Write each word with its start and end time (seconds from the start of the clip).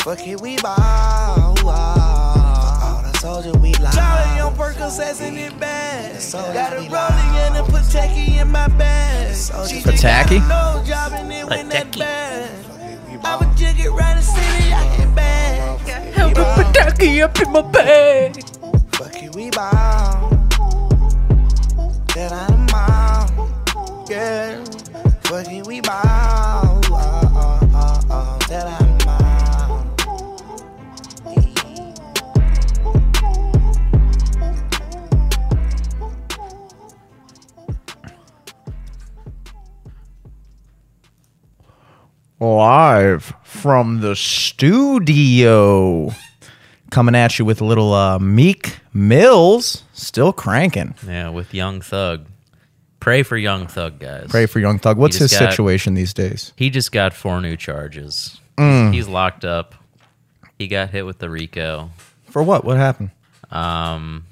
Fuck 0.00 0.26
it, 0.26 0.40
we 0.40 0.56
ball. 0.56 0.74
All 1.68 3.02
the 3.02 3.18
soldier 3.18 3.52
we 3.58 3.74
lie. 3.74 3.90
Charlie 3.90 4.40
on 4.40 4.54
Percocets 4.54 5.20
in 5.20 5.36
it 5.36 5.58
bad. 5.60 6.18
Got 6.54 6.72
a 6.72 6.76
rolling 6.76 7.36
and 7.44 7.56
a 7.58 7.62
Pateki 7.70 8.40
in 8.40 8.50
my 8.50 8.66
bag. 8.68 9.34
Soldiers 9.34 9.68
She 9.70 9.76
we 9.76 9.82
just 9.92 10.02
got 10.02 10.26
Pataki? 10.26 10.86
job 10.86 11.12
and 11.12 11.30
it 11.30 11.46
went 11.46 11.70
that 11.70 11.98
bad. 11.98 12.50
I 13.22 13.36
would 13.36 13.54
jig 13.58 13.78
it 13.78 13.90
round 13.90 14.18
the 14.18 14.22
city, 14.22 14.72
I 14.72 14.96
get 14.96 15.14
back. 15.14 15.80
Help 16.14 16.32
a 16.32 16.44
Pataki 16.44 17.22
up 17.22 17.38
in 17.38 17.52
my 17.52 17.60
bag. 17.60 18.42
Fuck 18.92 19.22
it, 19.22 19.34
we 19.34 19.50
ball. 19.50 20.30
That 22.14 22.32
I'm 22.32 22.68
out. 22.70 23.30
Yeah. 24.08 24.64
Fuck 25.24 25.52
it, 25.52 25.66
we 25.66 25.82
ball. 25.82 26.69
Live 42.40 43.34
from 43.42 44.00
the 44.00 44.16
studio. 44.16 46.10
Coming 46.90 47.14
at 47.14 47.38
you 47.38 47.44
with 47.44 47.60
a 47.60 47.64
little 47.66 47.92
uh, 47.92 48.18
Meek 48.18 48.78
Mills. 48.94 49.84
Still 49.92 50.32
cranking. 50.32 50.94
Yeah, 51.06 51.28
with 51.28 51.52
Young 51.52 51.82
Thug. 51.82 52.26
Pray 52.98 53.22
for 53.22 53.36
Young 53.36 53.66
Thug, 53.66 53.98
guys. 53.98 54.26
Pray 54.30 54.46
for 54.46 54.58
Young 54.58 54.78
Thug. 54.78 54.96
What's 54.96 55.18
his 55.18 55.30
just 55.30 55.40
got- 55.40 55.50
situation 55.52 55.92
these 55.92 56.14
days? 56.14 56.54
He 56.56 56.70
just 56.70 56.92
got 56.92 57.12
four 57.12 57.42
new 57.42 57.56
charges. 57.56 58.40
Mm. 58.56 58.94
He's 58.94 59.06
locked 59.06 59.44
up. 59.44 59.74
He 60.58 60.66
got 60.66 60.88
hit 60.90 61.04
with 61.04 61.18
the 61.18 61.28
RICO. 61.28 61.90
For 62.30 62.42
what? 62.42 62.64
What 62.64 62.78
happened? 62.78 63.10
Um, 63.50 64.24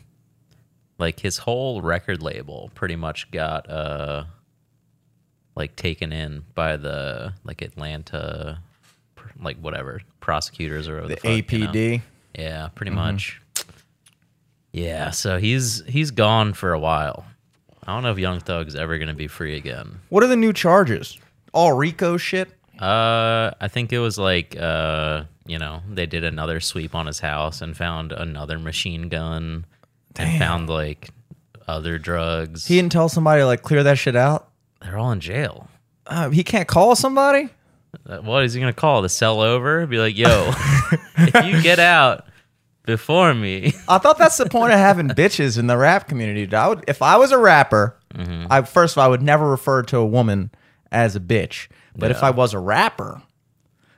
like 0.99 1.21
his 1.21 1.37
whole 1.39 1.83
record 1.83 2.23
label 2.23 2.71
pretty 2.75 2.97
much 2.97 3.31
got 3.31 3.69
uh, 3.69 4.25
like 5.59 5.77
taken 5.77 6.13
in 6.13 6.45
by 6.55 6.77
the 6.79 7.35
like 7.45 7.61
Atlanta, 7.61 8.61
like 9.41 9.59
whatever 9.59 10.01
prosecutors 10.21 10.89
or 10.89 11.07
The 11.07 11.15
whatever 11.17 11.43
fuck, 11.43 11.53
you 11.53 11.59
know? 11.59 11.67
APD. 11.73 12.03
Yeah, 12.35 12.69
pretty 12.75 12.91
Mm-hmm. 12.91 12.97
much. 13.01 13.41
Yeah, 14.73 15.11
so 15.11 15.39
he's 15.39 15.83
he's 15.87 16.11
gone 16.11 16.53
for 16.53 16.73
a 16.73 16.79
while. 16.79 17.25
I 17.87 17.95
don't 17.95 18.03
know 18.03 18.13
if 18.13 18.19
Young 18.19 18.41
Thug's 18.41 18.77
ever 18.77 18.99
gonna 18.99 19.15
be 19.15 19.29
free 19.29 19.57
again. 19.57 20.01
What 20.11 20.23
are 20.23 20.27
the 20.27 20.37
new 20.37 20.53
charges? 20.53 21.19
All 21.53 21.73
Rico 21.73 22.17
shit? 22.17 22.49
Uh, 22.79 23.51
I 23.61 23.67
think 23.69 23.93
it 23.93 23.99
was 23.99 24.19
like 24.19 24.57
uh, 24.59 25.25
you 25.47 25.59
know, 25.59 25.81
they 25.91 26.07
did 26.07 26.23
another 26.23 26.61
sweep 26.61 26.95
on 26.95 27.07
his 27.07 27.19
house 27.21 27.61
and 27.63 27.77
found 27.77 28.13
another 28.13 28.59
machine 28.59 29.09
gun 29.09 29.65
and 30.17 30.39
found 30.39 30.69
like 30.69 31.09
other 31.67 31.99
drugs. 31.99 32.67
He 32.67 32.77
didn't 32.77 32.93
tell 32.93 33.09
somebody 33.09 33.43
like 33.43 33.63
clear 33.63 33.83
that 33.83 33.99
shit 33.99 34.15
out. 34.17 34.48
They're 34.81 34.97
all 34.99 35.11
in 35.13 35.21
jail. 35.21 35.69
Uh, 36.07 36.31
he 36.31 36.43
can't 36.45 36.69
call 36.69 36.97
somebody. 36.97 37.51
Uh, 38.09 38.19
What 38.19 38.45
is 38.45 38.55
he 38.55 38.61
gonna 38.61 38.73
call 38.73 39.03
the 39.03 39.09
cell 39.09 39.41
over? 39.41 39.87
Be 39.87 39.99
like, 39.99 40.17
yo, 40.17 40.53
if 41.19 41.45
you 41.47 41.63
get 41.63 41.79
out 41.79 42.27
before 42.85 43.35
me, 43.35 43.73
I 43.89 43.99
thought 43.99 44.19
that's 44.19 44.37
the 44.39 44.49
point 44.49 44.73
of 44.73 44.79
having 44.79 45.09
bitches 45.09 45.59
in 45.59 45.67
the 45.67 45.77
rap 45.77 46.09
community. 46.09 46.45
dude. 46.47 46.55
I 46.55 46.69
would, 46.69 46.85
if 46.89 47.03
I 47.03 47.17
was 47.17 47.33
a 47.33 47.39
rapper, 47.39 47.95
Mm-hmm. 48.15 48.47
I 48.51 48.63
first 48.63 48.95
of 48.97 48.99
all, 49.01 49.05
I 49.05 49.09
would 49.09 49.21
never 49.21 49.51
refer 49.51 49.83
to 49.83 49.99
a 49.99 50.07
woman 50.07 50.51
as 50.91 51.15
a 51.15 51.21
bitch. 51.21 51.69
But 51.95 52.11
if 52.11 52.23
Yeah. 52.23 52.29
I 52.29 52.31
was 52.31 52.55
a 52.55 52.59
rapper, 52.59 53.21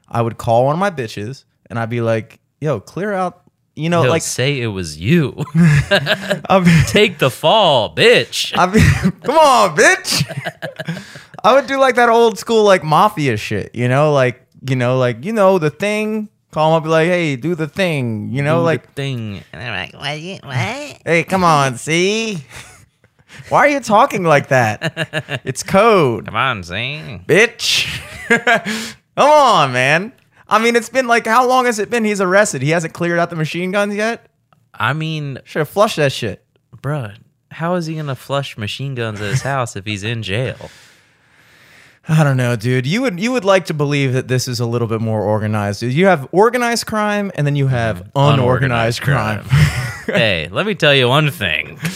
I 0.08 0.20
would 0.20 0.36
call 0.36 0.64
one 0.66 0.74
of 0.74 0.80
my 0.80 0.90
bitches 0.90 1.44
and 1.66 1.78
I'd 1.78 1.90
be 1.90 2.00
like, 2.00 2.40
"Yo, 2.60 2.80
clear 2.80 3.12
out." 3.12 3.44
You 3.76 3.88
know, 3.88 4.02
he'll 4.02 4.10
like 4.10 4.22
say 4.22 4.60
it 4.60 4.66
was 4.68 4.98
you. 4.98 5.34
I 5.54 6.60
mean, 6.64 6.84
Take 6.86 7.18
the 7.18 7.30
fall, 7.30 7.94
bitch. 7.94 8.52
I 8.58 8.66
mean, 8.66 9.12
come 9.22 9.38
on, 9.38 9.76
bitch. 9.76 10.24
I 11.42 11.54
would 11.54 11.66
do 11.66 11.78
like 11.78 11.94
that 11.94 12.08
old 12.08 12.38
school 12.38 12.64
like 12.64 12.82
mafia 12.84 13.36
shit. 13.36 13.74
You 13.74 13.88
know, 13.88 14.12
like 14.12 14.44
you 14.68 14.76
know, 14.76 14.98
like 14.98 15.24
you 15.24 15.32
know 15.32 15.58
the 15.58 15.70
thing. 15.70 16.28
Call 16.52 16.70
him 16.72 16.76
up, 16.78 16.82
be 16.82 16.88
like, 16.88 17.06
"Hey, 17.06 17.36
do 17.36 17.54
the 17.54 17.68
thing." 17.68 18.30
You 18.32 18.42
know, 18.42 18.58
Do 18.58 18.64
like 18.64 18.92
thing. 18.94 19.40
And 19.52 19.62
I'm 19.62 19.72
like, 19.72 19.94
what? 19.94 20.20
you- 20.20 20.38
What? 20.42 20.56
Hey, 21.06 21.22
come 21.22 21.44
on, 21.44 21.76
see? 21.78 22.44
Why 23.48 23.60
are 23.60 23.68
you 23.68 23.78
talking 23.78 24.24
like 24.24 24.48
that? 24.48 25.40
It's 25.44 25.62
code, 25.62 26.26
Come 26.26 26.34
on, 26.34 26.64
sing. 26.64 27.24
bitch. 27.28 27.86
come 28.28 29.30
on, 29.30 29.72
man. 29.72 30.12
I 30.50 30.58
mean, 30.58 30.74
it's 30.76 30.88
been 30.88 31.06
like, 31.06 31.26
how 31.26 31.48
long 31.48 31.66
has 31.66 31.78
it 31.78 31.90
been 31.90 32.04
he's 32.04 32.20
arrested? 32.20 32.60
He 32.60 32.70
hasn't 32.70 32.92
cleared 32.92 33.18
out 33.18 33.30
the 33.30 33.36
machine 33.36 33.70
guns 33.70 33.94
yet? 33.94 34.26
I 34.74 34.92
mean, 34.92 35.38
Should 35.44 35.60
have 35.60 35.68
flushed 35.68 35.96
that 35.96 36.12
shit. 36.12 36.44
bruh, 36.76 37.16
how 37.52 37.74
is 37.74 37.86
he 37.86 37.96
gonna 37.96 38.16
flush 38.16 38.58
machine 38.58 38.94
guns 38.94 39.20
at 39.20 39.30
his 39.30 39.42
house 39.42 39.76
if 39.76 39.84
he's 39.84 40.02
in 40.02 40.22
jail? 40.22 40.70
I 42.08 42.24
don't 42.24 42.36
know, 42.36 42.56
dude. 42.56 42.86
You 42.86 43.02
would 43.02 43.20
you 43.20 43.30
would 43.32 43.44
like 43.44 43.66
to 43.66 43.74
believe 43.74 44.12
that 44.14 44.26
this 44.26 44.48
is 44.48 44.58
a 44.58 44.66
little 44.66 44.88
bit 44.88 45.00
more 45.00 45.22
organized. 45.22 45.82
You 45.82 46.06
have 46.06 46.28
organized 46.32 46.86
crime 46.86 47.30
and 47.34 47.46
then 47.46 47.56
you 47.56 47.68
have 47.68 47.98
mm-hmm. 47.98 48.10
unorganized, 48.14 49.02
crime. 49.02 49.44
hey, 50.06 50.48
let 50.50 50.66
me 50.66 50.74
tell 50.74 50.94
you 50.94 51.08
one 51.08 51.30
thing. 51.30 51.78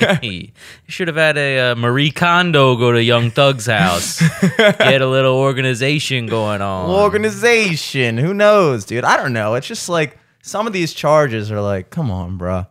you 0.22 0.50
should 0.86 1.08
have 1.08 1.16
had 1.16 1.36
a 1.36 1.70
uh, 1.70 1.74
Marie 1.74 2.10
Kondo 2.10 2.76
go 2.76 2.92
to 2.92 3.02
Young 3.02 3.30
Thug's 3.30 3.66
house, 3.66 4.20
get 4.56 5.00
a 5.00 5.06
little 5.06 5.34
organization 5.34 6.26
going 6.26 6.60
on. 6.60 6.90
Organization. 6.90 8.18
Who 8.18 8.34
knows, 8.34 8.84
dude? 8.84 9.04
I 9.04 9.16
don't 9.16 9.32
know. 9.32 9.54
It's 9.54 9.66
just 9.66 9.88
like 9.88 10.18
some 10.42 10.66
of 10.66 10.72
these 10.72 10.94
charges 10.94 11.50
are 11.50 11.60
like, 11.60 11.90
come 11.90 12.10
on, 12.10 12.38
bruh. 12.38 12.66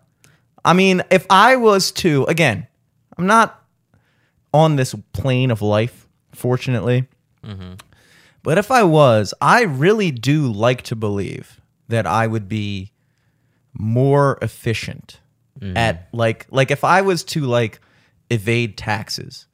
I 0.63 0.73
mean, 0.73 1.03
if 1.11 1.25
I 1.29 1.55
was 1.55 1.91
to, 1.93 2.25
again, 2.25 2.67
I'm 3.17 3.27
not 3.27 3.63
on 4.53 4.75
this 4.75 4.95
plane 5.13 5.51
of 5.51 5.61
life, 5.61 6.07
fortunately. 6.33 7.07
But 8.43 8.57
if 8.57 8.71
I 8.71 8.83
was, 8.83 9.33
I 9.41 9.63
really 9.63 10.11
do 10.11 10.51
like 10.51 10.81
to 10.83 10.95
believe 10.95 11.59
that 11.87 12.05
I 12.05 12.27
would 12.27 12.47
be 12.47 12.91
more 13.77 14.37
efficient 14.41 15.19
mm-hmm. 15.59 15.77
at 15.77 16.07
like 16.11 16.47
like 16.49 16.71
if 16.71 16.83
I 16.83 17.01
was 17.01 17.23
to 17.25 17.41
like 17.41 17.79
evade 18.29 18.77
taxes, 18.77 19.47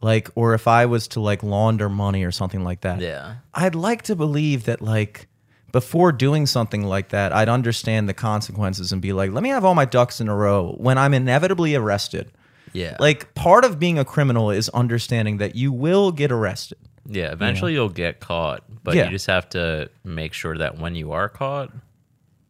like 0.00 0.30
or 0.34 0.54
if 0.54 0.66
I 0.66 0.86
was 0.86 1.08
to 1.08 1.20
like 1.20 1.42
launder 1.42 1.88
money 1.88 2.24
or 2.24 2.32
something 2.32 2.64
like 2.64 2.80
that. 2.82 3.00
yeah, 3.00 3.36
I'd 3.54 3.74
like 3.74 4.02
to 4.02 4.16
believe 4.16 4.64
that 4.64 4.80
like 4.80 5.28
before 5.72 6.12
doing 6.12 6.46
something 6.46 6.82
like 6.82 7.10
that, 7.10 7.32
I'd 7.32 7.48
understand 7.48 8.08
the 8.08 8.14
consequences 8.14 8.90
and 8.90 9.02
be 9.02 9.12
like, 9.12 9.32
let 9.32 9.42
me 9.42 9.50
have 9.50 9.64
all 9.64 9.74
my 9.74 9.84
ducks 9.84 10.20
in 10.20 10.28
a 10.28 10.34
row 10.34 10.74
when 10.78 10.96
I'm 10.96 11.12
inevitably 11.12 11.74
arrested. 11.74 12.32
yeah, 12.72 12.96
Like 12.98 13.34
part 13.34 13.66
of 13.66 13.78
being 13.78 13.98
a 13.98 14.04
criminal 14.04 14.50
is 14.50 14.70
understanding 14.70 15.36
that 15.38 15.56
you 15.56 15.70
will 15.70 16.10
get 16.10 16.32
arrested. 16.32 16.78
yeah. 17.06 17.32
Eventually, 17.32 17.74
you'll 17.74 17.90
get 17.90 18.18
caught, 18.18 18.64
but 18.82 18.94
Yeah. 18.94 19.04
you 19.04 19.10
just 19.10 19.26
have 19.26 19.48
to 19.50 19.90
make 20.04 20.32
sure 20.32 20.56
that 20.56 20.78
when 20.78 20.94
you 20.94 21.12
are 21.12 21.28
caught, 21.28 21.70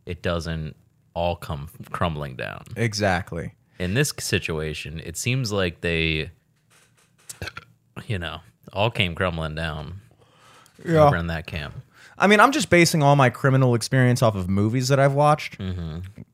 it 0.07 0.23
doesn't 0.23 0.77
all 1.19 1.37
come 1.37 1.69
crumbling 1.91 2.37
down. 2.37 2.63
Exactly. 2.77 3.53
in 3.79 3.95
this 3.95 4.13
situation, 4.19 5.01
it 5.05 5.17
seems 5.17 5.53
like 5.53 5.81
they, 5.83 6.31
you 8.07 8.19
know, 8.19 8.41
all 8.73 8.91
came 8.91 9.15
crumbling 9.15 9.55
down 9.55 10.01
over 10.89 11.17
in 11.17 11.27
that 11.29 11.47
camp. 11.47 11.75
I 12.21 12.27
mean, 12.27 12.41
I'm 12.41 12.51
just 12.51 12.69
basing 12.69 13.03
all 13.03 13.15
my 13.15 13.31
criminal 13.31 13.75
experience 13.77 14.23
off 14.23 14.35
of 14.35 14.49
movies 14.49 14.89
that 14.89 14.99
I've 14.99 15.13
watched, 15.15 15.59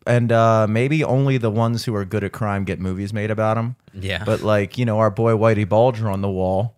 and 0.07 0.33
uh, 0.33 0.67
maybe 0.67 1.05
only 1.05 1.37
the 1.37 1.51
ones 1.51 1.85
who 1.85 1.95
are 1.95 2.05
good 2.07 2.25
at 2.25 2.33
crime 2.33 2.65
get 2.65 2.81
movies 2.81 3.13
made 3.13 3.31
about 3.31 3.55
them. 3.57 3.77
Yeah. 3.93 4.25
But 4.25 4.41
like, 4.43 4.79
you 4.79 4.87
know, 4.87 4.99
our 4.99 5.11
boy 5.11 5.33
Whitey 5.33 5.69
Bulger 5.69 6.09
on 6.11 6.23
the 6.23 6.31
wall, 6.31 6.77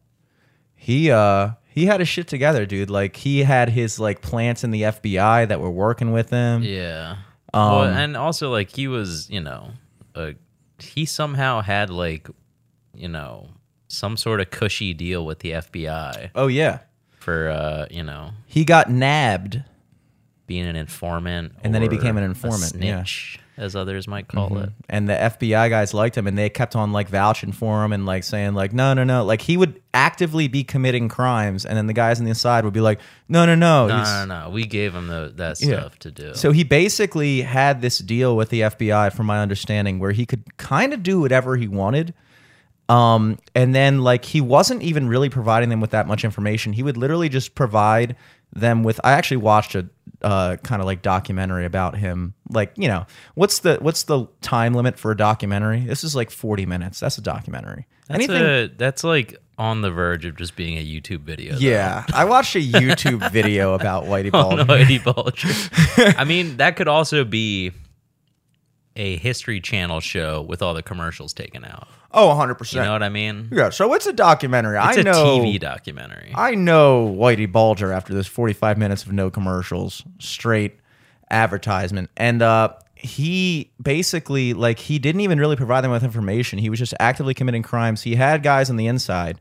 he 0.75 1.11
uh 1.13 1.51
he 1.69 1.87
had 1.87 2.01
his 2.01 2.09
shit 2.09 2.27
together, 2.27 2.67
dude. 2.67 2.91
Like 2.91 3.15
he 3.17 3.45
had 3.45 3.69
his 3.69 4.01
like 4.01 4.23
plants 4.23 4.65
in 4.65 4.73
the 4.73 4.83
FBI 4.83 5.47
that 5.49 5.61
were 5.61 5.71
working 5.71 6.11
with 6.13 6.31
him. 6.31 6.63
Yeah. 6.65 7.17
Um, 7.57 7.73
well, 7.73 7.83
and 7.85 8.17
also 8.17 8.51
like 8.51 8.71
he 8.75 8.87
was, 8.89 9.29
you 9.31 9.41
know, 9.41 9.71
uh, 10.15 10.33
he 10.79 11.05
somehow 11.07 11.61
had 11.63 11.91
like, 11.91 12.29
you 12.95 13.09
know, 13.09 13.49
some 13.89 14.17
sort 14.17 14.41
of 14.41 14.51
cushy 14.51 14.93
deal 14.95 15.25
with 15.25 15.39
the 15.41 15.53
FBI 15.53 16.31
Oh 16.35 16.49
yeah. 16.49 16.81
for, 17.19 17.49
uh, 17.49 17.87
you 17.91 18.03
know, 18.03 18.31
He 18.47 18.65
got 18.65 18.91
nabbed. 18.91 19.63
being 20.47 20.67
an 20.67 20.77
informant, 20.77 21.53
And 21.65 21.75
then 21.75 21.83
he 21.83 21.89
or 21.89 21.91
became 21.91 22.17
an 22.17 22.23
a 22.25 22.27
informant, 22.27 22.73
yeah. 22.75 22.99
snitch, 23.03 23.41
as 23.59 23.75
others 23.75 24.07
might 24.07 24.29
call 24.29 24.59
it. 24.59 24.71
and 24.89 25.09
the 25.09 25.15
FBI 25.15 25.71
guys 25.71 25.95
liked 25.95 26.17
him 26.17 26.27
and 26.27 26.37
they 26.37 26.51
kept 26.51 26.77
on 26.77 26.93
like 26.93 27.09
vouching 27.09 27.53
for 27.53 27.85
him 27.85 27.93
and 27.93 28.05
like 28.05 28.23
saying 28.23 28.53
like 28.55 28.73
no 28.73 28.93
no 28.95 29.03
no 29.05 29.25
like 29.25 29.41
he 29.41 29.57
would 29.57 29.81
actively 29.95 30.47
be 30.47 30.63
committing 30.63 31.09
crimes 31.09 31.65
and 31.65 31.77
then 31.77 31.87
the 31.87 31.93
guys 31.95 32.19
on 32.19 32.25
the 32.25 32.31
inside 32.31 32.65
would 32.65 32.75
be 32.75 32.81
like 32.83 33.01
no 33.29 33.47
no 33.47 33.55
no, 33.55 33.87
No, 33.89 34.03
no, 34.03 34.25
no. 34.45 34.51
We 34.51 34.67
gave 34.67 34.95
him 34.95 35.07
the, 35.09 35.33
that 35.37 35.61
Yeah. 35.61 35.81
stuff 35.81 35.99
to 36.01 36.11
do. 36.11 36.35
So 36.35 36.53
he 36.53 36.65
basically 36.65 37.43
had 37.43 37.81
this 37.81 37.99
deal 37.99 38.37
with 38.37 38.51
the 38.51 38.61
FBI, 38.61 39.13
from 39.13 39.27
my 39.27 39.41
understanding, 39.41 39.99
where 39.99 40.13
he 40.13 40.27
could 40.27 40.57
kind 40.59 40.93
of 40.93 41.03
do 41.03 41.21
whatever 41.21 41.57
he 41.57 41.67
wanted. 41.67 42.13
Um, 42.89 43.39
and 43.55 43.75
then 43.75 44.03
like 44.03 44.25
he 44.25 44.41
wasn't 44.41 44.83
even 44.83 45.09
really 45.09 45.29
providing 45.29 45.71
them 45.71 45.81
with 45.81 45.91
that 45.91 46.07
much 46.07 46.25
information. 46.25 46.73
He 46.73 46.85
would 46.85 46.97
literally 46.97 47.29
just 47.29 47.57
provide 47.57 48.15
them 48.61 48.83
with. 48.83 49.01
I 49.05 49.13
actually 49.13 49.39
watched 49.39 49.75
a 49.75 49.89
uh, 50.23 50.57
kind 50.57 50.81
of 50.81 50.87
like 50.87 51.03
documentary 51.03 51.65
about 51.65 51.97
him. 51.97 52.35
Like 52.51 52.73
you 52.77 52.89
know, 52.89 53.07
what's 53.35 53.61
the 53.61 53.77
what's 53.81 54.05
the 54.05 54.27
time 54.41 54.75
limit 54.75 54.99
for 54.99 55.11
a 55.11 55.17
documentary? 55.17 55.81
This 55.81 56.05
is 56.05 56.17
like 56.17 56.31
forty 56.31 56.67
minutes. 56.67 57.01
That's 57.01 57.19
a 57.19 57.23
documentary. 57.23 57.87
That's 58.09 58.29
a, 58.29 58.67
that's 58.69 59.03
like 59.05 59.37
on 59.59 59.81
the 59.81 59.91
verge 59.91 60.25
of 60.25 60.37
just 60.37 60.55
being 60.55 60.77
a 60.77 60.85
YouTube 60.85 61.21
video. 61.21 61.57
yeah, 61.57 62.05
I 62.13 62.25
watched 62.25 62.55
a 62.57 62.61
YouTube 62.61 63.31
video 63.33 63.75
about 63.75 64.05
Whitey 64.05 64.31
Bulger. 64.33 64.65
Whitey 64.65 65.03
Bulger. 65.03 66.15
I 66.19 66.25
mean, 66.25 66.59
that 66.59 66.77
could 66.77 66.89
also 66.89 67.25
be 67.25 67.73
a 68.95 69.17
History 69.17 69.61
Channel 69.61 70.01
show 70.01 70.43
with 70.43 70.63
all 70.63 70.75
the 70.75 70.83
commercials 70.83 71.33
taken 71.33 71.65
out. 71.65 71.89
Oh, 72.13 72.29
100%. 72.29 72.73
You 72.73 72.81
know 72.83 72.93
what 72.93 73.03
I 73.03 73.09
mean? 73.09 73.49
Yeah, 73.53 73.71
so 73.71 73.93
it's 73.95 74.07
a 74.07 74.13
documentary. 74.13 74.77
It's 74.79 74.99
I 74.99 75.01
a 75.01 75.05
know 75.05 75.39
TV 75.39 75.61
documentary. 75.61 76.33
I 76.35 76.55
know 76.55 77.07
Whitey 77.07 77.51
Bulger 77.51 77.93
after 77.93 78.15
this 78.15 78.27
45 78.27 78.79
minutes 78.79 79.05
of 79.05 79.13
no 79.13 79.31
commercials, 79.31 80.03
straight 80.19 80.79
advertisement. 81.31 82.11
And 82.17 82.43
uh 82.43 82.75
he 82.95 83.71
basically 83.81 84.55
like 84.55 84.79
he 84.79 84.99
didn't 84.99 85.21
even 85.21 85.39
really 85.39 85.57
provide 85.57 85.83
them 85.83 85.91
with 85.91 86.03
information. 86.03 86.59
He 86.59 86.71
was 86.71 86.79
just 86.79 86.95
actively 86.99 87.35
committing 87.35 87.63
crimes. 87.63 88.03
He 88.03 88.15
had 88.17 88.43
guys 88.43 88.71
on 88.71 88.77
the 88.77 88.87
inside. 88.87 89.39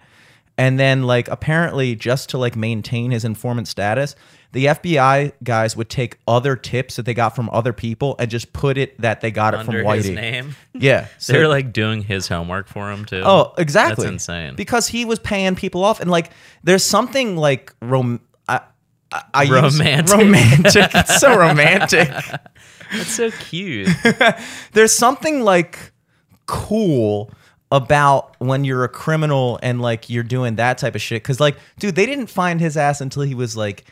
And 0.57 0.79
then 0.79 1.03
like 1.03 1.27
apparently 1.29 1.95
just 1.95 2.29
to 2.29 2.38
like 2.38 2.56
maintain 2.56 3.12
his 3.12 3.23
informant 3.25 3.67
status, 3.67 4.15
the 4.56 4.66
FBI 4.66 5.34
guys 5.44 5.75
would 5.75 5.90
take 5.90 6.18
other 6.28 6.56
tips 6.56 6.96
that 6.96 7.06
they 7.06 7.13
got 7.13 7.36
from 7.36 7.50
other 7.52 7.74
people 7.74 8.16
and 8.19 8.31
just 8.31 8.54
put 8.54 8.78
it 8.78 9.00
that 9.02 9.19
they 9.22 9.30
got 9.30 9.54
it 9.54 9.60
Under 9.60 9.84
from 9.84 9.96
his 9.96 10.07
Whitey. 10.07 10.16
name. 10.16 10.56
Yeah. 10.74 11.07
So- 11.19 11.34
They're 11.34 11.48
like 11.48 11.72
doing 11.74 12.02
his 12.02 12.28
homework 12.28 12.68
for 12.68 12.90
him 12.92 13.06
too. 13.06 13.22
Oh, 13.24 13.54
exactly. 13.57 14.06
That's 14.06 14.13
insane. 14.13 14.56
Because 14.56 14.88
he 14.88 15.06
was 15.06 15.19
paying 15.19 15.56
people 15.56 15.84
off, 15.84 16.00
and 16.00 16.10
like, 16.10 16.31
there's 16.63 16.84
something 16.84 17.36
like 17.38 17.74
rom. 17.81 18.22
I, 18.48 18.62
I, 19.12 19.24
I 19.34 19.44
use- 19.44 19.78
Romantic. 19.80 20.18
romantic. 20.18 20.90
It's 20.96 21.19
so 21.19 21.38
romantic. 21.48 22.08
That's 22.94 23.12
so 23.12 23.31
cute. 23.31 23.90
There's 24.74 24.94
something 24.94 25.42
like 25.42 25.92
cool 26.46 27.30
about 27.72 28.36
when 28.40 28.63
you're 28.63 28.84
a 28.84 28.90
criminal 28.90 29.60
and 29.63 29.81
like 29.81 30.10
you're 30.10 30.24
doing 30.24 30.56
that 30.56 30.78
type 30.78 30.96
of 30.96 31.01
shit. 31.01 31.22
Because 31.24 31.40
like, 31.40 31.58
dude, 31.80 31.96
they 31.96 32.06
didn't 32.06 32.28
find 32.28 32.62
his 32.62 32.78
ass 32.78 33.01
until 33.01 33.24
he 33.24 33.34
was 33.36 33.58
like 33.58 33.86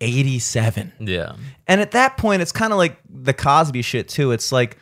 87. 0.00 0.92
yeah. 1.00 1.34
And 1.66 1.80
at 1.80 1.92
that 1.92 2.16
point, 2.16 2.42
it's 2.42 2.52
kind 2.52 2.72
of 2.72 2.78
like 2.78 2.98
the 3.08 3.34
Cosby 3.34 3.82
shit 3.82 4.08
too. 4.08 4.32
It's 4.32 4.52
like 4.52 4.78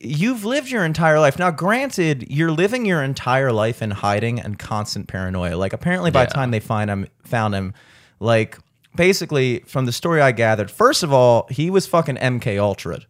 you've 0.00 0.44
lived 0.44 0.70
your 0.70 0.84
entire 0.84 1.20
life. 1.20 1.38
Now, 1.38 1.50
granted, 1.50 2.30
you're 2.30 2.50
living 2.50 2.86
your 2.86 3.02
entire 3.02 3.52
life 3.52 3.82
in 3.82 3.90
hiding 3.90 4.40
and 4.40 4.58
constant 4.58 5.08
paranoia. 5.08 5.56
Like 5.56 5.72
apparently, 5.72 6.10
by 6.10 6.24
the 6.24 6.32
time 6.32 6.50
they 6.50 6.60
find 6.60 6.90
him, 6.90 7.06
found 7.24 7.54
him, 7.54 7.74
like 8.18 8.58
basically 8.96 9.60
from 9.66 9.86
the 9.86 9.92
story 9.92 10.20
I 10.20 10.32
gathered, 10.32 10.70
first 10.70 11.02
of 11.02 11.12
all, 11.12 11.46
he 11.50 11.70
was 11.70 11.86
fucking 11.86 12.16
MK 12.16 12.58
Ultra, 12.58 13.00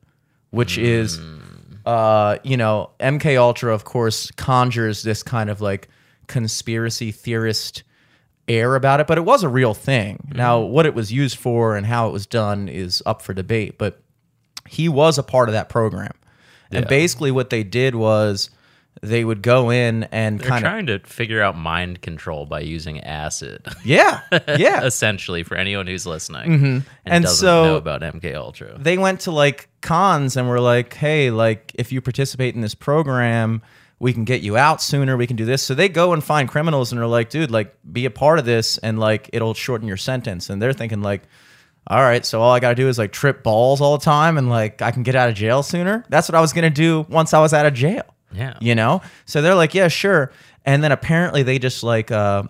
which 0.50 0.78
is, 0.78 1.20
uh, 1.86 2.38
you 2.42 2.56
know, 2.56 2.90
MK 2.98 3.38
Ultra, 3.38 3.72
of 3.72 3.84
course, 3.84 4.30
conjures 4.32 5.02
this 5.02 5.22
kind 5.22 5.48
of 5.48 5.60
like 5.60 5.88
conspiracy 6.26 7.12
theorist 7.12 7.84
air 8.50 8.74
about 8.74 9.00
it, 9.00 9.06
but 9.06 9.16
it 9.18 9.22
was 9.22 9.42
a 9.42 9.48
real 9.48 9.74
thing. 9.74 10.16
Mm-hmm. 10.26 10.38
Now, 10.38 10.60
what 10.60 10.86
it 10.86 10.94
was 10.94 11.12
used 11.12 11.38
for 11.38 11.76
and 11.76 11.86
how 11.86 12.08
it 12.08 12.12
was 12.12 12.26
done 12.26 12.68
is 12.68 13.02
up 13.06 13.22
for 13.22 13.32
debate, 13.32 13.78
but 13.78 14.02
he 14.68 14.88
was 14.88 15.18
a 15.18 15.22
part 15.22 15.48
of 15.48 15.52
that 15.54 15.68
program. 15.68 16.12
And 16.72 16.86
basically, 16.86 17.32
what 17.32 17.50
they 17.50 17.64
did 17.64 17.94
was 17.96 18.50
they 19.02 19.24
would 19.24 19.42
go 19.42 19.70
in 19.70 20.04
and 20.04 20.40
kind 20.40 20.64
of 20.64 20.70
trying 20.70 20.86
to 20.86 20.98
figure 21.00 21.42
out 21.42 21.56
mind 21.56 22.00
control 22.02 22.46
by 22.46 22.60
using 22.60 23.00
acid. 23.00 23.66
yeah, 23.84 24.20
yeah. 24.56 24.84
Essentially, 24.84 25.42
for 25.42 25.56
anyone 25.56 25.86
who's 25.86 26.06
listening 26.06 26.50
mm-hmm. 26.50 26.64
and, 26.66 26.84
And 27.06 27.24
doesn't 27.24 27.44
so- 27.44 27.64
know 27.64 27.76
about 27.76 28.02
MK 28.02 28.34
Ultra. 28.34 28.78
they 28.78 28.98
went 28.98 29.20
to 29.20 29.30
like 29.30 29.68
cons 29.80 30.36
and 30.36 30.48
were 30.48 30.60
like, 30.60 30.94
"Hey, 30.94 31.30
like 31.30 31.72
if 31.74 31.90
you 31.92 32.00
participate 32.00 32.54
in 32.54 32.60
this 32.60 32.74
program, 32.74 33.62
we 34.00 34.12
can 34.12 34.24
get 34.24 34.40
you 34.40 34.56
out 34.56 34.82
sooner. 34.82 35.16
We 35.16 35.28
can 35.28 35.36
do 35.36 35.44
this." 35.44 35.62
So 35.62 35.74
they 35.74 35.88
go 35.88 36.12
and 36.12 36.24
find 36.24 36.48
criminals 36.48 36.90
and 36.90 37.00
are 37.00 37.06
like, 37.06 37.30
"Dude, 37.30 37.50
like 37.52 37.72
be 37.92 38.04
a 38.06 38.10
part 38.10 38.40
of 38.40 38.44
this, 38.44 38.78
and 38.78 38.98
like 38.98 39.30
it'll 39.32 39.54
shorten 39.54 39.86
your 39.86 39.96
sentence." 39.96 40.50
And 40.50 40.60
they're 40.60 40.72
thinking 40.72 41.02
like, 41.02 41.22
"All 41.86 42.00
right, 42.00 42.26
so 42.26 42.40
all 42.40 42.52
I 42.52 42.58
got 42.58 42.70
to 42.70 42.74
do 42.74 42.88
is 42.88 42.98
like 42.98 43.12
trip 43.12 43.44
balls 43.44 43.80
all 43.80 43.96
the 43.96 44.04
time, 44.04 44.36
and 44.36 44.48
like 44.50 44.82
I 44.82 44.90
can 44.90 45.04
get 45.04 45.14
out 45.14 45.28
of 45.28 45.36
jail 45.36 45.62
sooner." 45.62 46.04
That's 46.08 46.28
what 46.28 46.34
I 46.34 46.40
was 46.40 46.52
gonna 46.52 46.70
do 46.70 47.06
once 47.08 47.32
I 47.32 47.40
was 47.40 47.54
out 47.54 47.66
of 47.66 47.74
jail. 47.74 48.04
Yeah. 48.32 48.56
you 48.60 48.74
know. 48.74 49.02
So 49.26 49.42
they're 49.42 49.54
like, 49.54 49.74
"Yeah, 49.74 49.88
sure." 49.88 50.32
And 50.64 50.84
then 50.84 50.92
apparently 50.92 51.42
they 51.42 51.58
just 51.58 51.82
like, 51.82 52.10
uh, 52.10 52.44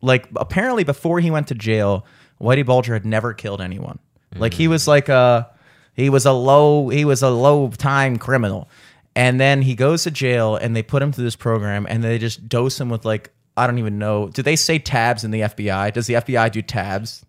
like 0.00 0.28
apparently 0.36 0.84
before 0.84 1.20
he 1.20 1.30
went 1.30 1.48
to 1.48 1.54
jail, 1.54 2.06
Whitey 2.40 2.64
Bulger 2.64 2.94
had 2.94 3.06
never 3.06 3.34
killed 3.34 3.60
anyone. 3.60 3.98
Like 4.34 4.54
he 4.54 4.66
was 4.66 4.88
like 4.88 5.08
a 5.08 5.50
he 5.94 6.08
was 6.08 6.24
a 6.24 6.32
low 6.32 6.88
he 6.88 7.04
was 7.04 7.22
a 7.22 7.30
low 7.30 7.68
time 7.68 8.18
criminal. 8.18 8.68
And 9.14 9.38
then 9.40 9.62
he 9.62 9.74
goes 9.74 10.04
to 10.04 10.10
jail 10.10 10.56
and 10.56 10.74
they 10.74 10.82
put 10.82 11.02
him 11.02 11.12
through 11.12 11.24
this 11.24 11.36
program 11.36 11.86
and 11.88 12.02
they 12.02 12.18
just 12.18 12.48
dose 12.48 12.80
him 12.80 12.88
with 12.88 13.04
like 13.04 13.30
I 13.56 13.66
don't 13.66 13.78
even 13.78 13.98
know. 13.98 14.28
Do 14.28 14.42
they 14.42 14.56
say 14.56 14.78
tabs 14.78 15.24
in 15.24 15.30
the 15.30 15.40
FBI? 15.40 15.92
Does 15.92 16.06
the 16.06 16.14
FBI 16.14 16.50
do 16.52 16.62
tabs? 16.62 17.22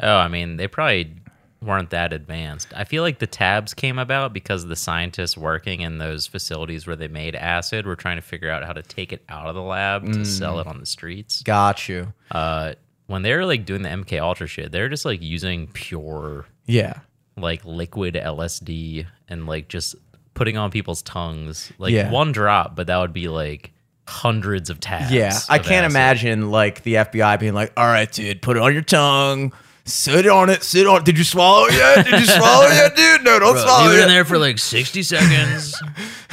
Oh, 0.00 0.16
I 0.16 0.28
mean, 0.28 0.56
they 0.56 0.68
probably 0.68 1.12
weren't 1.60 1.90
that 1.90 2.12
advanced. 2.12 2.68
I 2.76 2.84
feel 2.84 3.02
like 3.02 3.18
the 3.18 3.26
tabs 3.26 3.74
came 3.74 3.98
about 3.98 4.32
because 4.32 4.66
the 4.66 4.76
scientists 4.76 5.36
working 5.36 5.80
in 5.80 5.98
those 5.98 6.26
facilities 6.28 6.86
where 6.86 6.94
they 6.94 7.08
made 7.08 7.34
acid 7.34 7.86
were 7.86 7.96
trying 7.96 8.16
to 8.18 8.22
figure 8.22 8.50
out 8.50 8.64
how 8.64 8.72
to 8.72 8.82
take 8.82 9.12
it 9.12 9.24
out 9.28 9.46
of 9.48 9.56
the 9.56 9.62
lab 9.62 10.04
to 10.12 10.24
sell 10.24 10.60
it 10.60 10.66
on 10.68 10.78
the 10.78 10.86
streets. 10.86 11.42
Got 11.42 11.88
you. 11.88 12.12
Uh, 12.30 12.74
when 13.06 13.22
they 13.22 13.34
were 13.34 13.44
like 13.46 13.64
doing 13.64 13.82
the 13.82 13.88
MK 13.88 14.20
Ultra 14.20 14.46
shit, 14.46 14.70
they're 14.70 14.88
just 14.88 15.04
like 15.04 15.22
using 15.22 15.66
pure 15.68 16.44
Yeah. 16.66 17.00
like 17.36 17.64
liquid 17.64 18.14
LSD 18.14 19.06
and 19.28 19.46
like 19.46 19.68
just 19.68 19.96
putting 20.34 20.56
on 20.56 20.70
people's 20.70 21.02
tongues, 21.02 21.72
like 21.78 21.92
Yeah. 21.92 22.10
one 22.10 22.32
drop, 22.32 22.74
but 22.76 22.86
that 22.88 22.98
would 22.98 23.12
be 23.12 23.28
like 23.28 23.72
hundreds 24.06 24.68
of 24.70 24.80
tabs. 24.80 25.10
Yeah, 25.10 25.38
I 25.48 25.58
can't 25.58 25.84
acid. 25.86 25.90
imagine 25.92 26.50
like 26.50 26.82
the 26.82 26.94
FBI 26.96 27.38
being 27.38 27.54
like, 27.54 27.72
"All 27.76 27.86
right, 27.86 28.10
dude, 28.10 28.42
put 28.42 28.56
it 28.56 28.62
on 28.62 28.72
your 28.72 28.82
tongue, 28.82 29.52
sit 29.86 30.26
on 30.26 30.50
it, 30.50 30.62
sit 30.62 30.86
on. 30.86 30.98
It. 31.00 31.04
Did 31.04 31.18
you 31.18 31.24
swallow 31.24 31.66
it 31.66 31.74
yet? 31.74 32.04
Did 32.06 32.20
you 32.20 32.26
swallow 32.26 32.66
it 32.66 32.74
yet, 32.74 32.96
dude? 32.96 33.22
No, 33.24 33.38
don't 33.38 33.52
Bro, 33.54 33.62
swallow 33.62 33.84
leave 33.90 33.98
it 33.98 34.00
it. 34.00 34.02
in 34.04 34.08
there 34.08 34.24
for 34.24 34.38
like 34.38 34.58
60 34.58 35.02
seconds 35.02 35.82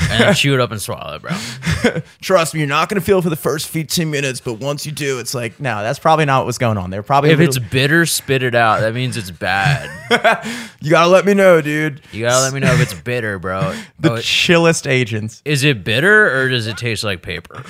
and 0.09 0.36
chew 0.38 0.53
it 0.53 0.59
up 0.59 0.71
and 0.71 0.81
swallow 0.81 1.15
it, 1.15 1.21
bro. 1.21 2.01
Trust 2.21 2.53
me, 2.53 2.59
you're 2.62 2.69
not 2.69 2.88
gonna 2.89 3.01
feel 3.01 3.19
it 3.19 3.24
for 3.24 3.30
the 3.30 3.36
first 3.36 3.68
15 3.68 4.09
minutes, 4.09 4.39
but 4.39 4.53
once 4.56 4.86
you 4.86 4.92
do, 4.92 5.19
it's 5.19 5.33
like, 5.33 5.59
no, 5.59 5.81
that's 5.81 6.00
probably 6.00 6.25
not 6.25 6.39
what 6.39 6.45
was 6.48 6.57
going 6.57 6.77
on. 6.77 6.89
They're 6.89 7.03
probably 7.03 7.31
If 7.31 7.39
it's 7.39 7.59
bitter, 7.59 8.06
spit 8.06 8.42
it 8.44 8.56
out. 8.56 8.80
That 8.81 8.94
means 8.94 9.18
it's 9.18 9.31
bad. 9.31 9.89
you 10.81 10.89
gotta 10.92 11.09
let 11.09 11.25
me 11.25 11.33
know, 11.33 11.62
dude. 11.62 12.01
You 12.12 12.21
gotta 12.25 12.42
let 12.44 12.53
me 12.53 12.59
know 12.59 12.74
if 12.74 12.80
it's 12.81 12.93
bitter, 12.93 13.38
bro. 13.39 13.75
The 14.00 14.13
Oh, 14.13 14.17
chillest 14.20 14.88
agents. 14.88 15.41
is 15.46 15.63
it 15.63 15.84
bitter 15.84 16.36
or 16.41 16.50
does 16.50 16.65
it 16.67 16.77
taste 16.77 17.03
like 17.03 17.22
paper? 17.22 17.63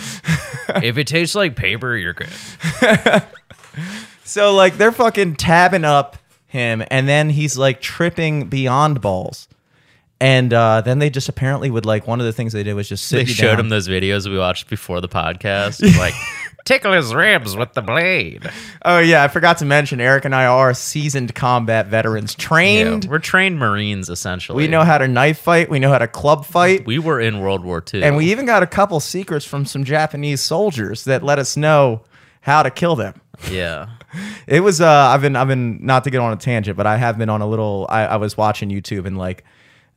if 0.81 0.97
it 0.97 1.07
tastes 1.07 1.35
like 1.35 1.55
paper, 1.55 1.97
you're 1.97 2.13
good. 2.13 2.29
So 4.31 4.53
like 4.53 4.77
they're 4.77 4.91
fucking 4.93 5.35
tabbing 5.35 5.83
up 5.85 6.17
him, 6.47 6.83
and 6.89 7.07
then 7.07 7.29
he's 7.29 7.57
like 7.57 7.81
tripping 7.81 8.47
beyond 8.47 9.01
balls. 9.01 9.47
And 10.19 10.53
uh, 10.53 10.81
then 10.81 10.99
they 10.99 11.09
just 11.09 11.29
apparently 11.29 11.71
would 11.71 11.85
like 11.85 12.05
one 12.07 12.19
of 12.19 12.27
the 12.27 12.31
things 12.33 12.53
they 12.53 12.61
did 12.61 12.75
was 12.75 12.87
just 12.87 13.07
sit 13.07 13.15
They 13.15 13.21
you 13.23 13.27
showed 13.33 13.47
down. 13.55 13.61
him 13.61 13.69
those 13.69 13.87
videos 13.87 14.29
we 14.29 14.37
watched 14.37 14.69
before 14.69 15.01
the 15.01 15.09
podcast. 15.09 15.81
Like, 15.97 16.13
tickle 16.63 16.93
his 16.93 17.11
ribs 17.15 17.55
with 17.57 17.73
the 17.73 17.81
blade. 17.81 18.47
Oh 18.85 18.99
yeah, 18.99 19.23
I 19.23 19.27
forgot 19.29 19.57
to 19.57 19.65
mention 19.65 19.99
Eric 19.99 20.25
and 20.25 20.35
I 20.35 20.45
are 20.45 20.75
seasoned 20.75 21.33
combat 21.33 21.87
veterans, 21.87 22.35
Yeah, 22.37 22.45
trained. 22.45 23.05
we're 23.05 23.17
trained 23.17 23.57
Marines, 23.57 24.09
essentially. 24.09 24.55
we 24.57 24.67
know 24.67 24.83
how 24.83 24.99
to 24.99 25.07
knife 25.07 25.39
fight. 25.39 25.71
We 25.71 25.79
know 25.79 25.89
how 25.89 25.97
to 25.97 26.07
club 26.07 26.45
fight. 26.45 26.85
We 26.85 26.99
were 26.99 27.19
in 27.19 27.39
World 27.39 27.65
War 27.65 27.83
II. 27.91 28.03
and 28.03 28.15
we 28.15 28.31
even 28.31 28.45
got 28.45 28.61
a 28.61 28.67
couple 28.67 28.99
secrets 28.99 29.43
from 29.43 29.65
some 29.65 29.83
Japanese 29.83 30.39
soldiers 30.41 31.03
that 31.05 31.23
let 31.23 31.39
us 31.39 31.57
know 31.57 32.03
how 32.41 32.61
to 32.61 32.69
kill 32.69 32.95
them. 32.95 33.19
Yeah. 33.49 33.87
It 34.47 34.61
was 34.61 34.81
uh 34.81 34.87
I've 34.87 35.21
been 35.21 35.35
I've 35.35 35.47
been 35.47 35.85
not 35.85 36.03
to 36.03 36.09
get 36.09 36.19
on 36.19 36.33
a 36.33 36.37
tangent, 36.37 36.75
but 36.77 36.85
I 36.87 36.97
have 36.97 37.17
been 37.17 37.29
on 37.29 37.41
a 37.41 37.47
little 37.47 37.85
I, 37.89 38.05
I 38.05 38.15
was 38.17 38.35
watching 38.35 38.69
YouTube 38.69 39.05
and 39.05 39.17
like 39.17 39.43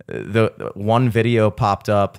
the 0.07 0.53
the 0.57 0.73
one 0.75 1.09
video 1.09 1.51
popped 1.51 1.89
up 1.89 2.19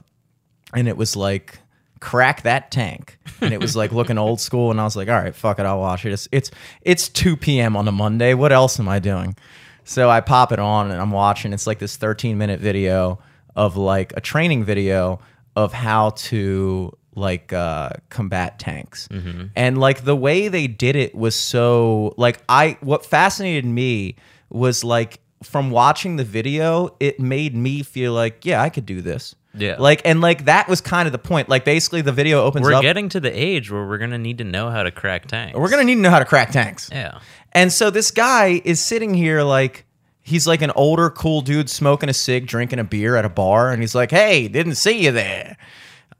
and 0.73 0.87
it 0.87 0.97
was 0.97 1.15
like 1.15 1.59
crack 1.99 2.43
that 2.43 2.71
tank. 2.71 3.17
And 3.41 3.53
it 3.53 3.61
was 3.61 3.75
like 3.75 3.91
looking 3.91 4.17
old 4.17 4.39
school 4.47 4.71
and 4.71 4.81
I 4.81 4.83
was 4.83 4.95
like 4.95 5.07
all 5.07 5.15
right 5.15 5.35
fuck 5.35 5.59
it 5.59 5.65
I'll 5.65 5.79
watch 5.79 6.05
it. 6.05 6.11
It's 6.11 6.27
it's 6.31 6.51
it's 6.81 7.09
2 7.09 7.37
p.m. 7.37 7.75
on 7.77 7.87
a 7.87 7.91
Monday. 7.91 8.33
What 8.33 8.51
else 8.51 8.79
am 8.79 8.89
I 8.89 8.99
doing? 8.99 9.35
So 9.83 10.09
I 10.09 10.19
pop 10.19 10.51
it 10.51 10.59
on 10.59 10.91
and 10.91 10.99
I'm 10.99 11.11
watching. 11.11 11.53
It's 11.53 11.67
like 11.67 11.79
this 11.79 11.95
13 11.95 12.37
minute 12.37 12.59
video 12.59 13.19
of 13.55 13.77
like 13.77 14.13
a 14.17 14.21
training 14.21 14.63
video 14.63 15.19
of 15.55 15.71
how 15.71 16.09
to 16.09 16.91
like 17.15 17.53
uh 17.53 17.89
combat 18.09 18.59
tanks 18.59 19.07
and 19.55 19.77
like 19.77 20.03
the 20.03 20.15
way 20.15 20.47
they 20.49 20.67
did 20.67 20.95
it 20.95 21.15
was 21.15 21.33
so 21.35 22.13
like 22.17 22.39
I 22.49 22.77
what 22.81 23.05
fascinated 23.05 23.65
me 23.65 24.15
was 24.49 24.83
like 24.83 25.19
from 25.43 25.71
watching 25.71 26.17
the 26.17 26.23
video 26.25 26.95
it 26.99 27.19
made 27.19 27.55
me 27.55 27.83
feel 27.83 28.13
like 28.13 28.45
yeah 28.45 28.61
I 28.61 28.69
could 28.69 28.85
do 28.85 29.01
this 29.01 29.33
Yeah. 29.53 29.77
Like 29.79 30.01
and 30.03 30.19
like 30.19 30.45
that 30.45 30.67
was 30.67 30.81
kind 30.81 31.07
of 31.07 31.13
the 31.13 31.17
point. 31.19 31.47
Like 31.47 31.63
basically 31.63 32.01
the 32.01 32.11
video 32.11 32.43
opens 32.43 32.65
We're 32.65 32.73
up. 32.73 32.81
getting 32.81 33.07
to 33.09 33.19
the 33.21 33.31
age 33.31 33.71
where 33.71 33.85
we're 33.87 33.97
gonna 33.97 34.17
need 34.17 34.39
to 34.39 34.43
know 34.43 34.69
how 34.69 34.83
to 34.83 34.91
crack 34.91 35.27
tanks. 35.27 35.57
we're 35.57 35.69
gonna 35.69 35.85
need 35.85 35.95
to 35.95 36.01
know 36.01 36.09
how 36.09 36.19
to 36.19 36.25
crack 36.25 36.51
tanks. 36.51 36.89
Yeah. 36.91 37.19
And 37.53 37.71
so 37.71 37.89
this 37.89 38.11
guy 38.11 38.61
is 38.65 38.81
sitting 38.81 39.13
here 39.13 39.43
like 39.43 39.85
he's 40.21 40.45
like 40.45 40.61
an 40.61 40.71
older 40.75 41.09
cool 41.09 41.39
dude 41.41 41.69
smoking 41.69 42.09
a 42.09 42.13
cig, 42.13 42.47
drinking 42.47 42.79
a 42.79 42.83
beer 42.83 43.15
at 43.15 43.23
a 43.23 43.29
bar, 43.29 43.71
and 43.71 43.81
he's 43.81 43.95
like, 43.95 44.11
"Hey, 44.11 44.47
didn't 44.49 44.75
see 44.75 45.03
you 45.05 45.11
there. 45.11 45.55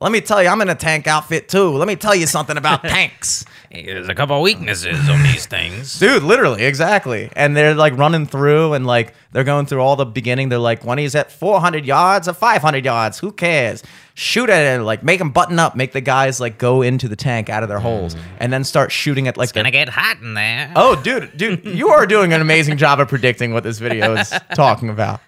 Let 0.06 0.12
me 0.12 0.22
tell 0.22 0.44
you, 0.44 0.50
I'm 0.50 0.62
in 0.62 0.70
a 0.70 0.76
tank 0.76 1.08
outfit 1.08 1.50
too. 1.50 1.72
Let 1.72 1.88
me 1.88 1.96
tell 1.96 2.14
you 2.14 2.28
something 2.28 2.58
about 2.58 2.84
tanks." 2.84 3.44
There's 3.84 4.10
a 4.10 4.16
couple 4.16 4.42
weaknesses 4.42 5.10
on 5.10 5.24
these 5.24 5.46
things. 5.46 6.00
Dude, 6.00 6.24
literally, 6.24 6.64
exactly. 6.64 7.30
And 7.36 7.56
they're 7.56 7.74
like 7.74 7.98
running 7.98 8.26
through 8.26 8.74
and 8.74 8.86
like 8.86 9.14
they're 9.32 9.44
going 9.44 9.66
through 9.66 9.82
all 9.82 9.96
the 9.96 10.06
beginning. 10.06 10.50
They're 10.50 10.60
like, 10.60 10.86
when 10.86 10.98
he's 10.98 11.16
at 11.16 11.32
400 11.32 11.86
yards 11.86 12.28
or 12.28 12.34
500 12.34 12.86
yards, 12.86 13.20
who 13.20 13.32
cares? 13.32 13.84
Shoot 14.14 14.50
at 14.50 14.80
it, 14.80 14.84
like 14.84 15.04
make 15.04 15.20
them 15.20 15.32
button 15.32 15.60
up, 15.60 15.76
make 15.76 15.92
the 15.92 16.02
guys 16.02 16.40
like 16.40 16.58
go 16.58 16.82
into 16.82 17.10
the 17.10 17.18
tank 17.18 17.50
out 17.50 17.64
of 17.64 17.70
their 17.70 17.80
holes, 17.80 18.16
mm. 18.16 18.22
and 18.40 18.54
then 18.54 18.64
start 18.64 18.92
shooting 18.92 19.28
at 19.28 19.36
like 19.36 19.48
It's 19.48 19.52
Gonna 19.52 19.72
get 19.72 19.90
hot 19.90 20.22
in 20.22 20.36
there. 20.36 20.72
Oh, 20.76 20.96
dude, 20.96 21.36
dude, 21.36 21.66
you 21.66 21.90
are 21.90 22.06
doing 22.06 22.32
an 22.32 22.40
amazing 22.40 22.78
job 22.78 23.02
of 23.02 23.10
predicting 23.10 23.54
what 23.54 23.64
this 23.64 23.80
video 23.80 24.16
is 24.16 24.30
talking 24.56 24.90
about. 24.90 25.20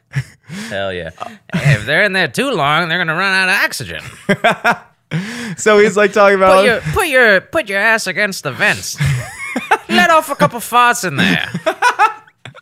Hell 0.69 0.93
yeah. 0.93 1.09
if 1.53 1.85
they're 1.85 2.03
in 2.03 2.13
there 2.13 2.29
too 2.29 2.49
long, 2.51 2.87
they're 2.87 2.97
gonna 2.97 3.13
run 3.13 3.33
out 3.33 3.49
of 3.49 3.65
oxygen. 3.65 4.01
So 5.57 5.79
he's 5.79 5.97
like 5.97 6.13
talking 6.13 6.35
about 6.37 6.57
Put 6.57 6.65
your 6.65 6.81
put 6.93 7.07
your 7.07 7.41
put 7.41 7.69
your 7.69 7.79
ass 7.79 8.05
against 8.05 8.43
the 8.43 8.51
vents. 8.51 8.95
Let 9.89 10.11
off 10.11 10.29
a 10.29 10.35
couple 10.35 10.59
farts 10.59 11.07
in 11.07 11.15
there. 11.15 11.49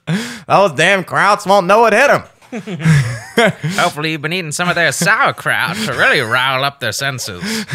those 0.47 0.71
damn 0.73 1.03
krauts 1.03 1.45
won't 1.45 1.67
know 1.67 1.81
what 1.81 1.91
hit 1.93 2.07
them. 2.07 2.23
Hopefully 3.75 4.11
you've 4.11 4.21
been 4.21 4.31
eating 4.31 4.51
some 4.53 4.69
of 4.69 4.75
their 4.75 4.91
sauerkraut 4.91 5.75
to 5.77 5.91
really 5.93 6.21
rile 6.21 6.63
up 6.63 6.79
their 6.79 6.93
senses. 6.93 7.65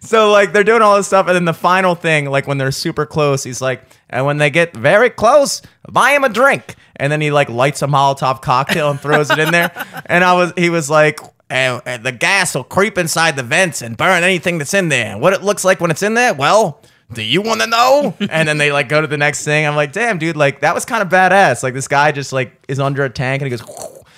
So 0.00 0.32
like 0.32 0.52
they're 0.52 0.64
doing 0.64 0.82
all 0.82 0.96
this 0.96 1.06
stuff, 1.06 1.26
and 1.28 1.36
then 1.36 1.44
the 1.44 1.54
final 1.54 1.94
thing, 1.94 2.26
like 2.26 2.46
when 2.48 2.58
they're 2.58 2.72
super 2.72 3.06
close, 3.06 3.44
he's 3.44 3.60
like, 3.60 3.82
and 4.10 4.26
when 4.26 4.38
they 4.38 4.50
get 4.50 4.74
very 4.76 5.10
close, 5.10 5.62
buy 5.90 6.10
him 6.10 6.24
a 6.24 6.28
drink. 6.28 6.74
And 6.96 7.12
then 7.12 7.20
he 7.20 7.30
like 7.30 7.48
lights 7.48 7.82
a 7.82 7.86
Molotov 7.86 8.42
cocktail 8.42 8.90
and 8.90 9.00
throws 9.00 9.30
it 9.30 9.38
in 9.38 9.52
there. 9.52 9.70
And 10.06 10.24
I 10.24 10.34
was, 10.34 10.52
he 10.56 10.70
was 10.70 10.90
like, 10.90 11.20
and, 11.52 11.82
and 11.84 12.02
the 12.02 12.12
gas 12.12 12.54
will 12.54 12.64
creep 12.64 12.96
inside 12.96 13.36
the 13.36 13.42
vents 13.42 13.82
and 13.82 13.96
burn 13.96 14.24
anything 14.24 14.56
that's 14.56 14.72
in 14.72 14.88
there. 14.88 15.18
What 15.18 15.34
it 15.34 15.42
looks 15.42 15.64
like 15.64 15.80
when 15.80 15.90
it's 15.90 16.02
in 16.02 16.14
there, 16.14 16.34
well. 16.34 16.80
Do 17.12 17.22
you 17.22 17.42
want 17.42 17.60
to 17.60 17.66
know? 17.66 18.16
And 18.30 18.48
then 18.48 18.56
they 18.56 18.72
like 18.72 18.88
go 18.88 19.02
to 19.02 19.06
the 19.06 19.18
next 19.18 19.44
thing. 19.44 19.66
I'm 19.66 19.76
like, 19.76 19.92
damn, 19.92 20.16
dude, 20.16 20.34
like 20.34 20.60
that 20.60 20.74
was 20.74 20.86
kind 20.86 21.02
of 21.02 21.10
badass. 21.10 21.62
Like 21.62 21.74
this 21.74 21.88
guy 21.88 22.10
just 22.10 22.32
like 22.32 22.64
is 22.68 22.80
under 22.80 23.04
a 23.04 23.10
tank 23.10 23.42
and 23.42 23.52
he 23.52 23.58
goes, 23.58 23.68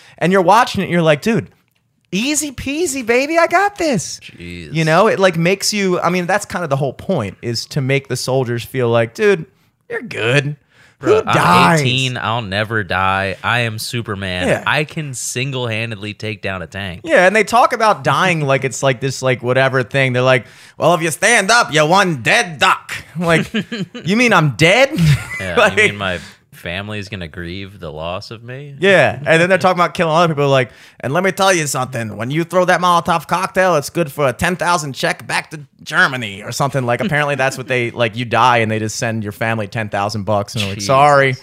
and 0.19 0.33
you're 0.33 0.43
watching 0.43 0.81
it. 0.81 0.85
And 0.85 0.93
you're 0.93 1.03
like, 1.03 1.21
dude, 1.21 1.50
easy 2.12 2.53
peasy, 2.53 3.05
baby. 3.05 3.37
I 3.37 3.49
got 3.49 3.79
this. 3.79 4.21
Jeez. 4.21 4.73
You 4.73 4.85
know, 4.85 5.09
it 5.09 5.19
like 5.19 5.37
makes 5.37 5.73
you. 5.73 5.99
I 5.99 6.11
mean, 6.11 6.26
that's 6.26 6.45
kind 6.45 6.62
of 6.62 6.71
the 6.71 6.76
whole 6.76 6.93
point 6.93 7.37
is 7.43 7.67
to 7.67 7.81
make 7.81 8.07
the 8.07 8.17
soldiers 8.17 8.64
feel 8.64 8.88
like, 8.88 9.14
dude, 9.14 9.47
you're 9.88 10.03
good. 10.03 10.57
Who 11.05 11.23
I'm 11.27 11.79
18. 11.79 12.17
I'll 12.17 12.43
never 12.43 12.83
die. 12.85 13.37
I 13.43 13.61
am 13.61 13.79
Superman. 13.79 14.49
Yeah. 14.49 14.65
I 14.67 14.85
can 14.85 15.15
single 15.15 15.67
handedly 15.67 16.15
take 16.15 16.43
down 16.43 16.63
a 16.63 16.67
tank. 16.67 17.03
Yeah, 17.05 17.27
and 17.27 17.35
they 17.35 17.45
talk 17.45 17.73
about 17.73 18.05
dying 18.05 18.41
like 18.41 18.65
it's 18.65 18.83
like 18.83 19.01
this, 19.01 19.23
like 19.23 19.43
whatever 19.43 19.83
thing. 19.83 20.13
They're 20.13 20.23
like, 20.23 20.47
well, 20.79 20.95
if 20.95 21.03
you 21.03 21.11
stand 21.11 21.51
up, 21.51 21.73
you're 21.73 21.87
one 21.89 22.23
dead 22.23 22.59
duck. 22.59 22.93
Like, 23.19 23.53
you 24.05 24.17
mean 24.17 24.33
I'm 24.33 24.57
dead? 24.57 24.91
Yeah, 25.41 25.57
Like- 25.59 25.77
you 25.77 25.89
mean 25.89 25.97
my 25.97 26.19
family's 26.64 27.11
gonna 27.11 27.28
grieve 27.28 27.78
the 27.78 27.92
loss 27.92 28.30
of 28.30 28.42
me? 28.42 28.75
Yeah, 28.80 29.16
and 29.25 29.40
then 29.40 29.50
they're 29.50 29.59
talking 29.59 29.78
about 29.78 29.92
killing 29.92 30.16
other 30.16 30.33
people. 30.35 30.49
Like, 30.49 30.71
and 31.00 31.12
let 31.12 31.23
me 31.23 31.30
tell 31.30 31.52
you 31.52 31.66
something: 31.66 32.16
when 32.16 32.30
you 32.30 32.42
throw 32.42 32.64
that 32.64 32.80
Molotov 32.80 33.28
cocktail, 33.28 33.76
it's 33.76 33.90
good 33.90 34.11
for 34.11 34.26
a 34.26 34.33
ten 34.33 34.56
thousand 34.56 34.94
check 34.94 35.26
back 35.26 35.50
to 35.50 35.61
Germany 35.83 36.42
or 36.42 36.52
something. 36.52 36.87
Like, 36.87 37.00
apparently 37.00 37.35
that's 37.35 37.59
what 37.59 37.68
they 37.68 37.90
like. 38.02 38.16
You 38.16 38.25
die, 38.25 38.59
and 38.59 38.71
they 38.71 38.78
just 38.78 38.97
send 38.97 39.23
your 39.23 39.33
family 39.33 39.68
ten 39.68 39.90
thousand 39.90 40.25
bucks, 40.25 40.54
and 40.54 40.62
they're 40.62 40.71
like, 40.71 40.78
Jesus. 40.78 40.87
sorry, 40.87 41.35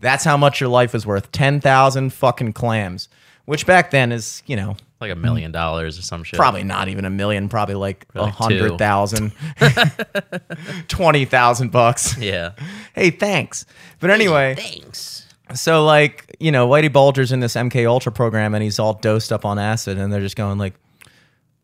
that's 0.00 0.24
how 0.24 0.36
much 0.36 0.60
your 0.60 0.68
life 0.68 0.94
is 0.94 1.06
worth: 1.06 1.32
ten 1.32 1.60
thousand 1.60 2.12
fucking 2.12 2.52
clams. 2.52 3.08
Which 3.46 3.64
back 3.64 3.90
then 3.90 4.12
is, 4.12 4.42
you 4.46 4.56
know, 4.56 4.76
Like 4.98 5.12
a 5.12 5.16
million 5.16 5.52
dollars 5.52 5.98
or 5.98 6.02
some 6.02 6.24
shit. 6.24 6.38
probably 6.38 6.64
not 6.64 6.88
even 6.88 7.04
a 7.04 7.10
million, 7.10 7.50
probably 7.50 7.74
like 7.74 8.06
a 8.14 8.28
hundred 8.30 8.78
thousand, 8.78 9.32
twenty 10.88 11.26
thousand 11.26 11.70
bucks. 11.70 12.16
Yeah. 12.16 12.52
Hey, 12.94 13.10
thanks. 13.10 13.66
But 14.00 14.08
anyway, 14.10 14.54
Thanks. 14.54 15.26
so 15.54 15.84
like 15.84 16.34
you 16.40 16.50
know, 16.50 16.66
Whitey 16.66 16.90
Bulger's 16.90 17.30
in 17.30 17.40
this 17.40 17.54
MK 17.56 17.86
Ultra 17.86 18.10
program, 18.10 18.54
and 18.54 18.62
he's 18.62 18.78
all 18.78 18.94
dosed 18.94 19.32
up 19.32 19.44
on 19.44 19.58
acid, 19.58 19.98
and 19.98 20.10
they're 20.10 20.20
just 20.22 20.36
going 20.36 20.56
like, 20.56 20.72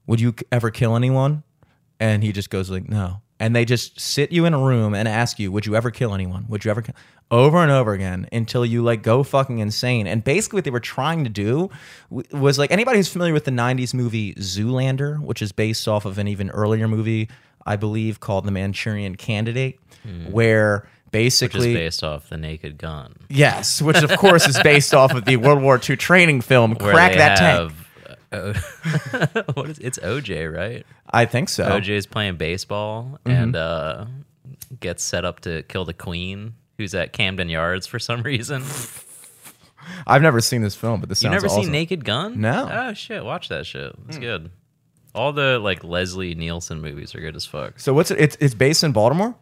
"Would 0.07 0.21
you 0.21 0.35
ever 0.51 0.71
kill 0.71 0.95
anyone?" 0.95 1.43
And 1.99 2.23
he 2.23 2.33
just 2.33 2.51
goes 2.51 2.69
like, 2.69 2.87
"No." 2.87 3.22
And 3.43 3.57
they 3.57 3.65
just 3.65 3.99
sit 4.01 4.31
you 4.31 4.45
in 4.45 4.55
a 4.55 4.59
room 4.59 4.95
and 4.95 5.09
ask 5.09 5.41
you, 5.41 5.51
"Would 5.51 5.67
you 5.67 5.75
ever 5.75 5.91
kill 5.91 6.15
anyone? 6.15 6.47
Would 6.49 6.65
you 6.65 6.71
ever?" 6.71 6.81
Kill? 6.81 6.95
Over 7.29 7.59
and 7.59 7.73
over 7.73 7.93
again 7.93 8.29
until 8.31 8.65
you 8.65 8.85
like 8.85 9.03
go 9.03 9.25
fucking 9.25 9.59
insane. 9.59 10.07
And 10.07 10.23
basically, 10.23 10.59
what 10.59 10.65
they 10.65 10.71
were 10.71 10.79
trying 10.79 11.25
to 11.25 11.31
do 11.31 11.69
was 12.11 12.57
like 12.57 12.71
anybody 12.71 12.99
who's 12.99 13.09
familiar 13.09 13.33
with 13.33 13.45
the 13.45 13.51
'90s 13.51 13.95
movie 13.95 14.35
Zoolander, 14.35 15.19
which 15.21 15.43
is 15.43 15.51
based 15.51 15.89
off 15.89 16.05
of 16.05 16.19
an 16.19 16.29
even 16.29 16.51
earlier 16.51 16.87
movie, 16.87 17.29
I 17.67 17.75
believe, 17.75 18.21
called 18.21 18.45
The 18.45 18.53
Manchurian 18.53 19.17
Candidate, 19.17 19.81
where 20.31 20.79
Hmm. 20.79 20.87
Which 20.87 21.11
basically 21.11 21.71
is 21.73 21.77
based 21.77 22.05
off 22.05 22.29
the 22.31 22.39
Naked 22.39 22.79
Gun. 22.79 23.15
Yes, 23.29 23.83
which 23.83 24.03
of 24.03 24.17
course 24.17 24.47
is 24.47 24.59
based 24.63 24.95
off 24.95 25.13
of 25.13 25.25
the 25.27 25.37
World 25.37 25.61
War 25.63 25.79
II 25.79 25.97
training 25.97 26.41
film 26.41 26.75
Where 26.81 26.95
Crack 26.95 27.17
That 27.17 27.37
Tank. 27.37 27.73
Uh, 28.33 28.55
what 29.55 29.71
is 29.71 29.79
it's 29.79 29.99
OJ, 29.99 30.53
right? 30.55 30.87
I 31.11 31.25
think 31.27 31.49
so. 31.49 31.65
OJ's 31.69 32.07
playing 32.07 32.37
baseball 32.37 33.19
Mm-hmm. 33.25 33.31
and 33.31 33.57
uh, 33.57 34.07
gets 34.81 35.03
set 35.05 35.25
up 35.25 35.41
to 35.41 35.63
kill 35.65 35.85
the 35.85 35.95
queen, 35.95 36.55
who's 36.79 36.95
at 36.95 37.13
Camden 37.13 37.49
Yards 37.49 37.87
for 37.87 37.99
some 37.99 38.23
reason. 38.33 38.63
I've 40.07 40.23
never 40.23 40.41
seen 40.41 40.63
this 40.63 40.75
film, 40.77 41.01
but 41.01 41.09
this 41.09 41.23
You 41.23 41.27
sounds 41.31 41.43
never 41.43 41.47
awesome. 41.53 41.65
seen 41.65 41.73
Naked 41.73 42.05
Gun? 42.05 42.41
No. 42.41 42.69
Oh 42.71 42.95
shit, 42.95 43.25
watch 43.25 43.49
that 43.49 43.67
shit. 43.67 43.95
It's 44.09 44.19
good. 44.19 44.51
All 45.15 45.33
the 45.33 45.59
like 45.59 45.85
Leslie 45.85 46.35
Nielsen 46.35 46.81
movies 46.81 47.15
are 47.15 47.21
good 47.21 47.37
as 47.37 47.45
fuck. 47.45 47.79
So 47.81 47.93
what's 47.93 48.11
it? 48.11 48.19
It's, 48.21 48.37
it's 48.41 48.55
based 48.55 48.83
in 48.85 48.93
Baltimore. 48.93 49.35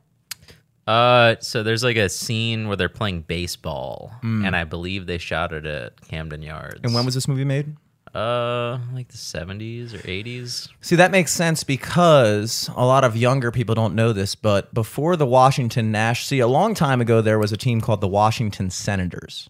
Uh, 0.87 1.37
so 1.41 1.63
there's 1.63 1.85
like 1.85 1.97
a 1.99 2.09
scene 2.09 2.67
where 2.67 2.77
they're 2.77 2.89
playing 2.89 3.21
baseball, 3.23 4.13
and 4.23 4.57
I 4.57 4.65
believe 4.65 5.07
they 5.07 5.19
shot 5.19 5.53
it 5.53 5.65
at 5.65 6.01
Camden 6.09 6.43
Yards. 6.43 6.81
And 6.83 6.93
when 6.95 7.05
was 7.05 7.15
this 7.15 7.29
movie 7.29 7.45
made? 7.45 7.77
Uh 8.15 8.79
like 8.93 9.09
the 9.09 9.17
70s 9.17 9.95
or 9.95 9.99
80s? 9.99 10.69
See, 10.81 10.97
that 10.97 11.11
makes 11.11 11.33
sense 11.33 11.65
because 11.65 12.69
a 12.77 12.85
lot 12.85 13.05
of 13.05 13.17
younger 13.17 13.51
people 13.51 13.75
don't 13.75 13.95
know 13.95 14.13
this, 14.13 14.35
but 14.35 14.73
before 14.75 15.17
the 15.17 15.27
Washington 15.27 15.93
Nash, 15.93 16.27
see, 16.27 16.41
a 16.41 16.49
long 16.49 16.75
time 16.75 17.01
ago, 17.01 17.21
there 17.21 17.39
was 17.39 17.53
a 17.53 17.57
team 17.57 17.81
called 17.81 18.01
the 18.01 18.09
Washington 18.09 18.71
Senators, 18.71 19.49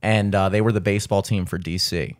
and 0.00 0.34
uh, 0.34 0.48
they 0.48 0.60
were 0.60 0.72
the 0.72 0.80
baseball 0.80 1.22
team 1.22 1.44
for 1.44 1.58
DC. 1.58 2.16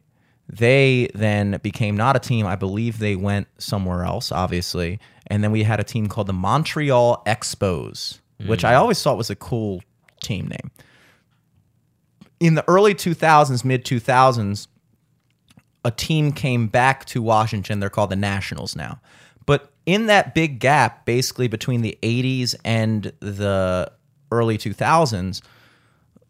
They 0.48 1.08
then 1.14 1.58
became 1.62 1.96
not 1.96 2.16
a 2.16 2.18
team. 2.18 2.46
I 2.46 2.56
believe 2.56 2.98
they 2.98 3.16
went 3.16 3.48
somewhere 3.58 4.04
else, 4.04 4.30
obviously. 4.30 5.00
And 5.28 5.42
then 5.42 5.50
we 5.50 5.62
had 5.62 5.80
a 5.80 5.84
team 5.84 6.08
called 6.08 6.26
the 6.26 6.34
Montreal 6.34 7.22
Expos, 7.26 8.20
which 8.46 8.64
I 8.64 8.74
always 8.74 9.02
thought 9.02 9.16
was 9.16 9.30
a 9.30 9.36
cool 9.36 9.82
team 10.20 10.48
name. 10.48 10.70
In 12.40 12.54
the 12.54 12.68
early 12.68 12.94
2000s, 12.94 13.64
mid 13.64 13.84
2000s, 13.84 14.66
a 15.84 15.90
team 15.90 16.32
came 16.32 16.68
back 16.68 17.04
to 17.06 17.22
Washington. 17.22 17.80
They're 17.80 17.90
called 17.90 18.10
the 18.10 18.16
Nationals 18.16 18.76
now. 18.76 19.00
But 19.46 19.72
in 19.86 20.06
that 20.06 20.34
big 20.34 20.60
gap, 20.60 21.04
basically 21.04 21.48
between 21.48 21.82
the 21.82 21.98
80s 22.02 22.54
and 22.64 23.12
the 23.20 23.90
early 24.30 24.58
2000s, 24.58 25.42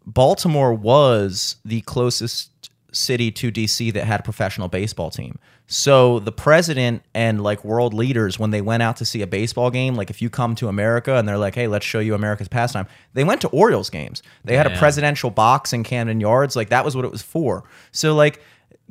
Baltimore 0.05 0.75
was 0.75 1.57
the 1.65 1.83
closest 1.83 2.51
city 2.93 3.31
to 3.31 3.51
DC 3.51 3.93
that 3.93 4.05
had 4.05 4.21
a 4.21 4.23
professional 4.23 4.69
baseball 4.69 5.11
team. 5.11 5.39
So 5.67 6.19
the 6.19 6.33
president 6.33 7.03
and 7.15 7.43
like 7.43 7.65
world 7.65 7.95
leaders, 7.95 8.39
when 8.39 8.51
they 8.51 8.61
went 8.61 8.83
out 8.83 8.97
to 8.99 9.07
see 9.07 9.23
a 9.23 9.27
baseball 9.27 9.71
game, 9.71 9.95
like 9.95 10.11
if 10.11 10.21
you 10.21 10.29
come 10.29 10.55
to 10.57 10.69
America 10.69 11.17
and 11.17 11.27
they're 11.27 11.39
like, 11.39 11.55
hey, 11.55 11.67
let's 11.67 11.87
show 11.87 12.01
you 12.01 12.15
America's 12.15 12.49
pastime, 12.49 12.87
they 13.15 13.25
went 13.25 13.41
to 13.41 13.49
Orioles 13.49 13.89
games. 13.89 14.23
They 14.45 14.57
had 14.57 14.67
a 14.67 14.77
presidential 14.77 15.31
box 15.31 15.73
in 15.73 15.85
Camden 15.85 16.21
Yards. 16.21 16.57
Like 16.57 16.69
that 16.69 16.85
was 16.85 16.95
what 16.95 17.07
it 17.07 17.11
was 17.11 17.23
for. 17.23 17.65
So 17.91 18.15
like, 18.15 18.43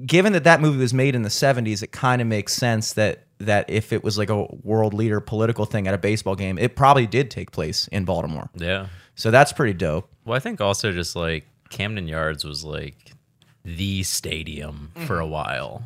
given 0.05 0.33
that 0.33 0.43
that 0.43 0.61
movie 0.61 0.77
was 0.79 0.93
made 0.93 1.15
in 1.15 1.23
the 1.23 1.29
70s, 1.29 1.83
it 1.83 1.91
kind 1.91 2.21
of 2.21 2.27
makes 2.27 2.53
sense 2.53 2.93
that 2.93 3.25
that 3.39 3.67
if 3.69 3.91
it 3.91 4.03
was 4.03 4.19
like 4.19 4.29
a 4.29 4.43
world 4.63 4.93
leader 4.93 5.19
political 5.19 5.65
thing 5.65 5.87
at 5.87 5.93
a 5.93 5.97
baseball 5.97 6.35
game, 6.35 6.59
it 6.59 6.75
probably 6.75 7.07
did 7.07 7.31
take 7.31 7.51
place 7.51 7.87
in 7.87 8.05
Baltimore. 8.05 8.49
Yeah. 8.55 8.87
So 9.15 9.31
that's 9.31 9.51
pretty 9.51 9.73
dope. 9.73 10.09
Well, 10.25 10.35
I 10.35 10.39
think 10.39 10.61
also 10.61 10.91
just 10.91 11.15
like 11.15 11.45
Camden 11.69 12.07
Yards 12.07 12.43
was 12.43 12.63
like 12.63 13.13
the 13.63 14.03
stadium 14.03 14.91
for 15.05 15.19
a 15.19 15.27
while. 15.27 15.83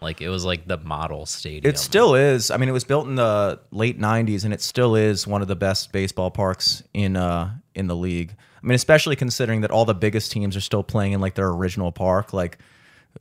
Like 0.00 0.20
it 0.20 0.28
was 0.28 0.44
like 0.44 0.68
the 0.68 0.78
model 0.78 1.26
stadium. 1.26 1.68
It 1.68 1.78
still 1.78 2.14
is. 2.14 2.50
I 2.50 2.58
mean, 2.58 2.68
it 2.68 2.72
was 2.72 2.84
built 2.84 3.06
in 3.06 3.14
the 3.14 3.60
late 3.70 3.98
'90s, 3.98 4.44
and 4.44 4.52
it 4.52 4.60
still 4.60 4.94
is 4.94 5.26
one 5.26 5.42
of 5.42 5.48
the 5.48 5.56
best 5.56 5.92
baseball 5.92 6.30
parks 6.30 6.82
in 6.92 7.16
uh 7.16 7.50
in 7.74 7.86
the 7.86 7.96
league. 7.96 8.34
I 8.62 8.66
mean, 8.66 8.74
especially 8.74 9.16
considering 9.16 9.62
that 9.62 9.70
all 9.70 9.84
the 9.84 9.94
biggest 9.94 10.30
teams 10.30 10.56
are 10.56 10.60
still 10.60 10.82
playing 10.82 11.12
in 11.12 11.20
like 11.20 11.34
their 11.34 11.48
original 11.48 11.90
park. 11.90 12.32
Like 12.32 12.58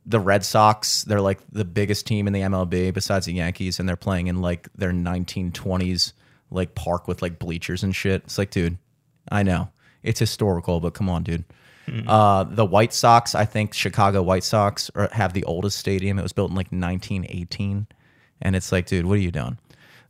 the 0.05 0.19
Red 0.19 0.43
Sox. 0.43 1.03
They're 1.03 1.21
like 1.21 1.39
the 1.51 1.65
biggest 1.65 2.07
team 2.07 2.27
in 2.27 2.33
the 2.33 2.41
MLB 2.41 2.93
besides 2.93 3.25
the 3.25 3.33
Yankees, 3.33 3.79
and 3.79 3.87
they're 3.87 3.95
playing 3.95 4.27
in 4.27 4.41
like 4.41 4.69
their 4.75 4.91
1920s 4.91 6.13
like 6.51 6.75
park 6.75 7.07
with 7.07 7.21
like 7.21 7.39
bleachers 7.39 7.83
and 7.83 7.95
shit. 7.95 8.23
It's 8.25 8.37
like, 8.37 8.51
dude, 8.51 8.77
I 9.29 9.43
know 9.43 9.69
it's 10.03 10.19
historical, 10.19 10.79
but 10.79 10.93
come 10.93 11.09
on, 11.09 11.23
dude. 11.23 11.45
Uh, 12.07 12.45
the 12.45 12.65
White 12.65 12.93
Sox, 12.93 13.35
I 13.35 13.43
think 13.43 13.73
Chicago 13.73 14.21
White 14.21 14.45
Sox 14.45 14.89
are, 14.95 15.09
have 15.11 15.33
the 15.33 15.43
oldest 15.43 15.77
stadium. 15.77 16.17
It 16.17 16.23
was 16.23 16.31
built 16.31 16.49
in 16.49 16.55
like 16.55 16.67
1918, 16.67 17.87
and 18.41 18.55
it's 18.55 18.71
like, 18.71 18.85
dude, 18.85 19.05
what 19.05 19.15
are 19.15 19.21
you 19.21 19.31
doing? 19.31 19.57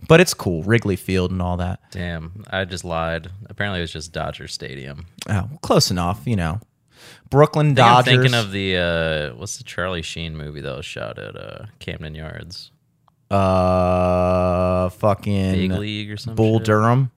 But 0.07 0.19
it's 0.19 0.33
cool, 0.33 0.63
Wrigley 0.63 0.97
Field 0.97 1.31
and 1.31 1.41
all 1.41 1.57
that. 1.57 1.79
Damn, 1.91 2.43
I 2.49 2.65
just 2.65 2.83
lied. 2.83 3.31
Apparently, 3.49 3.79
it 3.79 3.83
was 3.83 3.91
just 3.91 4.11
Dodger 4.11 4.47
Stadium. 4.47 5.07
Oh, 5.29 5.49
close 5.61 5.89
enough, 5.89 6.21
you 6.25 6.35
know. 6.35 6.59
Brooklyn 7.29 7.67
I 7.67 7.69
think 7.69 7.79
I'm 7.79 7.93
Dodgers. 7.95 8.13
thinking 8.13 8.33
of 8.39 8.51
the 8.51 8.77
uh, 8.77 9.35
what's 9.35 9.57
the 9.57 9.63
Charlie 9.63 10.01
Sheen 10.01 10.35
movie 10.37 10.61
that 10.61 10.75
was 10.75 10.85
shot 10.85 11.17
at 11.19 11.35
uh, 11.35 11.65
Camden 11.79 12.15
Yards, 12.15 12.71
uh, 13.31 14.89
fucking 14.89 15.51
Big 15.53 15.71
League 15.71 16.11
or 16.11 16.17
something. 16.17 16.35
Bull 16.35 16.59
Durham, 16.59 17.11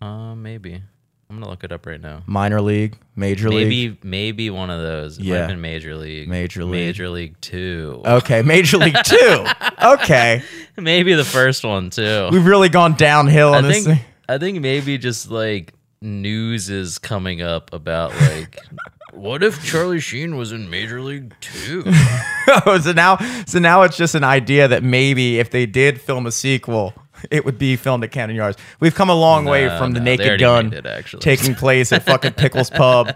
Uh, 0.00 0.34
maybe. 0.34 0.82
I'm 1.30 1.38
gonna 1.40 1.48
look 1.50 1.64
it 1.64 1.72
up 1.72 1.86
right 1.86 2.00
now. 2.00 2.22
minor 2.26 2.60
league, 2.60 2.98
major 3.16 3.48
league. 3.48 3.66
Maybe, 3.68 3.98
maybe 4.02 4.50
one 4.50 4.68
of 4.68 4.82
those. 4.82 5.16
It 5.16 5.22
might 5.22 5.28
Yeah. 5.28 5.38
have 5.38 5.48
been 5.48 5.62
Major 5.62 5.96
League. 5.96 6.28
Major 6.28 6.62
League. 6.64 6.72
Major 6.72 7.08
League 7.08 7.40
Two. 7.40 8.02
Okay, 8.04 8.42
Major 8.42 8.76
League 8.78 8.96
Two. 9.04 9.46
Okay, 9.82 10.42
Maybe 10.76 11.14
the 11.14 11.24
first 11.24 11.64
one 11.64 11.90
too. 11.90 12.28
we've 12.30 12.44
really 12.46 12.68
gone 12.68 12.94
downhill 12.94 13.52
on 13.54 13.64
I 13.64 13.68
this 13.68 13.84
think. 13.84 13.98
thing. 13.98 14.06
I 14.28 14.38
think 14.38 14.60
maybe 14.60 14.96
just 14.98 15.28
like 15.30 15.72
news 16.02 16.68
is 16.68 16.98
coming 16.98 17.42
up 17.42 17.72
about 17.72 18.12
like, 18.20 18.58
what 19.12 19.42
if 19.42 19.64
Charlie 19.64 20.00
Sheen 20.00 20.36
was 20.36 20.52
in 20.52 20.68
Major 20.70 21.00
League 21.00 21.34
Two? 21.40 21.82
so 22.80 22.92
now, 22.92 23.16
so 23.46 23.58
now 23.58 23.82
it's 23.82 23.96
just 23.96 24.14
an 24.14 24.24
idea 24.24 24.68
that 24.68 24.82
maybe 24.82 25.38
if 25.38 25.50
they 25.50 25.66
did 25.66 26.00
film 26.00 26.26
a 26.26 26.32
sequel, 26.32 26.94
it 27.30 27.44
would 27.44 27.58
be 27.58 27.76
filmed 27.76 28.04
at 28.04 28.10
Camden 28.10 28.36
Yards. 28.36 28.56
We've 28.80 28.94
come 28.94 29.08
a 29.10 29.14
long 29.14 29.44
way 29.44 29.68
from 29.78 29.92
the 29.92 30.00
no, 30.00 30.04
they 30.04 30.16
Naked 30.16 30.40
Gun 30.40 30.72
it, 30.72 31.06
taking 31.20 31.54
place 31.54 31.92
at 31.92 32.02
fucking 32.02 32.32
Pickles 32.32 32.70
Pub. 32.70 33.14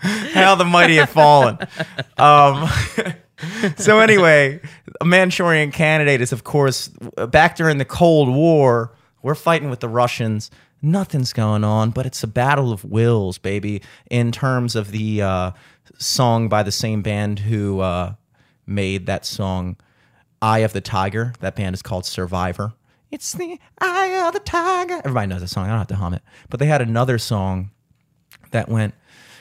How 0.00 0.54
the 0.54 0.64
mighty 0.64 0.96
have 0.96 1.10
fallen. 1.10 1.58
Um, 2.18 2.68
so 3.76 4.00
anyway, 4.00 4.60
a 5.00 5.04
Manchurian 5.04 5.70
Candidate 5.70 6.20
is, 6.20 6.32
of 6.32 6.44
course, 6.44 6.88
back 7.28 7.56
during 7.56 7.78
the 7.78 7.84
Cold 7.84 8.28
War. 8.28 8.92
We're 9.24 9.34
fighting 9.34 9.70
with 9.70 9.80
the 9.80 9.88
Russians. 9.88 10.50
Nothing's 10.82 11.32
going 11.32 11.64
on, 11.64 11.92
but 11.92 12.04
it's 12.04 12.22
a 12.22 12.26
battle 12.26 12.72
of 12.72 12.84
wills, 12.84 13.38
baby. 13.38 13.80
In 14.10 14.32
terms 14.32 14.76
of 14.76 14.90
the 14.90 15.22
uh, 15.22 15.50
song 15.96 16.50
by 16.50 16.62
the 16.62 16.70
same 16.70 17.00
band 17.00 17.38
who 17.38 17.80
uh, 17.80 18.16
made 18.66 19.06
that 19.06 19.24
song, 19.24 19.76
"Eye 20.42 20.58
of 20.58 20.74
the 20.74 20.82
Tiger." 20.82 21.32
That 21.40 21.56
band 21.56 21.72
is 21.74 21.80
called 21.80 22.04
Survivor. 22.04 22.74
It's 23.10 23.32
the 23.32 23.58
eye 23.78 24.26
of 24.26 24.34
the 24.34 24.40
tiger. 24.40 24.98
Everybody 24.98 25.28
knows 25.28 25.40
that 25.40 25.48
song. 25.48 25.64
I 25.64 25.68
don't 25.68 25.78
have 25.78 25.86
to 25.86 25.96
hum 25.96 26.12
it, 26.12 26.22
but 26.50 26.60
they 26.60 26.66
had 26.66 26.82
another 26.82 27.16
song 27.16 27.70
that 28.50 28.68
went. 28.68 28.92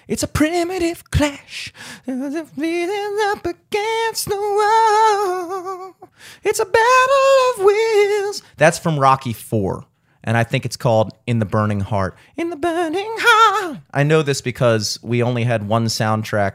It's 0.08 0.24
a 0.24 0.28
primitive 0.28 1.10
clash, 1.12 1.72
beating 2.06 3.18
up 3.32 3.46
against 3.46 4.28
the 4.28 4.36
wall. 4.36 5.96
It's 6.44 6.60
a 6.60 6.66
battle 6.66 7.60
of 7.60 7.66
wills. 7.66 8.44
That's 8.58 8.78
from 8.80 9.00
Rocky 9.00 9.34
Four, 9.34 9.86
and 10.24 10.36
I 10.38 10.44
think 10.44 10.66
it's 10.66 10.76
called 10.78 11.14
"In 11.26 11.40
the 11.40 11.46
Burning 11.46 11.80
Heart." 11.80 12.16
In 12.36 12.50
the 12.50 12.56
burning 12.58 13.16
heart. 13.20 13.80
I 13.94 14.04
know 14.04 14.22
this 14.22 14.42
because 14.42 15.00
we 15.02 15.24
only 15.24 15.44
had 15.44 15.68
one 15.68 15.86
soundtrack 15.86 16.54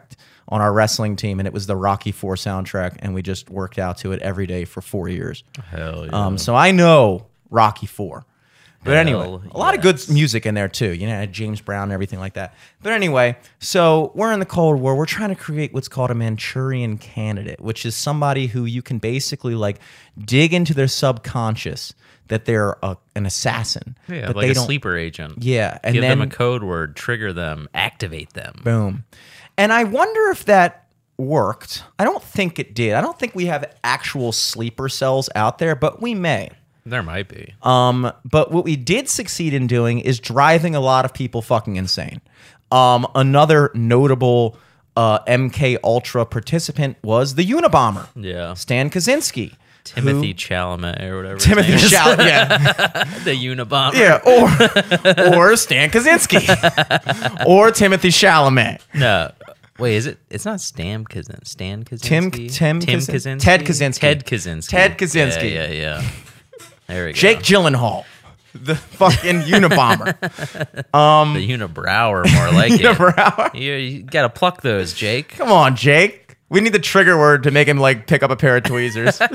on 0.48 0.60
our 0.60 0.72
wrestling 0.72 1.16
team, 1.16 1.40
and 1.40 1.46
it 1.46 1.52
was 1.52 1.66
the 1.66 1.76
Rocky 1.76 2.12
Four 2.12 2.34
soundtrack, 2.36 2.96
and 3.00 3.14
we 3.14 3.22
just 3.22 3.50
worked 3.50 3.78
out 3.78 3.98
to 3.98 4.12
it 4.12 4.20
every 4.22 4.46
day 4.46 4.64
for 4.64 4.80
four 4.80 5.08
years. 5.08 5.42
Hell 5.70 6.06
yeah. 6.06 6.12
Um, 6.12 6.38
so 6.38 6.54
I 6.54 6.70
know 6.70 7.26
Rocky 7.50 7.86
Four. 7.86 8.24
But 8.84 8.96
anyway, 8.96 9.40
a 9.50 9.58
lot 9.58 9.74
of 9.74 9.82
good 9.82 9.96
music 10.08 10.28
music 10.28 10.46
in 10.46 10.54
there 10.54 10.68
too. 10.68 10.92
You 10.92 11.06
know, 11.06 11.26
James 11.26 11.60
Brown 11.60 11.84
and 11.84 11.92
everything 11.92 12.18
like 12.20 12.34
that. 12.34 12.54
But 12.82 12.92
anyway, 12.92 13.36
so 13.58 14.12
we're 14.14 14.32
in 14.32 14.40
the 14.40 14.46
Cold 14.46 14.80
War. 14.80 14.94
We're 14.94 15.06
trying 15.06 15.30
to 15.30 15.34
create 15.34 15.72
what's 15.72 15.88
called 15.88 16.10
a 16.10 16.14
Manchurian 16.14 16.98
candidate, 16.98 17.60
which 17.60 17.84
is 17.84 17.96
somebody 17.96 18.46
who 18.46 18.64
you 18.64 18.82
can 18.82 18.98
basically 18.98 19.54
like 19.54 19.80
dig 20.18 20.52
into 20.54 20.74
their 20.74 20.88
subconscious 20.88 21.94
that 22.28 22.44
they're 22.44 22.76
a, 22.82 22.96
an 23.14 23.26
assassin. 23.26 23.96
yeah, 24.06 24.26
but 24.26 24.36
like 24.36 24.46
they 24.46 24.50
a 24.50 24.54
don't. 24.54 24.66
sleeper 24.66 24.96
agent. 24.96 25.42
Yeah, 25.42 25.78
and 25.82 25.94
Give 25.94 26.02
then 26.02 26.18
them 26.18 26.28
a 26.28 26.30
code 26.30 26.62
word, 26.62 26.94
trigger 26.94 27.32
them, 27.32 27.68
activate 27.74 28.34
them. 28.34 28.60
Boom. 28.64 29.04
And 29.56 29.72
I 29.72 29.84
wonder 29.84 30.30
if 30.30 30.44
that 30.44 30.86
worked. 31.16 31.82
I 31.98 32.04
don't 32.04 32.22
think 32.22 32.58
it 32.58 32.74
did. 32.74 32.94
I 32.94 33.00
don't 33.00 33.18
think 33.18 33.34
we 33.34 33.46
have 33.46 33.64
actual 33.82 34.30
sleeper 34.32 34.88
cells 34.88 35.28
out 35.34 35.58
there, 35.58 35.74
but 35.74 36.00
we 36.00 36.14
may. 36.14 36.50
There 36.88 37.02
might 37.02 37.28
be. 37.28 37.54
Um, 37.62 38.12
but 38.24 38.50
what 38.50 38.64
we 38.64 38.76
did 38.76 39.08
succeed 39.08 39.52
in 39.54 39.66
doing 39.66 40.00
is 40.00 40.18
driving 40.20 40.74
a 40.74 40.80
lot 40.80 41.04
of 41.04 41.12
people 41.12 41.42
fucking 41.42 41.76
insane. 41.76 42.20
Um, 42.70 43.06
another 43.14 43.70
notable 43.74 44.56
uh, 44.96 45.20
MK 45.24 45.78
Ultra 45.84 46.26
participant 46.26 46.96
was 47.02 47.34
the 47.34 47.44
Unabomber, 47.44 48.08
Yeah. 48.16 48.54
Stan 48.54 48.90
Kaczynski. 48.90 49.54
Timothy 49.84 50.28
who- 50.28 50.34
Chalamet 50.34 51.00
or 51.02 51.16
whatever. 51.16 51.38
Timothy. 51.38 51.72
Chalamet, 51.72 52.26
yeah, 52.26 53.04
the 53.24 53.30
Unabomber. 53.30 53.94
yeah, 53.94 54.20
or 55.32 55.34
or 55.50 55.56
Stan 55.56 55.88
Kaczynski, 55.90 56.44
or 57.46 57.70
Timothy 57.70 58.08
Chalamet. 58.10 58.80
No. 58.94 59.30
Wait, 59.78 59.94
is 59.94 60.06
it? 60.06 60.18
It's 60.28 60.44
not 60.44 60.60
Stan 60.60 61.04
Kaczynski. 61.04 61.46
Stan 61.46 61.84
Kaczynski. 61.84 62.50
Tim- 62.50 62.50
Tim 62.50 62.80
Tim 62.80 62.98
Kazin- 63.00 63.36
Kaczynski. 63.38 63.40
Ted 63.40 63.64
Kaczynski. 63.64 64.00
Ted 64.00 64.26
Kaczynski. 64.26 64.68
Ted 64.70 64.98
Kaczynski. 64.98 65.52
Yeah, 65.54 65.70
yeah, 65.70 66.00
yeah. 66.02 66.02
There 66.88 67.06
we 67.06 67.12
go. 67.12 67.16
Jake 67.16 67.38
Gyllenhaal, 67.40 68.04
the 68.54 68.74
fucking 68.74 69.42
Unabomber. 69.42 70.14
Um, 70.94 71.34
the 71.34 71.48
unibrower, 71.48 72.32
more 72.34 72.50
like 72.52 72.72
it. 72.72 72.80
Unibrow. 72.80 73.54
You, 73.54 73.74
you 73.74 74.02
gotta 74.02 74.30
pluck 74.30 74.62
those, 74.62 74.94
Jake. 74.94 75.28
Come 75.30 75.52
on, 75.52 75.76
Jake. 75.76 76.36
We 76.48 76.60
need 76.60 76.72
the 76.72 76.78
trigger 76.78 77.18
word 77.18 77.42
to 77.42 77.50
make 77.50 77.68
him 77.68 77.78
like 77.78 78.06
pick 78.06 78.22
up 78.22 78.30
a 78.30 78.36
pair 78.36 78.56
of 78.56 78.64
tweezers. 78.64 79.18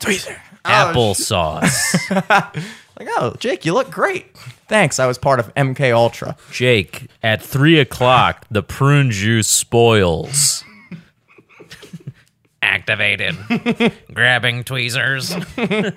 Tweezer. 0.00 0.36
Applesauce. 0.64 1.94
Oh, 2.10 2.52
like, 2.98 3.08
oh, 3.16 3.34
Jake, 3.38 3.64
you 3.64 3.72
look 3.72 3.90
great. 3.90 4.36
Thanks. 4.68 4.98
I 4.98 5.06
was 5.06 5.16
part 5.16 5.40
of 5.40 5.52
MK 5.54 5.94
Ultra. 5.94 6.36
Jake, 6.52 7.06
at 7.22 7.42
three 7.42 7.80
o'clock, 7.80 8.44
the 8.50 8.62
prune 8.62 9.10
juice 9.10 9.48
spoils. 9.48 10.62
Activated. 12.62 13.36
Grabbing 14.12 14.64
tweezers. 14.64 15.34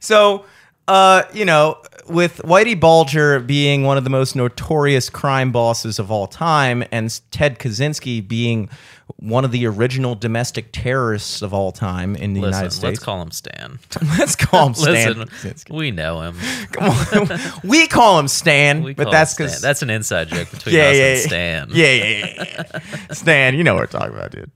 So, 0.00 0.44
uh, 0.86 1.22
you 1.32 1.44
know, 1.44 1.78
with 2.08 2.38
Whitey 2.44 2.78
Bulger 2.78 3.40
being 3.40 3.84
one 3.84 3.96
of 3.96 4.04
the 4.04 4.10
most 4.10 4.36
notorious 4.36 5.08
crime 5.08 5.50
bosses 5.50 5.98
of 5.98 6.10
all 6.10 6.26
time, 6.26 6.84
and 6.92 7.20
Ted 7.30 7.58
Kaczynski 7.58 8.26
being 8.26 8.68
one 9.16 9.44
of 9.44 9.52
the 9.52 9.66
original 9.66 10.14
domestic 10.14 10.70
terrorists 10.72 11.42
of 11.42 11.52
all 11.52 11.72
time 11.72 12.16
in 12.16 12.32
the 12.32 12.40
United 12.40 12.70
States, 12.70 12.82
let's 12.82 12.98
call 12.98 13.20
him 13.20 13.30
Stan. 13.30 13.78
let's 14.18 14.34
call 14.34 14.68
him 14.68 14.74
Stan. 14.74 15.18
Listen, 15.18 15.54
we 15.70 15.90
know 15.90 16.22
him. 16.22 16.36
Come 16.72 16.90
on. 16.90 17.38
we 17.62 17.86
call 17.86 18.18
him 18.18 18.28
Stan, 18.28 18.82
We 18.82 18.94
but 18.94 19.10
that's 19.10 19.34
because 19.34 19.60
that's 19.60 19.82
an 19.82 19.90
inside 19.90 20.28
joke 20.28 20.50
between 20.50 20.74
yeah, 20.74 20.82
us 20.88 20.96
yeah, 20.96 21.04
and. 21.04 21.20
Stan. 21.20 21.68
Yeah, 21.70 21.92
yeah, 21.92 22.34
yeah, 22.36 22.62
yeah. 22.72 23.12
Stan, 23.12 23.54
you 23.54 23.64
know 23.64 23.74
what 23.74 23.80
we're 23.80 23.98
talking 23.98 24.14
about, 24.14 24.30
dude. 24.30 24.50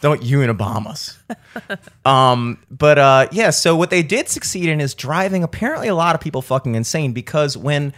Don't 0.00 0.22
you 0.22 0.42
and 0.42 0.56
Obamas. 0.56 1.16
um, 2.06 2.58
but 2.70 2.98
uh, 2.98 3.28
yeah, 3.32 3.50
so 3.50 3.74
what 3.74 3.90
they 3.90 4.02
did 4.02 4.28
succeed 4.28 4.68
in 4.68 4.80
is 4.80 4.94
driving 4.94 5.42
apparently 5.42 5.88
a 5.88 5.94
lot 5.94 6.14
of 6.14 6.20
people 6.20 6.42
fucking 6.42 6.74
insane 6.74 7.12
because 7.12 7.56
when 7.56 7.92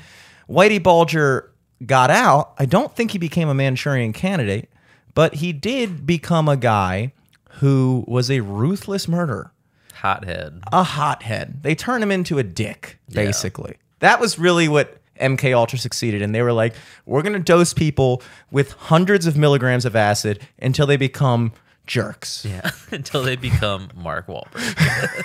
Whitey 0.49 0.83
Bulger 0.83 1.53
got 1.85 2.11
out, 2.11 2.55
I 2.59 2.65
don't 2.65 2.95
think 2.95 3.11
he 3.11 3.19
became 3.19 3.49
a 3.49 3.55
Manchurian 3.55 4.13
candidate, 4.13 4.71
but 5.17 5.35
he 5.37 5.53
did 5.53 6.07
become 6.07 6.49
a 6.49 6.57
guy 6.57 7.13
who 7.61 8.05
was 8.07 8.31
a 8.31 8.41
ruthless 8.41 9.09
murderer 9.09 9.51
Hothead. 9.95 10.61
a 10.73 10.83
hothead. 10.85 11.63
They 11.63 11.75
turn 11.75 12.03
him 12.03 12.13
into 12.13 12.39
a 12.39 12.43
dick, 12.45 12.99
basically. 13.11 13.77
That 14.01 14.21
was 14.21 14.39
really 14.39 14.69
what 14.69 14.99
MK 15.19 15.57
Ultra 15.57 15.79
succeeded 15.79 16.21
in. 16.21 16.33
They 16.33 16.43
were 16.43 16.53
like, 16.53 16.75
we're 17.07 17.23
going 17.23 17.33
to 17.33 17.39
dose 17.39 17.73
people 17.73 18.23
with 18.51 18.73
hundreds 18.73 19.27
of 19.27 19.37
milligrams 19.39 19.87
of 19.87 19.97
acid 19.97 20.47
until 20.59 20.87
they 20.87 20.99
become 20.99 21.53
jerks. 21.87 22.45
Yeah. 22.45 22.71
Until 22.91 23.23
they 23.23 23.37
become 23.37 23.89
Mark 23.95 24.27
Wahlberg. 24.27 24.75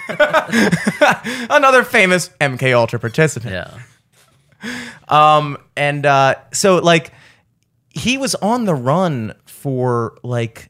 Another 1.50 1.84
famous 1.84 2.30
MK 2.40 2.74
Ultra 2.76 3.00
participant. 3.00 3.52
Yeah. 3.54 3.80
Um, 5.08 5.58
And 5.76 6.06
uh, 6.06 6.36
so, 6.54 6.78
like, 6.78 7.12
he 7.90 8.18
was 8.18 8.36
on 8.36 8.66
the 8.66 8.76
run 8.76 9.34
for 9.62 10.18
like, 10.24 10.70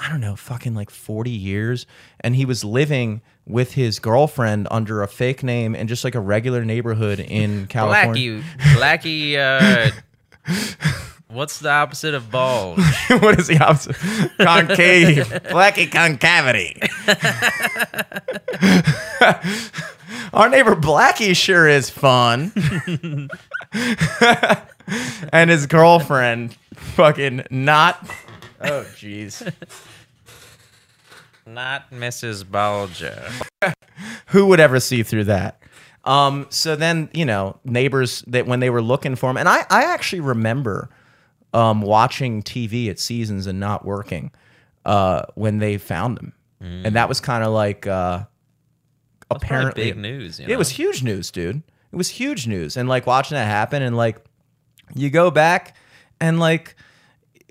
I 0.00 0.08
don't 0.08 0.20
know, 0.20 0.34
fucking 0.34 0.74
like 0.74 0.90
40 0.90 1.30
years. 1.30 1.86
And 2.20 2.34
he 2.34 2.44
was 2.44 2.64
living 2.64 3.20
with 3.46 3.72
his 3.74 3.98
girlfriend 3.98 4.68
under 4.70 5.02
a 5.02 5.08
fake 5.08 5.42
name 5.42 5.74
in 5.74 5.88
just 5.88 6.04
like 6.04 6.14
a 6.14 6.20
regular 6.20 6.64
neighborhood 6.64 7.20
in 7.20 7.66
California. 7.68 8.42
Blackie, 8.42 9.36
Blackie, 9.36 9.36
uh, 9.36 9.90
What's 11.30 11.58
the 11.58 11.68
opposite 11.68 12.14
of 12.14 12.30
bulge? 12.30 12.78
what 13.20 13.38
is 13.38 13.48
the 13.48 13.58
opposite? 13.62 13.96
Concave. 14.38 15.26
Blackie 15.50 15.90
concavity. 15.92 16.80
Our 20.32 20.48
neighbor 20.48 20.74
Blackie 20.74 21.36
sure 21.36 21.68
is 21.68 21.90
fun. 21.90 22.50
and 25.32 25.50
his 25.50 25.66
girlfriend 25.66 26.56
fucking 26.74 27.44
not. 27.50 28.08
Oh, 28.60 28.84
jeez. 28.96 29.52
Not 31.46 31.90
Mrs. 31.90 32.48
Bulger. 32.48 33.30
Who 34.28 34.46
would 34.46 34.60
ever 34.60 34.80
see 34.80 35.02
through 35.02 35.24
that? 35.24 35.60
Um, 36.04 36.46
so 36.50 36.76
then, 36.76 37.08
you 37.12 37.24
know, 37.24 37.58
neighbors 37.64 38.22
that 38.26 38.46
when 38.46 38.60
they 38.60 38.70
were 38.70 38.82
looking 38.82 39.16
for 39.16 39.30
him, 39.30 39.36
and 39.36 39.48
I, 39.48 39.66
I 39.70 39.84
actually 39.84 40.20
remember 40.20 40.88
um, 41.52 41.82
watching 41.82 42.42
TV 42.42 42.88
at 42.88 42.98
seasons 42.98 43.46
and 43.46 43.58
not 43.58 43.84
working 43.84 44.30
uh, 44.84 45.22
when 45.34 45.58
they 45.58 45.76
found 45.78 46.18
him, 46.18 46.32
and 46.60 46.94
that 46.94 47.08
was 47.08 47.20
kind 47.20 47.44
of 47.44 47.52
like 47.52 47.86
uh, 47.86 48.24
apparently 49.30 49.84
big 49.84 49.96
news. 49.96 50.40
You 50.40 50.46
It 50.48 50.56
was 50.56 50.70
huge 50.70 51.02
news, 51.02 51.30
dude. 51.30 51.62
It 51.92 51.96
was 51.96 52.08
huge 52.08 52.46
news, 52.46 52.76
and 52.76 52.88
like 52.88 53.06
watching 53.06 53.34
that 53.34 53.46
happen, 53.46 53.82
and 53.82 53.96
like 53.96 54.18
you 54.94 55.10
go 55.10 55.30
back 55.30 55.76
and 56.20 56.38
like. 56.40 56.74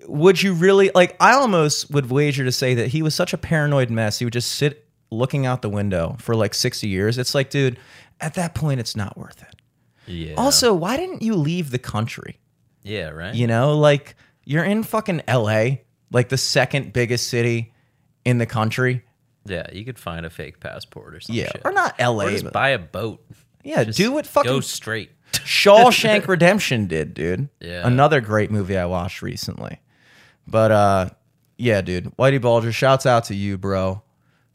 Would 0.10 0.42
you 0.42 0.54
really 0.54 0.90
like? 0.96 1.18
I 1.20 1.34
almost 1.34 1.92
would 1.92 2.10
wager 2.10 2.46
to 2.46 2.52
say 2.52 2.76
that 2.76 2.88
he 2.88 3.02
was 3.02 3.14
such 3.14 3.34
a 3.34 3.38
paranoid 3.38 3.90
mess. 3.90 4.20
He 4.20 4.26
would 4.26 4.32
just 4.34 4.54
sit 4.54 4.88
looking 5.12 5.46
out 5.46 5.62
the 5.62 5.68
window 5.70 6.16
for 6.20 6.34
like 6.34 6.54
60 6.54 6.88
years. 6.88 7.18
It's 7.18 7.36
like, 7.36 7.50
dude, 7.50 7.78
at 8.22 8.36
that 8.36 8.56
point, 8.56 8.80
it's 8.80 8.96
not 8.96 9.18
worth 9.18 9.42
it. 9.42 9.56
Yeah. 10.10 10.36
Also, 10.38 10.74
why 10.74 10.96
didn't 10.96 11.24
you 11.24 11.36
leave 11.36 11.72
the 11.72 11.80
country? 11.80 12.40
yeah, 12.84 13.10
right. 13.10 13.36
You 13.36 13.48
know, 13.48 13.78
like 13.78 14.16
you're 14.46 14.64
in 14.64 14.84
fucking 14.84 15.24
LA, 15.28 15.80
like 16.10 16.30
the 16.30 16.38
second 16.38 16.94
biggest 16.94 17.28
city 17.28 17.74
in 18.24 18.38
the 18.38 18.46
country. 18.46 19.04
Yeah, 19.46 19.68
you 19.74 19.84
could 19.84 20.00
find 20.00 20.26
a 20.26 20.30
fake 20.30 20.62
passport 20.62 21.16
or 21.16 21.20
something. 21.20 21.44
Yeah, 21.44 21.52
or 21.66 21.74
not 21.74 22.00
LA, 22.00 22.26
Or 22.28 22.32
just 22.32 22.52
buy 22.54 22.70
a 22.70 22.80
boat. 22.80 23.26
yeah, 23.62 23.84
Just 23.84 23.98
do 23.98 24.14
what 24.14 24.26
fucking 24.26 24.50
go 24.50 24.62
straight. 24.62 25.12
Shawshank 25.48 26.28
Redemption 26.28 26.88
did, 26.88 27.14
dude. 27.14 27.50
Yeah. 27.60 27.88
Another 27.88 28.22
great 28.22 28.52
movie 28.52 28.78
I 28.78 28.86
watched 28.86 29.22
recently. 29.22 29.80
But 30.48 30.72
uh 30.72 31.10
yeah, 31.58 31.82
dude. 31.82 32.16
Whitey 32.18 32.40
Bulger, 32.42 32.72
shouts 32.72 33.06
out 33.06 33.26
to 33.26 33.36
you, 33.36 33.58
bro. 33.58 34.04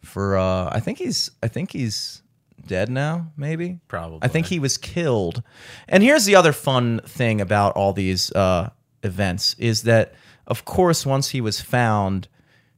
For 0.02 0.36
uh 0.36 0.68
I 0.70 0.80
think 0.80 0.98
he's 0.98 1.30
I 1.42 1.48
think 1.48 1.72
he's 1.72 2.22
dead 2.66 2.88
now, 2.90 3.32
maybe. 3.36 3.80
Probably. 3.88 4.20
I 4.22 4.28
think 4.28 4.46
he 4.46 4.58
was 4.58 4.78
killed. 4.78 5.42
And 5.88 6.02
here's 6.02 6.24
the 6.24 6.36
other 6.36 6.52
fun 6.52 7.00
thing 7.06 7.40
about 7.40 7.72
all 7.74 7.92
these 7.92 8.30
uh 8.32 8.70
events 9.02 9.54
is 9.58 9.82
that 9.82 10.14
of 10.46 10.64
course 10.64 11.04
once 11.06 11.30
he 11.30 11.40
was 11.40 11.60
found, 11.60 12.28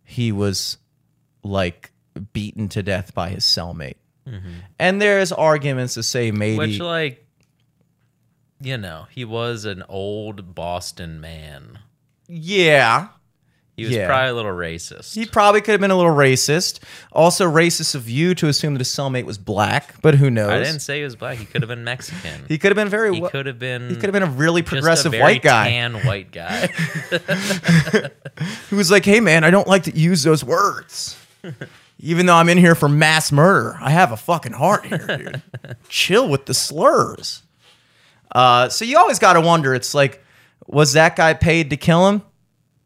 he 0.05 0.33
was 0.33 0.79
like 1.43 1.91
beaten 2.33 2.69
to 2.71 2.83
death 2.83 3.13
by 3.15 3.29
his 3.31 3.45
cellmate. 3.45 3.97
And 4.79 5.03
there's 5.03 5.33
arguments 5.33 5.95
to 5.95 6.03
say 6.03 6.31
maybe 6.31 6.57
Which, 6.57 6.81
like, 6.81 7.24
you 8.65 8.79
know, 8.79 9.07
he 9.11 9.25
was 9.25 9.65
an 9.65 9.83
old 9.89 10.55
Boston 10.55 11.21
man. 11.21 11.81
yeah, 12.29 13.09
He 13.77 13.83
was 13.85 13.93
Yeah. 13.93 14.07
probably 14.07 14.29
a 14.31 14.35
little 14.35 14.53
racist. 14.53 15.15
He 15.17 15.27
probably 15.27 15.61
could 15.61 15.73
have 15.73 15.81
been 15.81 15.91
a 15.91 15.97
little 15.97 16.15
racist. 16.15 16.79
Also, 17.11 17.51
racist 17.51 17.97
of 17.97 18.09
you 18.09 18.33
to 18.37 18.47
assume 18.47 18.75
that 18.75 18.79
his 18.81 18.89
cellmate 18.89 19.25
was 19.25 19.37
black, 19.37 19.97
but 20.01 20.15
who 20.15 20.31
knows? 20.31 20.51
I 20.51 20.59
didn't 20.59 20.79
say 20.79 20.99
he 20.99 21.05
was 21.05 21.17
black. 21.17 21.39
He 21.39 21.45
could 21.45 21.61
have 21.63 21.69
been 21.69 21.83
Mexican. 21.83 22.45
He 22.49 22.57
could 22.57 22.71
have 22.71 22.77
been 22.77 22.89
very. 22.89 23.13
He 23.17 23.21
could 23.21 23.47
have 23.47 23.59
been. 23.59 23.89
He 23.91 23.97
could 23.97 24.05
have 24.05 24.13
been 24.13 24.23
a 24.23 24.27
really 24.27 24.63
just 24.63 24.73
a 24.73 24.77
progressive 24.77 25.11
very 25.13 25.23
white 25.25 25.43
guy 25.43 25.71
Tan 25.71 25.95
white 26.07 26.31
guy. 26.31 26.69
who 28.71 28.77
was 28.77 28.91
like, 28.93 29.05
"Hey, 29.05 29.19
man, 29.21 29.45
I 29.45 29.51
don't 29.51 29.69
like 29.69 29.83
to 29.85 29.97
use 29.97 30.23
those 30.23 30.43
words, 30.45 31.17
even 31.99 32.27
though 32.27 32.35
I'm 32.37 32.49
in 32.49 32.59
here 32.59 32.75
for 32.75 32.89
mass 32.89 33.31
murder. 33.33 33.77
I 33.81 33.91
have 33.91 34.13
a 34.13 34.17
fucking 34.17 34.53
heart 34.53 34.87
here, 34.87 35.07
dude. 35.19 35.43
Chill 35.89 36.29
with 36.29 36.47
the 36.47 36.55
slurs." 36.55 37.43
Uh, 38.35 38.69
so 38.69 38.85
you 38.85 38.99
always 38.99 39.19
got 39.19 39.35
to 39.35 39.41
wonder. 39.41 39.75
It's 39.75 39.95
like, 39.95 40.23
was 40.67 40.95
that 40.95 41.17
guy 41.17 41.35
paid 41.35 41.71
to 41.71 41.77
kill 41.77 42.09
him? 42.09 42.23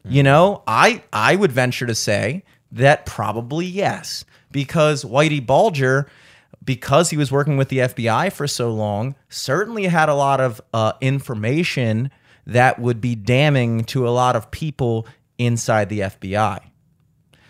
You 0.05 0.23
know, 0.23 0.63
I 0.65 1.03
I 1.11 1.35
would 1.35 1.51
venture 1.51 1.85
to 1.85 1.93
say 1.93 2.43
that 2.71 3.05
probably 3.05 3.65
yes, 3.65 4.23
because 4.51 5.03
Whitey 5.03 5.45
Bulger, 5.45 6.09
because 6.63 7.09
he 7.09 7.17
was 7.17 7.31
working 7.31 7.57
with 7.57 7.69
the 7.69 7.79
FBI 7.79 8.31
for 8.31 8.47
so 8.47 8.71
long, 8.71 9.15
certainly 9.27 9.85
had 9.85 10.09
a 10.09 10.15
lot 10.15 10.39
of 10.39 10.61
uh, 10.73 10.93
information 11.01 12.11
that 12.47 12.79
would 12.79 13.01
be 13.01 13.13
damning 13.13 13.83
to 13.85 14.07
a 14.07 14.09
lot 14.09 14.35
of 14.35 14.49
people 14.51 15.05
inside 15.37 15.89
the 15.89 15.99
FBI. 15.99 16.59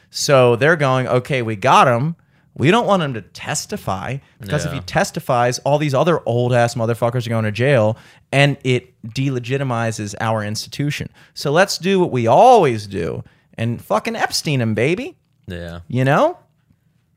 So 0.09 0.55
they're 0.55 0.75
going, 0.75 1.07
okay, 1.07 1.41
we 1.41 1.55
got 1.55 1.87
him. 1.87 2.15
We 2.59 2.71
don't 2.71 2.85
want 2.85 3.01
him 3.01 3.13
to 3.13 3.21
testify 3.21 4.17
because 4.39 4.65
if 4.65 4.73
he 4.73 4.81
testifies, 4.81 5.59
all 5.59 5.77
these 5.77 5.93
other 5.93 6.21
old 6.27 6.53
ass 6.53 6.75
motherfuckers 6.75 7.25
are 7.25 7.29
going 7.29 7.45
to 7.45 7.51
jail 7.51 7.97
and 8.31 8.57
it 8.63 9.01
delegitimizes 9.03 10.13
our 10.19 10.43
institution. 10.43 11.09
So 11.33 11.51
let's 11.51 11.77
do 11.77 11.99
what 12.01 12.11
we 12.11 12.27
always 12.27 12.85
do 12.85 13.23
and 13.57 13.81
fucking 13.81 14.15
Epstein 14.15 14.61
him, 14.61 14.73
baby. 14.73 15.17
yeah. 15.47 15.79
You 15.87 16.03
know? 16.03 16.37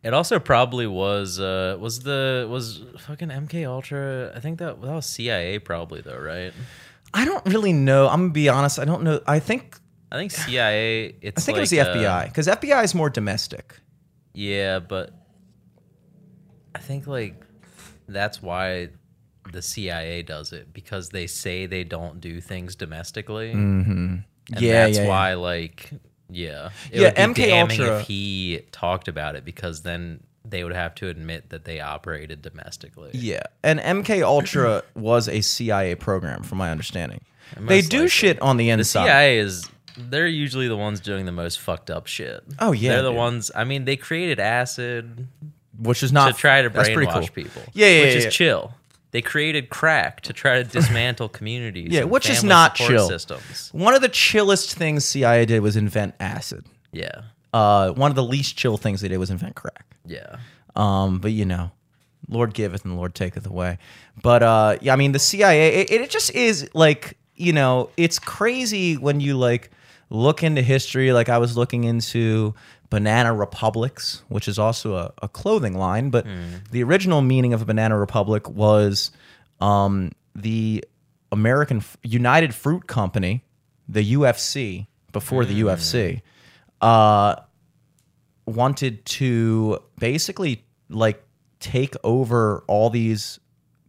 It 0.04 0.14
also 0.14 0.40
probably 0.40 0.88
was 0.88 1.38
uh 1.38 1.76
was 1.78 2.00
the 2.00 2.46
was 2.50 2.82
fucking 2.98 3.28
MK 3.28 3.66
Ultra. 3.68 4.32
I 4.34 4.40
think 4.40 4.58
that 4.58 4.80
that 4.82 4.92
was 4.92 5.06
CIA 5.06 5.60
probably 5.60 6.00
though, 6.00 6.18
right? 6.18 6.52
I 7.14 7.24
don't 7.24 7.44
really 7.46 7.72
know. 7.72 8.08
I'm 8.08 8.22
gonna 8.22 8.32
be 8.32 8.48
honest. 8.48 8.80
I 8.80 8.84
don't 8.84 9.02
know. 9.02 9.20
I 9.28 9.38
think 9.38 9.76
I 10.10 10.16
think 10.16 10.32
CIA. 10.32 11.14
It's 11.20 11.40
I 11.40 11.44
think 11.44 11.58
it 11.58 11.60
was 11.60 11.70
the 11.70 11.80
uh, 11.80 11.94
FBI 11.94 12.24
because 12.24 12.48
FBI 12.48 12.82
is 12.82 12.94
more 12.96 13.10
domestic. 13.10 13.76
Yeah, 14.34 14.80
but 14.80 15.14
I 16.74 16.78
think 16.78 17.06
like 17.06 17.34
that's 18.08 18.42
why 18.42 18.88
the 19.52 19.62
CIA 19.62 20.22
does 20.22 20.52
it 20.52 20.72
because 20.72 21.08
they 21.10 21.26
say 21.26 21.66
they 21.66 21.84
don't 21.84 22.20
do 22.20 22.40
things 22.40 22.74
domestically. 22.76 23.52
Mm-hmm. 23.52 23.90
And 23.90 24.24
Yeah, 24.60 24.84
that's 24.86 24.96
yeah, 24.98 25.02
yeah. 25.04 25.08
why 25.08 25.34
like 25.34 25.90
yeah, 26.30 26.70
it 26.90 27.00
Yeah, 27.00 27.26
would 27.26 27.34
be 27.34 27.42
MK 27.42 27.60
Ultra- 27.60 28.00
if 28.00 28.06
he 28.06 28.62
talked 28.72 29.08
about 29.08 29.36
it 29.36 29.44
because 29.44 29.82
then 29.82 30.22
they 30.44 30.64
would 30.64 30.72
have 30.72 30.94
to 30.96 31.08
admit 31.08 31.50
that 31.50 31.64
they 31.64 31.80
operated 31.80 32.42
domestically. 32.42 33.10
Yeah, 33.14 33.42
and 33.62 33.78
MK 33.78 34.22
Ultra 34.22 34.82
was 34.94 35.28
a 35.28 35.40
CIA 35.40 35.94
program, 35.94 36.42
from 36.42 36.58
my 36.58 36.70
understanding. 36.70 37.20
They 37.56 37.76
most 37.80 37.90
do 37.90 37.96
likely. 37.98 38.08
shit 38.08 38.40
on 38.42 38.56
the 38.56 38.70
inside. 38.70 39.02
The. 39.04 39.06
CIA 39.08 39.38
is 39.38 39.70
they're 39.96 40.26
usually 40.26 40.68
the 40.68 40.76
ones 40.76 41.00
doing 41.00 41.26
the 41.26 41.32
most 41.32 41.60
fucked 41.60 41.90
up 41.90 42.06
shit. 42.06 42.42
Oh, 42.58 42.72
yeah, 42.72 42.92
they're 42.92 43.02
the 43.02 43.10
dude. 43.10 43.18
ones. 43.18 43.50
I 43.54 43.64
mean, 43.64 43.84
they 43.84 43.96
created 43.96 44.40
acid 44.40 45.28
which 45.78 46.02
is 46.02 46.12
not 46.12 46.34
to 46.34 46.38
try 46.38 46.62
to 46.62 46.68
that's 46.68 46.88
pretty 46.90 47.10
brainwash 47.10 47.28
cool. 47.34 47.44
people. 47.44 47.62
Yeah, 47.72 47.86
yeah, 47.88 48.00
which 48.02 48.10
yeah, 48.12 48.18
is 48.18 48.24
yeah. 48.24 48.30
chill. 48.30 48.74
They 49.10 49.20
created 49.20 49.68
crack 49.68 50.22
to 50.22 50.32
try 50.32 50.62
to 50.62 50.64
dismantle 50.64 51.28
communities. 51.38 51.88
Yeah, 51.90 52.04
which 52.04 52.30
is 52.30 52.42
not 52.42 52.74
chill. 52.74 53.08
Systems. 53.08 53.68
One 53.72 53.94
of 53.94 54.00
the 54.00 54.08
chillest 54.08 54.74
things 54.74 55.04
CIA 55.04 55.44
did 55.44 55.60
was 55.60 55.76
invent 55.76 56.14
acid. 56.18 56.64
Yeah, 56.92 57.22
Uh, 57.52 57.90
one 57.92 58.10
of 58.10 58.14
the 58.16 58.22
least 58.22 58.56
chill 58.56 58.76
things 58.78 59.00
they 59.02 59.08
did 59.08 59.18
was 59.18 59.30
invent 59.30 59.54
crack. 59.54 59.84
yeah. 60.06 60.36
Um, 60.74 61.18
but 61.18 61.32
you 61.32 61.44
know, 61.44 61.70
Lord 62.28 62.54
giveth 62.54 62.84
and 62.86 62.96
Lord 62.96 63.14
taketh 63.14 63.46
away. 63.46 63.76
But 64.22 64.42
uh, 64.42 64.78
yeah, 64.80 64.94
I 64.94 64.96
mean, 64.96 65.12
the 65.12 65.18
CIA, 65.18 65.82
it, 65.82 65.90
it 65.90 66.10
just 66.10 66.34
is 66.34 66.70
like 66.72 67.18
you 67.36 67.52
know, 67.52 67.90
it's 67.98 68.18
crazy 68.18 68.96
when 68.96 69.20
you 69.20 69.36
like 69.36 69.70
look 70.08 70.42
into 70.42 70.62
history. 70.62 71.12
Like 71.12 71.28
I 71.28 71.36
was 71.38 71.56
looking 71.56 71.84
into 71.84 72.54
Banana 72.92 73.32
Republics, 73.32 74.22
which 74.28 74.46
is 74.46 74.58
also 74.58 74.96
a, 74.96 75.12
a 75.22 75.28
clothing 75.28 75.74
line, 75.78 76.10
but 76.10 76.26
the 76.70 76.82
original 76.82 77.22
meaning 77.22 77.54
of 77.54 77.62
a 77.62 77.64
Banana 77.64 77.98
Republic 77.98 78.50
was 78.50 79.10
um, 79.62 80.12
the 80.34 80.84
American 81.30 81.78
F- 81.78 81.96
United 82.02 82.54
Fruit 82.54 82.86
Company, 82.86 83.44
the 83.88 84.12
UFC, 84.12 84.88
before 85.10 85.46
the 85.46 85.58
UFC. 85.62 86.20
Uh, 86.82 87.36
wanted 88.44 89.02
to 89.06 89.78
basically 89.98 90.62
like 90.90 91.24
take 91.60 91.94
over 92.04 92.62
all 92.66 92.90
these 92.90 93.40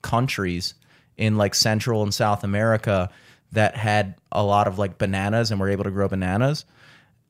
countries 0.02 0.76
in 1.18 1.36
like 1.36 1.56
Central 1.56 2.04
and 2.04 2.14
South 2.14 2.46
America 2.46 3.10
that 3.52 3.76
had 3.76 4.16
a 4.32 4.44
lot 4.44 4.68
of 4.68 4.80
like 4.80 4.98
bananas 4.98 5.52
and 5.52 5.60
were 5.60 5.70
able 5.70 5.84
to 5.84 5.92
grow 5.92 6.08
bananas 6.08 6.64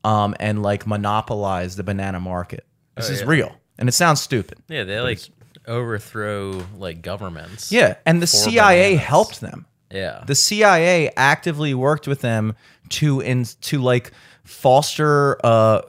um, 0.04 0.34
and 0.38 0.62
like 0.62 0.86
monopolize 0.86 1.76
the 1.76 1.82
banana 1.82 2.20
market. 2.20 2.64
This 2.96 3.10
is 3.10 3.20
yeah. 3.20 3.26
real. 3.28 3.56
And 3.78 3.88
it 3.88 3.92
sounds 3.92 4.20
stupid. 4.20 4.58
Yeah, 4.68 4.84
they 4.84 5.00
like 5.00 5.20
overthrow 5.66 6.62
like 6.76 7.02
governments. 7.02 7.72
Yeah. 7.72 7.96
And 8.06 8.22
the 8.22 8.26
For 8.26 8.36
CIA 8.36 8.90
bananas. 8.90 9.06
helped 9.06 9.40
them. 9.40 9.66
yeah. 9.90 10.22
the 10.26 10.34
CIA 10.34 11.10
actively 11.16 11.74
worked 11.74 12.06
with 12.06 12.20
them 12.20 12.54
to 12.90 13.20
in 13.20 13.44
to 13.62 13.80
like 13.80 14.12
foster 14.44 15.38
uh 15.44 15.82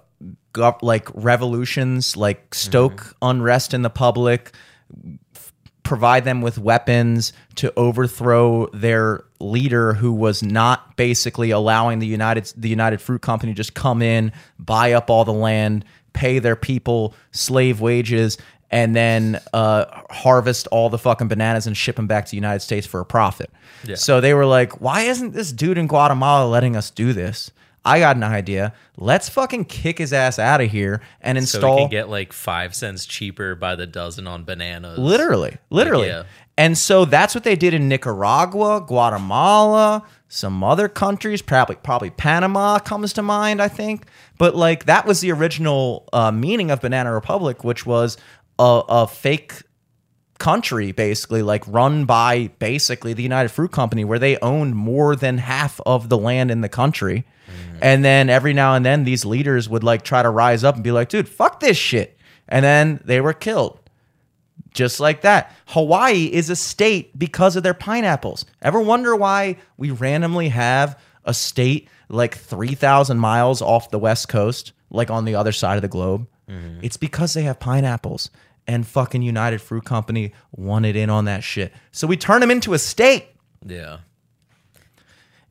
gov- 0.54 0.82
like 0.82 1.10
revolutions, 1.14 2.16
like 2.16 2.56
stoke 2.56 3.16
unrest 3.22 3.74
in 3.74 3.82
the 3.82 3.90
public, 3.90 4.54
f- 5.36 5.52
provide 5.84 6.24
them 6.24 6.42
with 6.42 6.58
weapons 6.58 7.34
to 7.56 7.74
overthrow 7.78 8.68
their 8.68 9.25
leader 9.46 9.94
who 9.94 10.12
was 10.12 10.44
not 10.44 10.98
basically 10.98 11.52
allowing 11.52 12.00
the 12.00 12.08
United 12.08 12.52
the 12.58 12.70
United 12.70 13.02
Fruit 13.02 13.22
Company 13.22 13.54
to 13.54 13.58
just 13.58 13.74
come 13.74 14.02
in, 14.02 14.32
buy 14.60 14.94
up 14.94 15.10
all 15.10 15.26
the 15.26 15.34
land, 15.34 15.86
pay 16.14 16.40
their 16.40 16.56
people 16.56 17.14
slave 17.32 17.82
wages, 17.82 18.38
and 18.72 18.96
then 18.96 19.40
uh, 19.54 19.86
harvest 20.10 20.68
all 20.68 20.90
the 20.90 20.98
fucking 20.98 21.28
bananas 21.28 21.68
and 21.68 21.78
ship 21.78 21.96
them 21.96 22.08
back 22.08 22.26
to 22.26 22.32
the 22.32 22.38
United 22.38 22.62
States 22.62 22.88
for 22.88 23.00
a 23.00 23.06
profit. 23.06 23.52
Yeah. 23.84 23.96
So 23.96 24.22
they 24.22 24.34
were 24.34 24.46
like, 24.46 24.82
"Why 24.82 25.02
isn't 25.02 25.34
this 25.34 25.52
dude 25.52 25.78
in 25.78 25.88
Guatemala 25.88 26.48
letting 26.48 26.76
us 26.76 26.90
do 26.90 27.14
this?" 27.14 27.52
I 27.86 28.00
got 28.00 28.16
an 28.16 28.24
idea. 28.24 28.74
Let's 28.98 29.30
fucking 29.30 29.66
kick 29.66 30.00
his 30.00 30.12
ass 30.12 30.40
out 30.40 30.60
of 30.60 30.72
here 30.72 31.02
and 31.22 31.38
So 31.38 31.42
install 31.42 31.76
we 31.76 31.82
can 31.84 31.92
get 31.92 32.10
like 32.10 32.34
five 32.34 32.74
cents 32.74 33.06
cheaper 33.06 33.54
by 33.54 33.76
the 33.76 33.86
dozen 33.86 34.26
on 34.26 34.44
bananas. 34.44 34.98
Literally, 34.98 35.58
literally. 35.70 36.08
yeah. 36.08 36.24
And 36.58 36.78
so 36.78 37.04
that's 37.06 37.36
what 37.36 37.44
they 37.44 37.56
did 37.56 37.74
in 37.74 37.90
Nicaragua, 37.90 38.84
Guatemala, 38.86 40.04
some 40.30 40.64
other 40.64 40.88
countries, 40.88 41.42
probably 41.42 41.76
probably 41.76 42.10
Panama 42.10 42.80
comes 42.80 43.14
to 43.14 43.22
mind, 43.22 43.62
I 43.62 43.68
think. 43.68 44.06
But 44.38 44.56
like 44.56 44.86
that 44.86 45.06
was 45.06 45.22
the 45.22 45.32
original 45.32 46.08
uh, 46.14 46.32
meaning 46.32 46.72
of 46.72 46.82
Banana 46.82 47.14
Republic, 47.14 47.64
which 47.64 47.86
was 47.86 48.18
a, 48.58 48.82
a 48.88 49.08
fake 49.08 49.64
country 50.38 50.92
basically 50.92 51.42
like 51.42 51.64
run 51.68 52.06
by 52.06 52.48
basically 52.60 53.14
the 53.14 53.24
United 53.24 53.50
Fruit 53.50 53.72
Company 53.72 54.04
where 54.04 54.20
they 54.20 54.38
owned 54.40 54.76
more 54.76 55.16
than 55.16 55.38
half 55.38 55.80
of 55.86 56.10
the 56.10 56.18
land 56.18 56.52
in 56.52 56.62
the 56.62 56.70
country. 56.70 57.26
And 57.82 58.04
then 58.04 58.30
every 58.30 58.54
now 58.54 58.76
and 58.76 58.86
then 58.86 59.04
these 59.04 59.26
leaders 59.26 59.70
would 59.70 59.84
like 59.84 60.04
try 60.04 60.24
to 60.24 60.30
rise 60.30 60.64
up 60.64 60.76
and 60.76 60.84
be 60.84 60.92
like, 60.92 61.10
"Dude, 61.10 61.28
fuck 61.28 61.60
this 61.60 61.78
shit." 61.78 62.18
And 62.48 62.64
then 62.64 63.02
they 63.04 63.20
were 63.22 63.34
killed. 63.34 63.80
Just 64.74 65.00
like 65.00 65.22
that. 65.22 65.56
Hawaii 65.68 66.26
is 66.26 66.50
a 66.50 66.56
state 66.56 67.18
because 67.18 67.56
of 67.56 67.64
their 67.64 67.74
pineapples. 67.74 68.46
Ever 68.62 68.80
wonder 68.82 69.16
why 69.16 69.58
we 69.78 69.92
randomly 69.92 70.50
have 70.50 71.00
a 71.24 71.34
state 71.34 71.88
like 72.10 72.38
3,000 72.38 73.18
miles 73.18 73.62
off 73.62 73.90
the 73.90 74.00
West 74.00 74.28
Coast, 74.28 74.74
like 74.90 75.10
on 75.10 75.26
the 75.26 75.36
other 75.36 75.52
side 75.52 75.78
of 75.78 75.82
the 75.82 75.88
globe? 75.88 76.28
Mm-hmm. 76.50 76.82
It's 76.84 76.98
because 76.98 77.34
they 77.34 77.44
have 77.44 77.60
pineapples. 77.60 78.30
And 78.68 78.86
fucking 78.86 79.22
United 79.22 79.62
Fruit 79.62 79.86
Company 79.86 80.34
wanted 80.52 80.96
in 80.96 81.10
on 81.10 81.26
that 81.26 81.44
shit. 81.44 81.72
So 81.92 82.08
we 82.08 82.18
turn 82.18 82.42
them 82.42 82.50
into 82.50 82.74
a 82.74 82.80
state. 82.80 83.28
Yeah. 83.64 84.00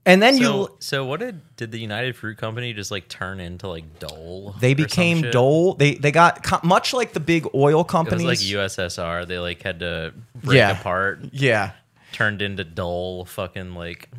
And 0.07 0.21
then 0.23 0.37
So, 0.37 0.41
you 0.61 0.77
so 0.81 1.05
what 1.07 1.21
did 1.21 1.41
did 1.57 1.71
the 1.73 1.79
United 1.79 2.15
Fruit 2.17 2.37
Company 2.37 2.73
just 2.75 2.91
like 2.91 3.09
turn 3.09 3.41
into 3.41 3.69
like 3.69 3.99
Dole? 3.99 4.55
they 4.61 4.75
became? 4.75 5.23
Dole. 5.31 5.75
They 5.75 5.95
they 5.95 6.13
got 6.13 6.63
much 6.63 6.93
like 6.93 7.13
the 7.15 7.21
big 7.21 7.47
oil 7.55 7.85
companies. 7.85 8.27
like 8.27 8.39
USSR. 8.39 9.27
They 9.27 9.39
like 9.39 9.63
had 9.63 9.81
to 9.81 10.13
break 10.43 10.57
Yeah. 10.59 10.79
apart, 10.79 11.21
yeah. 11.33 11.73
turned 12.13 12.43
into 12.43 12.65
Dole. 12.65 13.25
Fucking 13.25 13.75
like 13.75 14.11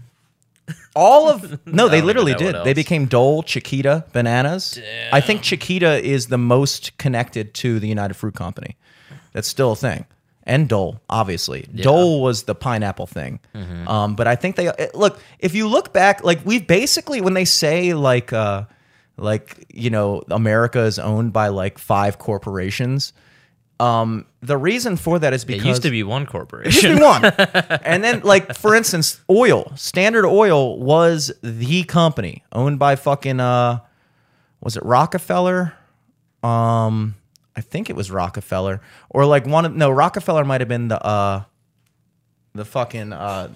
All 0.95 1.29
of 1.29 1.65
no, 1.71 1.87
they 1.87 2.01
literally 2.01 2.33
did. 2.33 2.55
They 2.63 2.73
became 2.73 3.05
Dole, 3.05 3.43
Chiquita, 3.43 4.05
bananas. 4.11 4.79
I 5.11 5.21
think 5.21 5.43
Chiquita 5.43 6.03
is 6.03 6.27
the 6.27 6.39
most 6.39 6.97
connected 6.97 7.53
to 7.55 7.79
the 7.79 7.87
United 7.87 8.15
Fruit 8.15 8.33
Company. 8.33 8.75
That's 9.33 9.47
still 9.47 9.73
a 9.73 9.75
thing. 9.75 10.05
And 10.45 10.69
Dole, 10.69 11.01
obviously. 11.09 11.67
Dole 11.73 12.21
was 12.21 12.43
the 12.43 12.53
pineapple 12.53 13.07
thing. 13.07 13.39
Mm-hmm. 13.55 13.87
Um, 13.87 14.15
but 14.15 14.27
I 14.27 14.35
think 14.35 14.55
they 14.55 14.71
look. 14.93 15.19
If 15.39 15.55
you 15.55 15.67
look 15.67 15.91
back, 15.91 16.23
like 16.23 16.45
we've 16.45 16.67
basically 16.67 17.19
when 17.19 17.33
they 17.33 17.45
say 17.45 17.95
like 17.95 18.31
uh, 18.31 18.65
like 19.17 19.65
you 19.73 19.89
know 19.89 20.23
America 20.29 20.81
is 20.81 20.99
owned 20.99 21.33
by 21.33 21.47
like 21.47 21.79
five 21.79 22.19
corporations. 22.19 23.13
Um, 23.79 24.25
the 24.41 24.57
reason 24.57 24.95
for 24.95 25.19
that 25.19 25.33
is 25.33 25.43
because 25.43 25.65
it 25.65 25.67
used 25.67 25.81
to 25.81 25.89
be 25.89 26.03
one 26.03 26.25
corporation. 26.25 26.69
it 26.69 26.73
used 26.73 26.83
to 26.83 26.95
be 26.95 27.01
one. 27.01 27.25
and 27.83 28.03
then, 28.03 28.21
like 28.21 28.55
for 28.55 28.75
instance, 28.75 29.19
oil. 29.29 29.71
Standard 29.75 30.25
Oil 30.25 30.79
was 30.79 31.33
the 31.41 31.83
company 31.83 32.43
owned 32.51 32.79
by 32.79 32.95
fucking 32.95 33.39
uh, 33.39 33.79
was 34.61 34.77
it 34.77 34.83
Rockefeller? 34.83 35.73
Um, 36.43 37.15
I 37.55 37.61
think 37.61 37.89
it 37.89 37.95
was 37.95 38.11
Rockefeller, 38.11 38.81
or 39.09 39.25
like 39.25 39.45
one 39.45 39.65
of 39.65 39.75
no 39.75 39.89
Rockefeller 39.89 40.43
might 40.43 40.61
have 40.61 40.67
been 40.67 40.87
the 40.89 41.03
uh, 41.03 41.43
the 42.53 42.65
fucking 42.65 43.13
uh, 43.13 43.53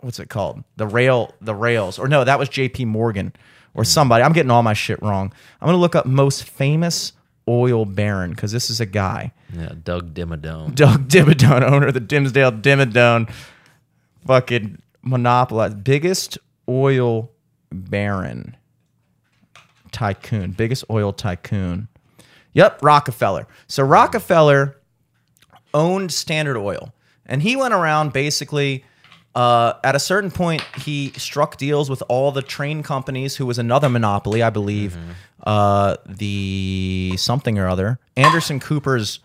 what's 0.00 0.18
it 0.18 0.28
called? 0.28 0.64
The 0.76 0.86
rail, 0.86 1.34
the 1.40 1.54
rails, 1.54 1.98
or 1.98 2.08
no, 2.08 2.24
that 2.24 2.38
was 2.38 2.48
J.P. 2.48 2.86
Morgan 2.86 3.32
or 3.74 3.84
somebody. 3.84 4.24
I'm 4.24 4.32
getting 4.32 4.50
all 4.50 4.62
my 4.62 4.74
shit 4.74 5.00
wrong. 5.02 5.32
I'm 5.60 5.66
gonna 5.66 5.78
look 5.78 5.94
up 5.94 6.06
most 6.06 6.44
famous 6.44 7.12
oil 7.48 7.84
baron 7.84 8.30
because 8.30 8.52
this 8.52 8.70
is 8.70 8.80
a 8.80 8.86
guy. 8.86 9.32
yeah, 9.52 9.72
Doug 9.82 10.14
Dimmadome. 10.14 10.74
Doug 10.74 11.08
Dimmadome, 11.08 11.62
owner 11.70 11.86
of 11.88 11.94
the 11.94 12.00
Dimsdale 12.00 12.52
Dimmadome, 12.52 13.30
fucking 14.26 14.82
monopolized 15.02 15.82
biggest 15.82 16.38
oil 16.68 17.30
baron 17.72 18.56
tycoon, 19.92 20.52
biggest 20.52 20.84
oil 20.90 21.12
tycoon. 21.12 21.88
Yep, 22.52 22.82
Rockefeller. 22.82 23.46
So 23.66 23.82
Rockefeller 23.82 24.76
owned 25.74 26.12
Standard 26.12 26.56
Oil, 26.56 26.92
and 27.26 27.42
he 27.42 27.56
went 27.56 27.74
around 27.74 28.12
basically. 28.12 28.84
Uh, 29.34 29.74
at 29.84 29.94
a 29.94 30.00
certain 30.00 30.32
point, 30.32 30.62
he 30.78 31.12
struck 31.16 31.56
deals 31.58 31.88
with 31.88 32.02
all 32.08 32.32
the 32.32 32.42
train 32.42 32.82
companies, 32.82 33.36
who 33.36 33.46
was 33.46 33.56
another 33.56 33.88
monopoly, 33.88 34.42
I 34.42 34.50
believe. 34.50 34.96
Uh, 35.44 35.96
the 36.06 37.14
something 37.16 37.56
or 37.58 37.68
other, 37.68 38.00
Anderson 38.16 38.58
Cooper's 38.58 39.20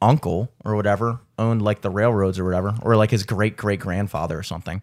uncle 0.00 0.50
or 0.64 0.74
whatever 0.74 1.20
owned 1.38 1.62
like 1.62 1.82
the 1.82 1.90
railroads 1.90 2.38
or 2.38 2.44
whatever, 2.44 2.74
or 2.82 2.96
like 2.96 3.12
his 3.12 3.22
great 3.22 3.56
great 3.56 3.78
grandfather 3.78 4.36
or 4.36 4.42
something. 4.42 4.82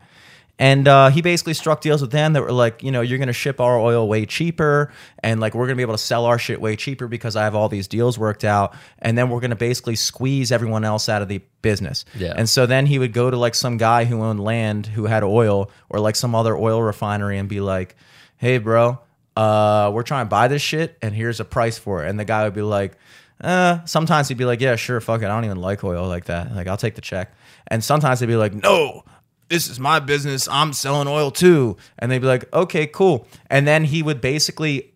And 0.60 0.90
uh, 0.90 1.10
he 1.10 1.22
basically 1.22 1.54
struck 1.54 1.80
deals 1.80 2.02
with 2.02 2.12
them 2.12 2.34
that 2.34 2.44
were 2.44 2.52
like, 2.52 2.84
you 2.84 2.92
know, 2.92 3.00
you're 3.00 3.18
going 3.18 3.28
to 3.28 3.34
ship 3.34 3.62
our 3.62 3.80
oil 3.80 4.10
way 4.10 4.26
cheaper, 4.26 4.92
and 5.24 5.40
like 5.40 5.56
we're 5.56 5.66
going 5.66 5.76
to 5.76 5.78
be 5.78 5.84
able 5.84 5.94
to 5.94 5.98
sell 5.98 6.26
our 6.26 6.38
shit 6.38 6.60
way 6.60 6.76
cheaper 6.76 7.08
because 7.08 7.38
I 7.38 7.46
have 7.46 7.56
all 7.56 7.70
these 7.70 7.88
deals 7.88 8.20
worked 8.20 8.44
out, 8.44 8.76
and 9.00 9.18
then 9.18 9.30
we're 9.30 9.40
going 9.40 9.52
to 9.52 9.56
basically 9.56 9.96
squeeze 9.96 10.52
everyone 10.52 10.84
else 10.84 11.08
out 11.08 11.22
of 11.22 11.30
the 11.30 11.42
business. 11.62 12.04
Yeah. 12.14 12.34
And 12.36 12.50
so 12.50 12.66
then 12.66 12.86
he 12.86 13.00
would 13.00 13.14
go 13.14 13.32
to 13.32 13.38
like 13.38 13.56
some 13.56 13.78
guy 13.78 14.04
who 14.04 14.22
owned 14.22 14.42
land 14.44 14.86
who 14.86 15.06
had 15.06 15.24
oil, 15.24 15.72
or 15.90 16.02
like 16.02 16.18
some 16.18 16.36
other 16.36 16.58
oil 16.58 16.84
refinery, 16.84 17.38
and 17.38 17.48
be 17.48 17.62
like, 17.62 17.96
hey, 18.36 18.58
bro, 18.58 19.00
uh, 19.38 19.90
we're 19.94 20.04
trying 20.04 20.26
to 20.26 20.30
buy 20.30 20.50
this 20.50 20.62
shit, 20.62 20.98
and 21.02 21.16
here's 21.16 21.40
a 21.40 21.46
price 21.46 21.78
for 21.78 22.04
it. 22.04 22.10
And 22.10 22.20
the 22.20 22.26
guy 22.26 22.44
would 22.44 22.54
be 22.54 22.62
like, 22.62 22.98
uh, 23.40 23.86
sometimes 23.86 24.28
he'd 24.28 24.38
be 24.38 24.44
like, 24.44 24.60
yeah, 24.60 24.76
sure, 24.76 25.00
fuck 25.00 25.22
it. 25.22 25.26
I 25.26 25.30
don't 25.30 25.46
even 25.46 25.62
like 25.62 25.86
oil 25.86 26.06
like 26.10 26.26
that. 26.26 26.54
Like, 26.54 26.68
I'll 26.68 26.76
take 26.76 26.96
the 26.96 27.02
check. 27.02 27.34
And 27.68 27.82
sometimes 27.82 28.20
he'd 28.20 28.26
be 28.26 28.36
like, 28.36 28.54
no, 28.54 29.06
this 29.50 29.70
is 29.70 29.80
my 29.80 30.00
business. 30.00 30.48
I'm 30.48 30.74
selling 30.74 31.08
oil 31.08 31.32
too. 31.32 31.78
And 31.98 32.12
they'd 32.12 32.20
be 32.20 32.28
like, 32.28 32.52
okay, 32.54 32.88
cool. 32.88 33.28
And 33.50 33.68
then 33.68 33.84
he 33.84 34.02
would 34.04 34.22
basically, 34.22 34.94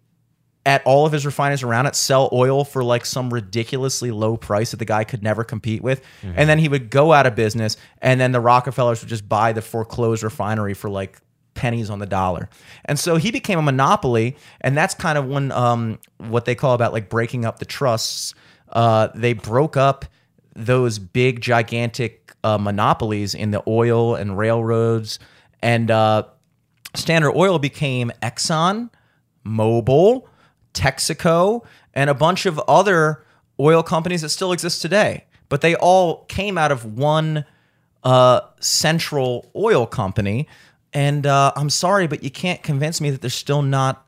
at 0.65 0.81
all 0.85 1.05
of 1.05 1.11
his 1.11 1.25
refineries 1.25 1.63
around 1.63 1.87
it, 1.87 1.95
sell 1.95 2.29
oil 2.31 2.63
for 2.63 2.83
like 2.83 3.05
some 3.05 3.33
ridiculously 3.33 4.11
low 4.11 4.37
price 4.37 4.71
that 4.71 4.77
the 4.77 4.85
guy 4.85 5.03
could 5.03 5.21
never 5.23 5.43
compete 5.43 5.81
with. 5.81 6.01
And 6.35 6.47
then 6.47 6.59
he 6.59 6.69
would 6.69 6.89
go 6.89 7.11
out 7.11 7.25
of 7.25 7.35
business. 7.35 7.75
And 8.01 8.21
then 8.21 8.31
the 8.31 8.39
Rockefellers 8.39 9.01
would 9.01 9.09
just 9.09 9.27
buy 9.27 9.53
the 9.53 9.61
foreclosed 9.61 10.23
refinery 10.23 10.73
for 10.73 10.89
like 10.89 11.19
pennies 11.55 11.89
on 11.89 11.99
the 11.99 12.05
dollar. 12.05 12.49
And 12.85 12.97
so 12.97 13.17
he 13.17 13.31
became 13.31 13.59
a 13.59 13.61
monopoly, 13.61 14.35
and 14.61 14.75
that's 14.75 14.93
kind 14.93 15.17
of 15.17 15.27
when 15.27 15.51
um, 15.51 15.99
what 16.17 16.45
they 16.45 16.55
call 16.55 16.73
about 16.73 16.93
like 16.93 17.09
breaking 17.09 17.45
up 17.45 17.59
the 17.59 17.65
trusts. 17.65 18.33
Uh, 18.69 19.09
they 19.13 19.33
broke 19.33 19.77
up 19.77 20.05
those 20.55 20.97
big, 20.99 21.41
gigantic 21.41 22.22
uh, 22.43 22.57
monopolies 22.57 23.33
in 23.33 23.51
the 23.51 23.63
oil 23.67 24.15
and 24.15 24.37
railroads, 24.37 25.19
and 25.61 25.89
uh, 25.91 26.23
Standard 26.95 27.33
Oil 27.35 27.59
became 27.59 28.11
Exxon, 28.21 28.89
Mobil, 29.45 30.23
Texaco, 30.73 31.63
and 31.93 32.09
a 32.09 32.13
bunch 32.13 32.45
of 32.45 32.59
other 32.67 33.23
oil 33.59 33.83
companies 33.83 34.21
that 34.21 34.29
still 34.29 34.51
exist 34.51 34.81
today. 34.81 35.25
But 35.49 35.61
they 35.61 35.75
all 35.75 36.25
came 36.25 36.57
out 36.57 36.71
of 36.71 36.85
one 36.97 37.45
uh, 38.03 38.41
central 38.59 39.51
oil 39.55 39.85
company. 39.85 40.47
And 40.93 41.25
uh, 41.25 41.51
I'm 41.55 41.69
sorry, 41.69 42.07
but 42.07 42.23
you 42.23 42.29
can't 42.31 42.61
convince 42.63 42.99
me 43.01 43.09
that 43.11 43.21
they're 43.21 43.29
still 43.29 43.61
not 43.61 44.05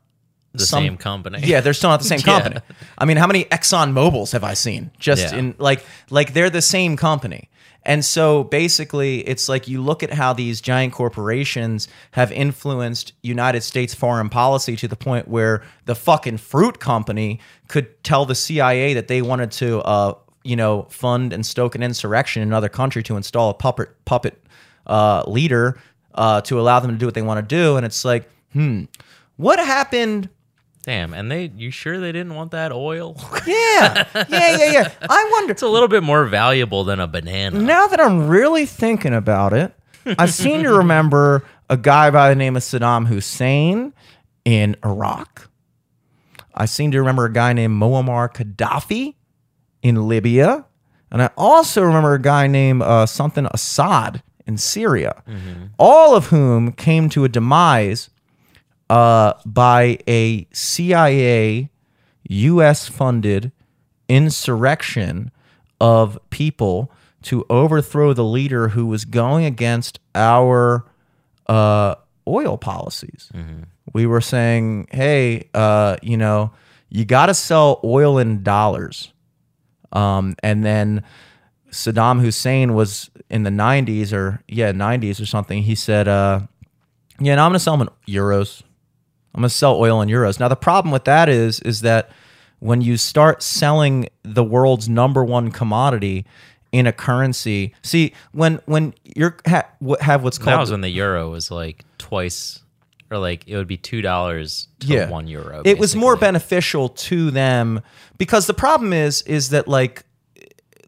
The 0.52 0.66
some- 0.66 0.82
same 0.82 0.96
company. 0.96 1.40
Yeah, 1.44 1.60
they're 1.60 1.74
still 1.74 1.90
not 1.90 2.00
the 2.00 2.06
same 2.06 2.20
Yeah. 2.26 2.40
company. 2.40 2.60
I 2.98 3.04
mean, 3.04 3.16
how 3.16 3.26
many 3.26 3.44
Exxon 3.44 3.92
Mobiles 3.92 4.32
have 4.32 4.44
I 4.44 4.54
seen? 4.54 4.90
Just 4.98 5.32
Yeah. 5.32 5.38
in 5.38 5.54
like 5.58 5.84
like 6.10 6.32
they're 6.32 6.50
the 6.50 6.62
same 6.62 6.96
company. 6.96 7.48
And 7.86 8.04
so 8.04 8.42
basically, 8.42 9.20
it's 9.20 9.48
like 9.48 9.68
you 9.68 9.80
look 9.80 10.02
at 10.02 10.12
how 10.12 10.32
these 10.32 10.60
giant 10.60 10.92
corporations 10.92 11.86
have 12.10 12.32
influenced 12.32 13.12
United 13.22 13.62
States 13.62 13.94
foreign 13.94 14.28
policy 14.28 14.74
to 14.76 14.88
the 14.88 14.96
point 14.96 15.28
where 15.28 15.62
the 15.84 15.94
fucking 15.94 16.38
fruit 16.38 16.80
company 16.80 17.38
could 17.68 18.02
tell 18.02 18.26
the 18.26 18.34
CIA 18.34 18.92
that 18.94 19.06
they 19.06 19.22
wanted 19.22 19.52
to, 19.52 19.78
uh, 19.82 20.14
you 20.42 20.56
know, 20.56 20.82
fund 20.90 21.32
and 21.32 21.46
stoke 21.46 21.76
an 21.76 21.82
insurrection 21.84 22.42
in 22.42 22.48
another 22.48 22.68
country 22.68 23.04
to 23.04 23.16
install 23.16 23.50
a 23.50 23.54
puppet 23.54 23.90
puppet 24.04 24.42
uh, 24.88 25.22
leader 25.28 25.78
uh, 26.16 26.40
to 26.40 26.58
allow 26.58 26.80
them 26.80 26.90
to 26.90 26.96
do 26.96 27.06
what 27.06 27.14
they 27.14 27.22
want 27.22 27.48
to 27.48 27.56
do. 27.56 27.76
And 27.76 27.86
it's 27.86 28.04
like, 28.04 28.28
hmm, 28.52 28.86
what 29.36 29.60
happened? 29.60 30.28
Damn, 30.86 31.12
and 31.14 31.30
they 31.30 31.50
you 31.56 31.70
sure 31.72 31.98
they 31.98 32.12
didn't 32.12 32.34
want 32.36 32.52
that 32.52 32.72
oil? 32.72 33.16
Yeah, 33.46 34.06
yeah, 34.14 34.56
yeah, 34.56 34.72
yeah. 34.72 34.92
I 35.08 35.28
wonder. 35.32 35.52
it's 35.52 35.62
a 35.62 35.68
little 35.68 35.88
bit 35.88 36.02
more 36.02 36.24
valuable 36.24 36.82
than 36.84 36.98
a 37.00 37.06
banana. 37.06 37.58
now 37.60 37.86
that 37.88 38.00
I'm 38.00 38.26
really 38.28 38.64
thinking 38.66 39.12
about 39.14 39.52
it, 39.52 39.72
I 40.18 40.26
seem 40.26 40.62
to 40.62 40.72
remember 40.72 41.44
a 41.68 41.76
guy 41.76 42.10
by 42.10 42.28
the 42.30 42.34
name 42.36 42.56
of 42.56 42.62
Saddam 42.62 43.06
Hussein 43.06 43.92
in 44.44 44.76
Iraq. 44.84 45.48
I 46.54 46.64
seem 46.66 46.90
to 46.92 46.98
remember 46.98 47.26
a 47.26 47.32
guy 47.32 47.52
named 47.52 47.80
Muammar 47.80 48.32
Gaddafi 48.32 49.14
in 49.82 50.08
Libya. 50.08 50.64
And 51.10 51.22
I 51.22 51.30
also 51.36 51.82
remember 51.82 52.14
a 52.14 52.22
guy 52.22 52.46
named 52.46 52.82
uh, 52.82 53.06
something 53.06 53.46
Assad 53.52 54.22
in 54.46 54.56
Syria, 54.56 55.22
all 55.78 56.16
of 56.16 56.28
whom 56.28 56.72
came 56.72 57.08
to 57.10 57.24
a 57.24 57.28
demise 57.28 58.10
uh, 58.90 59.34
by 59.44 59.98
a 60.08 60.46
CIA 60.52 61.70
US 62.28 62.88
funded 62.88 63.52
insurrection 64.08 65.30
of 65.80 66.18
people 66.30 66.90
to 67.22 67.44
overthrow 67.50 68.12
the 68.12 68.24
leader 68.24 68.68
who 68.68 68.86
was 68.86 69.04
going 69.04 69.44
against 69.44 69.98
our 70.14 70.84
uh, 71.48 71.96
oil 72.28 72.56
policies. 72.56 73.30
We 73.92 74.06
were 74.06 74.20
saying, 74.20 74.88
hey, 74.90 75.48
uh, 75.54 75.96
you 76.02 76.16
know, 76.16 76.52
you 76.88 77.04
got 77.04 77.26
to 77.26 77.34
sell 77.34 77.80
oil 77.82 78.18
in 78.18 78.42
dollars. 78.42 79.12
Um, 79.92 80.36
and 80.42 80.64
then 80.64 81.02
Saddam 81.70 82.20
Hussein 82.20 82.74
was 82.74 83.10
in 83.30 83.42
the 83.42 83.50
90s 83.50 84.12
or, 84.12 84.42
yeah, 84.48 84.72
90s 84.72 85.20
or 85.20 85.26
something. 85.26 85.62
He 85.62 85.74
said, 85.74 86.08
uh, 86.08 86.40
yeah, 87.20 87.34
now 87.36 87.46
I'm 87.46 87.50
going 87.50 87.58
to 87.58 87.60
sell 87.60 87.76
them 87.76 87.88
in 88.06 88.14
euros. 88.14 88.62
I'm 89.36 89.42
going 89.42 89.50
to 89.50 89.54
sell 89.54 89.76
oil 89.76 90.00
in 90.00 90.08
euros. 90.08 90.40
Now 90.40 90.48
the 90.48 90.56
problem 90.56 90.90
with 90.90 91.04
that 91.04 91.28
is 91.28 91.60
is 91.60 91.82
that 91.82 92.10
when 92.58 92.80
you 92.80 92.96
start 92.96 93.42
selling 93.42 94.08
the 94.22 94.42
world's 94.42 94.88
number 94.88 95.22
one 95.22 95.50
commodity 95.50 96.24
in 96.72 96.86
a 96.86 96.92
currency, 96.92 97.74
see 97.82 98.14
when 98.32 98.60
when 98.64 98.94
you're 99.04 99.36
ha- 99.46 99.68
have 100.00 100.22
what's 100.22 100.38
called 100.38 100.54
That 100.54 100.60
was 100.60 100.70
when 100.70 100.80
the 100.80 100.88
euro 100.88 101.30
was 101.30 101.50
like 101.50 101.84
twice, 101.98 102.60
or 103.10 103.18
like 103.18 103.46
it 103.46 103.56
would 103.56 103.68
be 103.68 103.76
two 103.76 104.00
dollars 104.00 104.68
to 104.80 104.86
yeah. 104.86 105.10
one 105.10 105.28
euro. 105.28 105.60
It 105.66 105.78
was 105.78 105.94
more 105.94 106.16
beneficial 106.16 106.88
to 106.88 107.30
them 107.30 107.82
because 108.16 108.46
the 108.46 108.54
problem 108.54 108.94
is 108.94 109.20
is 109.22 109.50
that 109.50 109.68
like 109.68 110.04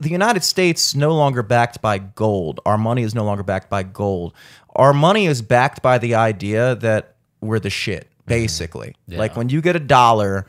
the 0.00 0.08
United 0.08 0.42
States 0.42 0.94
no 0.94 1.14
longer 1.14 1.42
backed 1.42 1.82
by 1.82 1.98
gold. 1.98 2.60
Our 2.64 2.78
money 2.78 3.02
is 3.02 3.14
no 3.14 3.24
longer 3.24 3.42
backed 3.42 3.68
by 3.68 3.82
gold. 3.82 4.32
Our 4.74 4.94
money 4.94 5.26
is 5.26 5.42
backed 5.42 5.82
by 5.82 5.98
the 5.98 6.14
idea 6.14 6.76
that 6.76 7.16
we're 7.40 7.58
the 7.58 7.70
shit, 7.70 8.08
basically. 8.28 8.94
Like 9.08 9.36
when 9.36 9.48
you 9.48 9.60
get 9.60 9.76
a 9.76 9.80
dollar, 9.80 10.46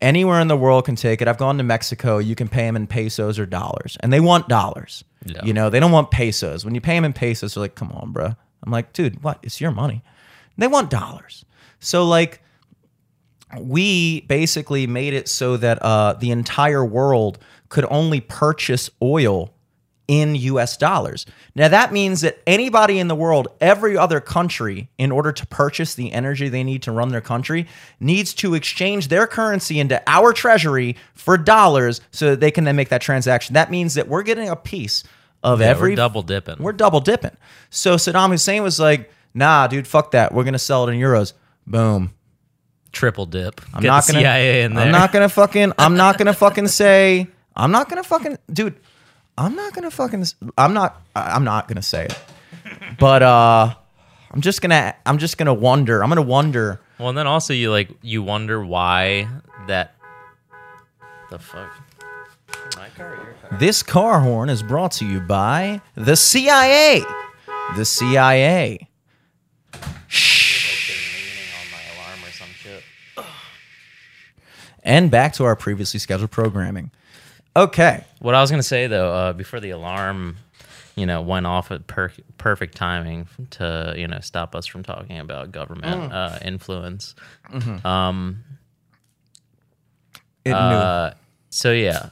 anywhere 0.00 0.40
in 0.40 0.48
the 0.48 0.56
world 0.56 0.84
can 0.84 0.96
take 0.96 1.20
it. 1.22 1.28
I've 1.28 1.38
gone 1.38 1.58
to 1.58 1.64
Mexico, 1.64 2.18
you 2.18 2.34
can 2.34 2.48
pay 2.48 2.62
them 2.62 2.76
in 2.76 2.86
pesos 2.86 3.38
or 3.38 3.46
dollars, 3.46 3.96
and 4.00 4.12
they 4.12 4.20
want 4.20 4.48
dollars. 4.48 5.04
Yeah. 5.24 5.44
You 5.44 5.52
know, 5.52 5.70
they 5.70 5.80
don't 5.80 5.92
want 5.92 6.10
pesos. 6.10 6.64
When 6.64 6.74
you 6.74 6.80
pay 6.80 6.94
them 6.94 7.04
in 7.04 7.12
pesos, 7.12 7.54
they're 7.54 7.62
like, 7.62 7.74
come 7.74 7.92
on, 7.92 8.12
bro. 8.12 8.34
I'm 8.62 8.72
like, 8.72 8.92
dude, 8.92 9.22
what? 9.22 9.38
It's 9.42 9.60
your 9.60 9.70
money. 9.70 10.02
They 10.56 10.66
want 10.66 10.90
dollars. 10.90 11.44
So, 11.78 12.04
like, 12.04 12.42
we 13.58 14.22
basically 14.22 14.86
made 14.86 15.14
it 15.14 15.28
so 15.28 15.56
that 15.56 15.82
uh, 15.82 16.14
the 16.14 16.30
entire 16.30 16.84
world 16.84 17.38
could 17.68 17.86
only 17.90 18.20
purchase 18.20 18.90
oil 19.02 19.52
in 20.10 20.34
US 20.34 20.76
dollars. 20.76 21.24
Now, 21.54 21.68
that 21.68 21.92
means 21.92 22.22
that 22.22 22.38
anybody 22.44 22.98
in 22.98 23.06
the 23.06 23.14
world, 23.14 23.46
every 23.60 23.96
other 23.96 24.18
country, 24.20 24.88
in 24.98 25.12
order 25.12 25.30
to 25.30 25.46
purchase 25.46 25.94
the 25.94 26.12
energy 26.12 26.48
they 26.48 26.64
need 26.64 26.82
to 26.82 26.90
run 26.90 27.10
their 27.10 27.20
country, 27.20 27.68
needs 28.00 28.34
to 28.34 28.54
exchange 28.54 29.06
their 29.06 29.28
currency 29.28 29.78
into 29.78 30.02
our 30.08 30.32
treasury 30.32 30.96
for 31.14 31.38
dollars 31.38 32.00
so 32.10 32.30
that 32.30 32.40
they 32.40 32.50
can 32.50 32.64
then 32.64 32.74
make 32.74 32.88
that 32.88 33.00
transaction. 33.00 33.54
That 33.54 33.70
means 33.70 33.94
that 33.94 34.08
we're 34.08 34.24
getting 34.24 34.48
a 34.48 34.56
piece 34.56 35.04
of 35.44 35.60
Yeah, 35.60 35.68
every 35.68 35.90
we're 35.90 35.96
double 35.96 36.22
dipping. 36.22 36.56
we're 36.58 36.72
double 36.72 37.00
dipping. 37.00 37.36
So 37.70 37.94
Saddam 37.94 38.30
Hussein 38.30 38.64
was 38.64 38.80
like, 38.80 39.12
nah, 39.32 39.68
dude, 39.68 39.86
fuck 39.86 40.10
that. 40.10 40.34
We're 40.34 40.42
gonna 40.44 40.58
sell 40.58 40.88
it 40.88 40.92
in 40.92 40.98
euros. 40.98 41.34
Boom. 41.68 42.10
triple 42.90 43.26
dip. 43.26 43.60
I'm 43.72 43.80
Get 43.82 43.88
not 43.88 44.06
gonna. 44.08 44.18
CIA 44.18 44.62
in 44.64 44.74
there. 44.74 44.86
I'm 44.86 44.90
not 44.92 45.12
gonna 45.12 45.28
fucking. 45.28 45.72
I'm 45.78 45.96
not 45.96 46.18
gonna 46.18 46.32
fucking 46.46 46.66
say. 46.66 47.28
I'm 47.54 47.70
not 47.70 47.88
gonna 47.88 48.02
fucking, 48.02 48.38
dude. 48.52 48.74
I'm 49.40 49.56
not 49.56 49.72
gonna 49.72 49.90
fucking. 49.90 50.26
I'm 50.58 50.74
not. 50.74 51.00
I'm 51.16 51.44
not 51.44 51.66
gonna 51.66 51.80
say 51.80 52.04
it. 52.04 52.18
But 52.98 53.22
uh, 53.22 53.74
I'm 54.30 54.42
just 54.42 54.60
gonna. 54.60 54.94
I'm 55.06 55.16
just 55.16 55.38
gonna 55.38 55.54
wonder. 55.54 56.02
I'm 56.02 56.10
gonna 56.10 56.20
wonder. 56.20 56.78
Well, 56.98 57.08
and 57.08 57.16
then 57.16 57.26
also 57.26 57.54
you 57.54 57.70
like 57.70 57.88
you 58.02 58.22
wonder 58.22 58.62
why 58.62 59.28
that. 59.66 59.94
The 61.30 61.38
fuck. 61.38 61.72
My 62.76 62.88
car 62.90 63.14
your 63.14 63.34
car? 63.48 63.58
This 63.58 63.82
car 63.82 64.20
horn 64.20 64.50
is 64.50 64.62
brought 64.62 64.92
to 64.92 65.06
you 65.06 65.20
by 65.20 65.80
the 65.94 66.16
CIA. 66.16 67.02
The 67.76 67.84
CIA. 67.86 68.68
leaning 68.68 68.88
on 71.56 71.70
my 71.72 71.80
alarm 71.94 72.24
or 72.24 72.30
some 72.32 72.48
shit. 72.58 72.82
And 74.82 75.10
back 75.10 75.32
to 75.34 75.44
our 75.44 75.56
previously 75.56 75.98
scheduled 75.98 76.30
programming. 76.30 76.90
Okay. 77.56 78.04
What 78.20 78.34
I 78.34 78.40
was 78.40 78.50
gonna 78.50 78.62
say 78.62 78.86
though, 78.86 79.12
uh, 79.12 79.32
before 79.32 79.60
the 79.60 79.70
alarm, 79.70 80.36
you 80.96 81.06
know, 81.06 81.20
went 81.22 81.46
off 81.46 81.70
at 81.70 81.86
per- 81.86 82.12
perfect 82.38 82.76
timing 82.76 83.28
to 83.50 83.94
you 83.96 84.06
know 84.06 84.20
stop 84.20 84.54
us 84.54 84.66
from 84.66 84.82
talking 84.82 85.18
about 85.18 85.50
government 85.52 86.12
uh, 86.12 86.38
influence. 86.42 87.14
Um, 87.84 88.44
It 90.44 90.52
uh, 90.52 91.12
so 91.50 91.72
yeah, 91.72 92.10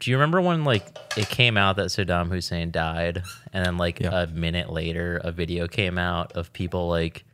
do 0.00 0.10
you 0.10 0.16
remember 0.16 0.40
when 0.40 0.64
like 0.64 0.86
it 1.16 1.28
came 1.28 1.56
out 1.56 1.76
that 1.76 1.86
Saddam 1.86 2.28
Hussein 2.30 2.70
died, 2.70 3.22
and 3.52 3.64
then 3.66 3.76
like 3.76 4.00
Yeah. 4.00 4.22
a 4.22 4.26
minute 4.26 4.70
later, 4.70 5.20
a 5.22 5.30
video 5.30 5.68
came 5.68 5.98
out 5.98 6.32
of 6.32 6.52
people 6.52 6.88
like. 6.88 7.24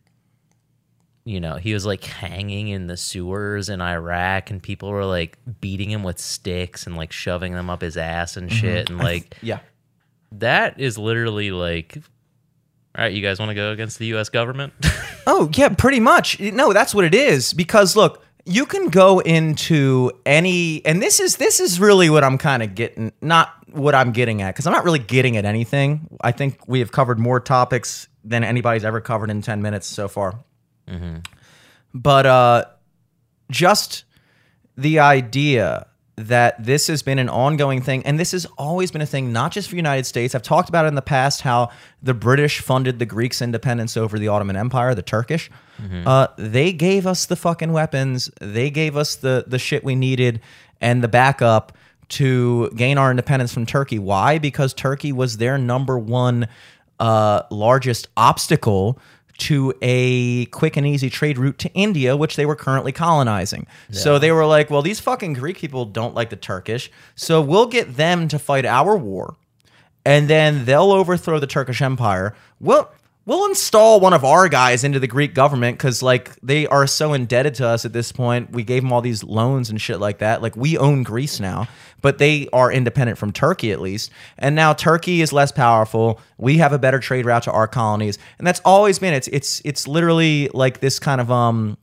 You 1.31 1.39
know, 1.39 1.55
he 1.55 1.75
was 1.75 1.87
like 1.87 2.03
hanging 2.03 2.67
in 2.67 2.89
the 2.89 2.97
sewers 2.97 3.69
in 3.69 3.81
Iraq, 3.81 4.51
and 4.51 4.61
people 4.61 4.89
were 4.91 5.05
like 5.05 5.39
beating 5.61 5.89
him 5.89 6.03
with 6.03 6.19
sticks 6.19 6.89
and 6.89 6.97
like 6.97 7.13
shoving 7.13 7.55
them 7.55 7.71
up 7.71 7.83
his 7.83 7.97
ass 7.97 8.37
and 8.37 8.51
mm-hmm. 8.51 8.59
shit. 8.59 8.91
And 8.91 8.99
like, 8.99 9.37
yeah. 9.41 9.61
that 10.33 10.81
is 10.81 10.99
literally 10.99 11.53
like, 11.53 11.99
all 12.99 13.05
right, 13.05 13.13
you 13.13 13.23
guys 13.23 13.39
want 13.39 13.51
to 13.51 13.55
go 13.55 13.71
against 13.71 14.01
the 14.01 14.07
US 14.17 14.29
government? 14.29 14.73
Oh, 15.27 15.51
yeah, 15.53 15.69
pretty 15.69 16.01
much. 16.01 16.41
No, 16.41 16.73
that's 16.73 16.95
what 16.95 17.05
it 17.05 17.15
is. 17.15 17.53
Because 17.53 17.95
look, 17.95 18.25
you 18.47 18.65
can 18.65 18.89
go 18.89 19.21
into 19.21 20.11
any 20.25 20.85
and 20.87 21.01
this 21.01 21.21
is 21.21 21.37
this 21.37 21.61
is 21.61 21.79
really 21.79 22.09
what 22.09 22.25
I'm 22.25 22.39
kind 22.39 22.63
of 22.63 22.75
getting 22.75 23.13
not 23.21 23.55
what 23.71 23.95
I'm 23.95 24.13
getting 24.13 24.41
at 24.41 24.55
because 24.55 24.67
I'm 24.67 24.73
not 24.73 24.83
really 24.83 24.99
getting 24.99 25.37
at 25.37 25.45
anything. 25.45 26.09
I 26.23 26.33
think 26.33 26.67
we 26.67 26.81
have 26.81 26.91
covered 26.91 27.21
more 27.21 27.39
topics 27.39 28.09
than 28.25 28.43
anybody's 28.43 28.85
ever 28.85 29.01
covered 29.01 29.31
in 29.31 29.43
10 29.43 29.61
minutes 29.63 29.87
so 29.87 30.09
far. 30.09 30.41
But 31.95 32.27
uh 32.27 32.65
just 33.51 34.05
the 34.77 35.01
idea 35.01 35.87
that 36.17 36.63
this 36.63 36.87
has 36.89 37.03
been 37.03 37.19
an 37.19 37.29
ongoing 37.31 37.81
thing 37.81 38.05
and 38.05 38.19
this 38.21 38.33
has 38.33 38.47
always 38.59 38.91
been 38.91 39.01
a 39.01 39.07
thing 39.07 39.33
not 39.33 39.53
just 39.53 39.69
for 39.69 39.73
the 39.73 39.79
united 39.79 40.05
states. 40.05 40.35
I've 40.35 40.43
talked 40.43 40.69
about 40.69 40.85
it 40.85 40.89
in 40.89 40.95
the 40.95 41.03
past 41.03 41.41
how 41.41 41.71
the 42.03 42.15
british 42.15 42.61
funded 42.61 42.99
the 42.99 43.07
greeks 43.07 43.41
independence 43.41 43.97
over 43.97 44.19
the 44.19 44.29
ottoman 44.29 44.57
empire 44.57 44.95
the 44.95 45.03
turkish. 45.03 45.51
Uh, 46.07 46.27
they 46.37 46.73
gave 46.75 47.07
us 47.07 47.25
the 47.27 47.37
fucking 47.37 47.73
weapons. 47.73 48.31
They 48.41 48.71
gave 48.71 48.97
us 48.97 49.17
the 49.17 49.45
the 49.47 49.59
shit 49.59 49.83
we 49.83 49.95
needed 49.95 50.41
and 50.81 51.03
the 51.03 51.09
backup 51.09 51.73
to 52.11 52.71
gain 52.77 52.99
our 52.99 53.11
independence 53.11 53.55
from 53.55 53.65
turkey. 53.67 53.99
Why? 53.99 54.39
Because 54.39 54.75
turkey 54.75 55.13
was 55.13 55.37
their 55.39 55.57
number 55.57 55.99
one 55.99 56.49
uh, 56.99 57.43
largest 57.51 58.09
obstacle 58.17 58.99
to 59.41 59.75
a 59.83 60.47
quick 60.47 60.77
and 60.77 60.87
easy 60.87 61.11
trade 61.11 61.39
route 61.39 61.59
to 61.59 61.73
India, 61.73 62.17
which 62.17 62.37
they 62.37 62.47
were 62.47 62.57
currently 62.57 62.93
colonizing. 62.93 63.67
So 63.91 64.19
they 64.19 64.33
were 64.33 64.47
like, 64.47 64.71
well, 64.71 64.83
these 64.83 65.01
fucking 65.01 65.33
Greek 65.35 65.59
people 65.59 65.85
don't 65.85 66.15
like 66.15 66.31
the 66.31 66.37
Turkish, 66.37 66.91
so 67.15 67.41
we'll 67.41 67.67
get 67.67 67.97
them 67.97 68.29
to 68.29 68.39
fight 68.39 68.65
our 68.65 68.97
war, 68.97 69.37
and 70.05 70.29
then 70.29 70.65
they'll 70.65 70.93
overthrow 70.93 71.39
the 71.39 71.47
Turkish 71.47 71.83
Empire. 71.83 72.35
We'll 72.61 72.91
we'll 73.31 73.47
install 73.47 74.01
one 74.01 74.13
of 74.13 74.25
our 74.25 74.49
guys 74.49 74.83
into 74.83 74.99
the 74.99 75.07
Greek 75.07 75.35
government 75.35 75.79
because 75.79 76.03
like 76.03 76.35
they 76.43 76.67
are 76.67 76.85
so 76.85 77.13
indebted 77.13 77.55
to 77.55 77.65
us 77.65 77.85
at 77.85 77.93
this 77.93 78.11
point. 78.11 78.51
We 78.51 78.65
gave 78.65 78.83
them 78.83 78.93
all 78.93 79.01
these 79.01 79.23
loans 79.23 79.71
and 79.71 79.81
shit 79.81 80.01
like 80.01 80.19
that. 80.19 80.43
Like 80.43 80.57
we 80.57 80.77
own 80.77 81.05
Greece 81.05 81.39
now, 81.39 81.69
but 82.03 82.19
they 82.19 82.49
are 82.53 82.73
independent 82.73 83.19
from 83.19 83.31
Turkey 83.31 83.71
at 83.71 83.81
least. 83.81 84.11
And 84.37 84.57
now 84.57 84.73
Turkey 84.73 85.21
is 85.21 85.33
less 85.33 85.53
powerful. 85.53 86.21
We 86.39 86.59
have 86.59 86.73
a 86.73 86.79
better 86.79 86.99
trade 86.99 87.25
route 87.25 87.45
to 87.45 87.53
our 87.53 87.69
colonies, 87.69 88.19
and 88.39 88.47
that's 88.49 88.61
always 88.65 88.99
been 88.99 89.15
it's 89.15 89.29
it's 89.29 89.63
it's 89.65 89.87
literally 89.87 90.51
like 90.53 90.81
this 90.81 90.99
kind 90.99 91.21
of 91.21 91.31
um 91.31 91.79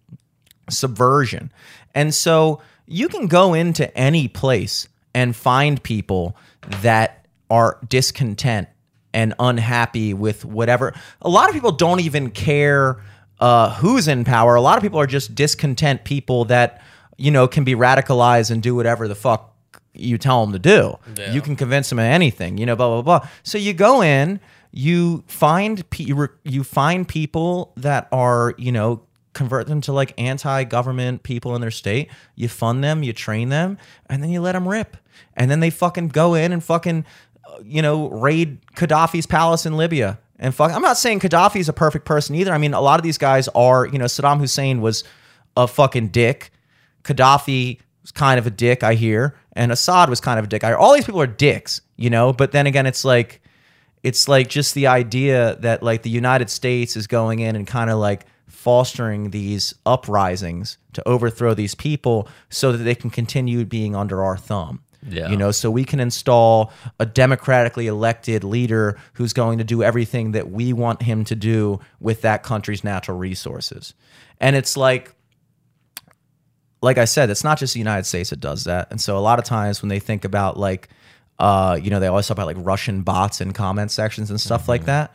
subversion. 0.70 1.50
And 1.96 2.14
so 2.14 2.62
you 2.88 3.08
can 3.08 3.28
go 3.28 3.54
into 3.54 3.98
any 3.98 4.28
place 4.28 4.90
and 5.16 5.34
find 5.34 5.82
people 5.82 6.36
that 6.82 7.26
are 7.50 7.80
discontent 7.88 8.68
and 9.14 9.34
unhappy 9.40 10.14
with 10.14 10.46
whatever. 10.46 10.94
A 11.22 11.30
lot 11.30 11.50
of 11.50 11.54
people 11.54 11.72
don't 11.72 12.02
even 12.02 12.30
care 12.32 13.04
uh, 13.40 13.74
who's 13.76 14.08
in 14.08 14.24
power. 14.24 14.56
A 14.56 14.62
lot 14.62 14.78
of 14.78 14.84
people 14.84 15.00
are 15.00 15.08
just 15.08 15.36
discontent 15.36 16.04
people 16.04 16.46
that, 16.46 16.82
you 17.18 17.32
know, 17.32 17.48
can 17.48 17.64
be 17.64 17.76
radicalized 17.76 18.52
and 18.52 18.62
do 18.62 18.76
whatever 18.76 19.08
the 19.08 19.16
fuck 19.16 19.54
you 19.94 20.18
tell 20.18 20.46
them 20.46 20.54
to 20.54 20.60
do. 20.60 20.98
You 21.34 21.42
can 21.42 21.56
convince 21.56 21.90
them 21.90 22.00
of 22.00 22.06
anything, 22.06 22.58
you 22.58 22.66
know, 22.66 22.76
blah, 22.76 23.02
blah, 23.02 23.20
blah. 23.20 23.30
So 23.44 23.58
you 23.58 23.74
go 23.74 24.02
in, 24.02 24.40
you 24.72 25.24
find 25.28 25.90
pe- 25.90 26.04
you, 26.44 26.64
find 26.64 27.08
people 27.08 27.74
that 27.78 28.08
are 28.12 28.54
you 28.58 28.72
know 28.72 29.02
convert 29.34 29.68
them 29.68 29.82
to 29.82 29.94
like 29.94 30.14
anti-government 30.18 31.24
people 31.24 31.56
in 31.56 31.62
their 31.62 31.72
state. 31.72 32.10
You 32.36 32.48
fund 32.48 32.84
them, 32.84 33.02
you 33.04 33.14
train 33.14 33.50
them, 33.50 33.78
and 34.10 34.22
then 34.22 34.30
you 34.30 34.42
let 34.42 34.54
them 34.54 34.68
rip. 34.68 34.98
And 35.36 35.50
then 35.50 35.62
they 35.62 35.70
fucking 35.70 36.10
go 36.10 36.34
in 36.34 36.52
and 36.52 36.64
fucking 36.64 37.06
you 37.64 37.82
know 37.82 38.10
raid 38.10 38.60
Gaddafi's 38.76 39.26
palace 39.26 39.66
in 39.66 39.78
Libya. 39.78 40.20
And 40.40 40.54
fuck, 40.54 40.72
I'm 40.72 40.84
not 40.84 40.98
saying 40.98 41.22
Gaddafi's 41.22 41.68
a 41.68 41.74
perfect 41.74 42.06
person 42.06 42.36
either. 42.36 42.54
I 42.54 42.58
mean, 42.60 42.74
a 42.74 42.82
lot 42.82 43.00
of 43.00 43.04
these 43.04 43.18
guys 43.18 43.48
are. 43.50 43.86
You 43.88 43.98
know, 43.98 44.06
Saddam 44.06 44.40
Hussein 44.40 44.82
was 44.82 45.04
a 45.56 45.68
fucking 45.68 46.10
dick. 46.10 46.52
Gaddafi 47.04 47.80
was 48.02 48.12
kind 48.12 48.38
of 48.38 48.46
a 48.46 48.52
dick, 48.52 48.84
I 48.84 48.94
hear, 48.94 49.36
and 49.54 49.72
Assad 49.72 50.10
was 50.10 50.22
kind 50.22 50.38
of 50.38 50.46
a 50.46 50.48
dick. 50.48 50.64
I 50.64 50.68
hear. 50.68 50.78
All 50.78 50.94
these 50.94 51.06
people 51.06 51.22
are 51.22 51.28
dicks, 51.28 51.82
you 51.96 52.10
know. 52.10 52.34
But 52.34 52.52
then 52.52 52.68
again, 52.68 52.86
it's 52.86 53.04
like, 53.04 53.42
it's 54.04 54.28
like 54.28 54.48
just 54.48 54.76
the 54.76 54.88
idea 54.88 55.56
that 55.62 55.82
like 55.82 56.04
the 56.04 56.10
United 56.10 56.50
States 56.50 56.96
is 56.96 57.08
going 57.08 57.40
in 57.40 57.56
and 57.56 57.66
kind 57.66 57.90
of 57.90 57.98
like 57.98 58.26
fostering 58.48 59.32
these 59.32 59.74
uprisings 59.86 60.78
to 60.94 61.08
overthrow 61.08 61.54
these 61.54 61.76
people 61.76 62.28
so 62.50 62.72
that 62.72 62.84
they 62.84 62.96
can 62.96 63.10
continue 63.10 63.66
being 63.66 63.96
under 63.96 64.24
our 64.24 64.38
thumb. 64.38 64.82
Yeah. 65.08 65.30
You 65.30 65.38
know, 65.38 65.52
so 65.52 65.70
we 65.70 65.86
can 65.86 66.00
install 66.00 66.72
a 67.00 67.06
democratically 67.06 67.88
elected 67.88 68.44
leader 68.44 68.98
who's 69.14 69.34
going 69.34 69.60
to 69.60 69.64
do 69.64 69.84
everything 69.84 70.32
that 70.32 70.52
we 70.52 70.74
want 70.74 71.02
him 71.04 71.24
to 71.26 71.36
do 71.36 71.80
with 72.00 72.22
that 72.22 72.44
country's 72.44 72.84
natural 72.84 73.18
resources. 73.18 73.94
And 74.40 74.56
it's 74.56 74.76
like 74.76 75.14
like 76.82 76.98
I 76.98 77.06
said, 77.06 77.30
it's 77.30 77.44
not 77.44 77.58
just 77.58 77.74
the 77.74 77.80
United 77.80 78.06
States 78.06 78.30
that 78.30 78.40
does 78.40 78.66
that. 78.66 78.88
And 78.92 79.02
so 79.02 79.18
a 79.18 79.20
lot 79.20 79.40
of 79.40 79.46
times 79.46 79.82
when 79.82 79.90
they 79.90 80.00
think 80.00 80.24
about 80.26 80.58
like, 80.58 80.90
uh, 81.40 81.80
you 81.82 81.90
know, 81.90 82.00
they 82.00 82.08
always 82.08 82.28
talk 82.28 82.36
about 82.36 82.48
like 82.48 82.58
Russian 82.60 83.02
bots 83.02 83.42
in 83.42 83.52
comment 83.52 83.92
sections 83.92 84.30
and 84.30 84.40
stuff 84.40 84.70
like 84.70 84.86
that. 84.86 85.14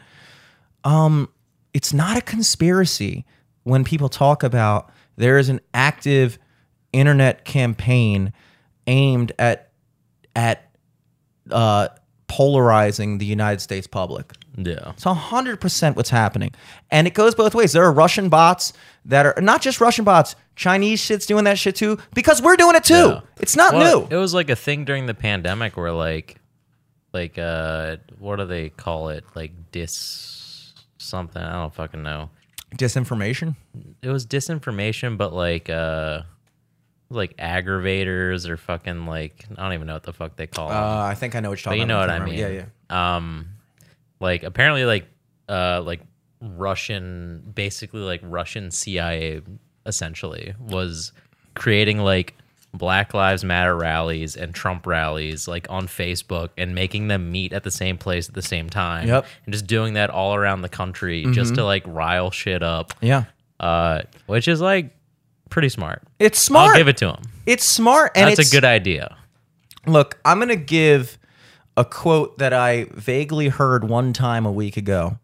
Um, 0.85 1.29
it's 1.73 1.93
not 1.93 2.17
a 2.17 2.21
conspiracy 2.21 3.25
when 3.63 3.85
people 3.85 4.09
talk 4.09 4.43
about 4.43 4.91
there 5.17 5.39
is 5.39 5.49
an 5.49 5.61
active 5.73 6.39
internet 6.93 7.45
campaign 7.45 8.33
aimed 8.87 9.33
at 9.39 9.72
at 10.37 10.71
uh, 11.51 11.89
polarizing 12.29 13.19
the 13.19 13.27
United 13.27 13.61
States 13.61 13.87
public. 13.87 14.33
Yeah. 14.57 14.91
It's 14.91 15.05
hundred 15.05 15.61
percent 15.61 15.97
what's 15.97 16.11
happening, 16.11 16.53
and 16.91 17.07
it 17.07 17.15
goes 17.15 17.35
both 17.35 17.55
ways. 17.55 17.73
There 17.73 17.85
are 17.85 17.93
Russian 17.93 18.29
bots 18.29 18.73
that 19.07 19.25
are 19.27 19.35
not 19.41 19.63
just 19.63 19.81
Russian 19.81 20.05
bots. 20.05 20.35
Chinese 20.57 21.01
shit's 21.01 21.25
doing 21.25 21.45
that 21.45 21.59
shit 21.59 21.75
too 21.77 21.99
because 22.15 22.43
we're 22.43 22.57
doing 22.57 22.77
it 22.77 22.85
too. 22.85 22.95
Yeah. 22.95 23.21
It's 23.41 23.57
not 23.57 23.73
Well, 23.73 24.01
new. 24.03 24.09
It 24.15 24.19
was 24.21 24.35
like 24.35 24.51
a 24.51 24.57
thing 24.57 24.85
during 24.85 25.07
the 25.07 25.15
pandemic 25.15 25.77
where 25.79 25.93
like 25.93 26.37
like 27.15 27.39
uh 27.39 27.97
what 28.19 28.37
do 28.37 28.45
they 28.45 28.69
call 28.69 29.09
it? 29.09 29.25
Like 29.35 29.53
dis 29.73 30.75
something. 30.99 31.43
I 31.43 31.53
don't 31.53 31.75
fucking 31.75 32.03
know. 32.03 32.29
Disinformation. 32.77 33.57
It 34.03 34.11
was 34.11 34.27
disinformation, 34.27 35.17
but 35.17 35.33
like 35.33 35.71
uh 35.71 36.23
like 37.13 37.37
aggravators 37.37 38.49
or 38.49 38.57
fucking 38.57 39.07
like 39.07 39.45
I 39.57 39.63
don't 39.63 39.73
even 39.75 39.87
know 39.87 39.95
what 39.95 40.03
the 40.03 40.13
fuck 40.13 40.37
they 40.37 40.47
call 40.47 40.69
Uh, 40.71 40.73
them. 40.73 41.11
I 41.11 41.15
think 41.15 41.35
I 41.35 41.41
know 41.41 41.51
what 41.51 41.59
you're 41.65 41.71
but 41.71 41.77
talking 41.77 41.81
you 41.81 41.87
know 41.87 41.99
what 41.99 42.11
I 42.11 42.19
mean. 42.25 42.35
Yeah, 42.39 42.49
yeah. 42.91 43.15
Um 43.17 43.49
like 44.21 44.43
apparently 44.43 44.85
like 44.85 45.07
uh 45.49 45.83
like 45.83 46.01
Russian 46.41 47.43
basically 47.55 48.01
like 48.01 48.21
Russian 48.23 48.71
CIA 48.71 49.43
essentially 49.87 50.55
was 50.59 51.13
creating 51.55 51.99
like 51.99 52.35
Black 52.75 53.13
Lives 53.15 53.45
Matter 53.45 53.77
rallies 53.77 54.35
and 54.37 54.55
Trump 54.55 54.87
rallies 54.87 55.47
like 55.47 55.67
on 55.69 55.87
Facebook 55.87 56.51
and 56.57 56.75
making 56.75 57.09
them 57.09 57.31
meet 57.31 57.53
at 57.53 57.65
the 57.65 57.71
same 57.71 57.99
place 57.99 58.29
at 58.29 58.35
the 58.35 58.43
same 58.43 58.71
time. 58.71 59.07
Yep. 59.09 59.25
Mm-hmm. 59.25 59.45
And 59.45 59.53
just 59.53 59.67
doing 59.67 59.95
that 59.95 60.09
all 60.11 60.35
around 60.35 60.63
the 60.63 60.69
country 60.71 61.27
just 61.33 61.55
to 61.57 61.65
like 61.65 61.83
rile 61.87 62.31
shit 62.31 62.63
up. 62.63 62.95
Yeah. 63.01 63.25
Uh 63.61 64.03
which 64.27 64.49
is 64.49 64.61
like 64.61 64.97
pretty 65.53 65.69
smart. 65.69 66.03
It's 66.19 66.39
smart. 66.39 66.71
I'll 66.71 66.77
give 66.79 66.89
it 66.89 66.97
to 66.99 67.11
him. 67.11 67.23
It's 67.47 67.65
smart, 67.65 68.13
and 68.17 68.29
That's 68.29 68.49
a 68.49 68.51
good 68.51 68.65
idea. 68.65 69.17
Look, 69.87 70.19
I'm 70.25 70.39
going 70.39 70.49
to 70.49 70.57
give 70.57 71.19
a 71.77 71.85
quote 71.85 72.39
that 72.39 72.53
I 72.53 72.87
vaguely 72.93 73.49
heard 73.49 73.85
one 73.85 74.13
time 74.13 74.47
a 74.47 74.53
week 74.53 74.77
ago, 74.77 75.19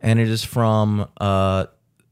and 0.00 0.18
it 0.18 0.28
is 0.28 0.42
from 0.42 1.08
uh, 1.20 1.66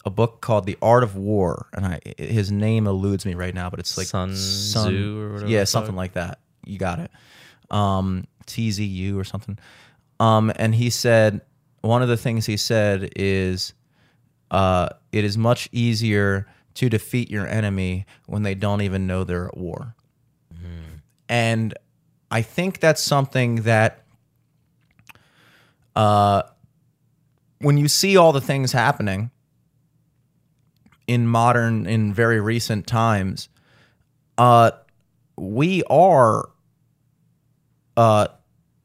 a 0.04 0.10
book 0.10 0.40
called 0.40 0.66
The 0.66 0.78
Art 0.80 1.02
of 1.02 1.16
War, 1.16 1.66
and 1.72 1.84
I 1.86 2.00
his 2.16 2.52
name 2.52 2.86
eludes 2.86 3.26
me 3.26 3.34
right 3.34 3.54
now, 3.54 3.70
but 3.70 3.80
it's 3.80 3.98
like 3.98 4.06
Sun 4.06 4.34
Tzu 4.34 5.20
or 5.20 5.32
whatever 5.32 5.50
yeah, 5.50 5.64
something 5.64 5.96
like 5.96 6.12
that. 6.12 6.38
You 6.64 6.78
got 6.78 7.00
it. 7.00 7.10
Um, 7.70 8.26
TZU 8.46 9.18
or 9.18 9.24
something. 9.24 9.58
Um, 10.20 10.52
and 10.56 10.74
he 10.74 10.90
said 10.90 11.40
one 11.80 12.02
of 12.02 12.08
the 12.08 12.16
things 12.16 12.46
he 12.46 12.56
said 12.56 13.12
is, 13.16 13.72
uh, 14.50 14.88
it 15.12 15.24
is 15.24 15.38
much 15.38 15.68
easier 15.72 16.46
to 16.78 16.88
defeat 16.88 17.28
your 17.28 17.44
enemy 17.44 18.06
when 18.26 18.44
they 18.44 18.54
don't 18.54 18.82
even 18.82 19.04
know 19.08 19.24
they're 19.24 19.48
at 19.48 19.56
war. 19.56 19.96
And 21.28 21.74
I 22.30 22.42
think 22.42 22.78
that's 22.78 23.02
something 23.02 23.62
that 23.62 24.04
uh, 25.96 26.42
when 27.60 27.78
you 27.78 27.88
see 27.88 28.16
all 28.16 28.32
the 28.32 28.40
things 28.40 28.70
happening 28.70 29.32
in 31.08 31.26
modern, 31.26 31.84
in 31.86 32.14
very 32.14 32.40
recent 32.40 32.86
times, 32.86 33.48
uh, 34.36 34.70
we 35.36 35.82
are 35.90 36.48
uh, 37.96 38.28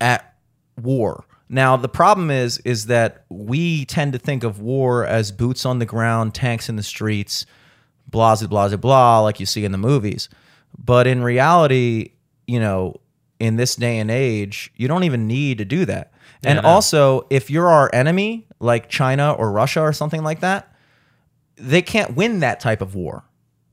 at 0.01 0.35
war. 0.81 1.25
Now 1.47 1.77
the 1.77 1.89
problem 1.89 2.31
is 2.31 2.57
is 2.59 2.87
that 2.87 3.25
we 3.29 3.85
tend 3.85 4.13
to 4.13 4.19
think 4.19 4.43
of 4.43 4.59
war 4.59 5.05
as 5.05 5.31
boots 5.31 5.63
on 5.63 5.77
the 5.77 5.85
ground, 5.85 6.33
tanks 6.33 6.69
in 6.69 6.75
the 6.75 6.81
streets, 6.83 7.45
blah 8.13 8.35
blah 8.37 8.47
blah 8.69 8.77
blah, 8.77 9.19
like 9.19 9.41
you 9.41 9.45
see 9.45 9.65
in 9.65 9.73
the 9.73 9.77
movies. 9.77 10.29
But 10.77 11.05
in 11.07 11.21
reality, 11.21 12.11
you 12.47 12.59
know, 12.61 12.95
in 13.39 13.57
this 13.57 13.75
day 13.75 13.99
and 13.99 14.09
age, 14.09 14.71
you 14.77 14.87
don't 14.87 15.03
even 15.03 15.27
need 15.27 15.57
to 15.57 15.65
do 15.65 15.83
that. 15.85 16.13
and 16.45 16.61
no. 16.61 16.67
also, 16.69 17.27
if 17.29 17.49
you're 17.49 17.67
our 17.67 17.89
enemy, 17.93 18.47
like 18.59 18.87
China 18.89 19.33
or 19.33 19.51
Russia 19.51 19.81
or 19.81 19.91
something 19.93 20.23
like 20.23 20.39
that, 20.39 20.73
they 21.57 21.81
can't 21.81 22.15
win 22.15 22.39
that 22.39 22.59
type 22.61 22.81
of 22.81 22.95
war. 22.95 23.23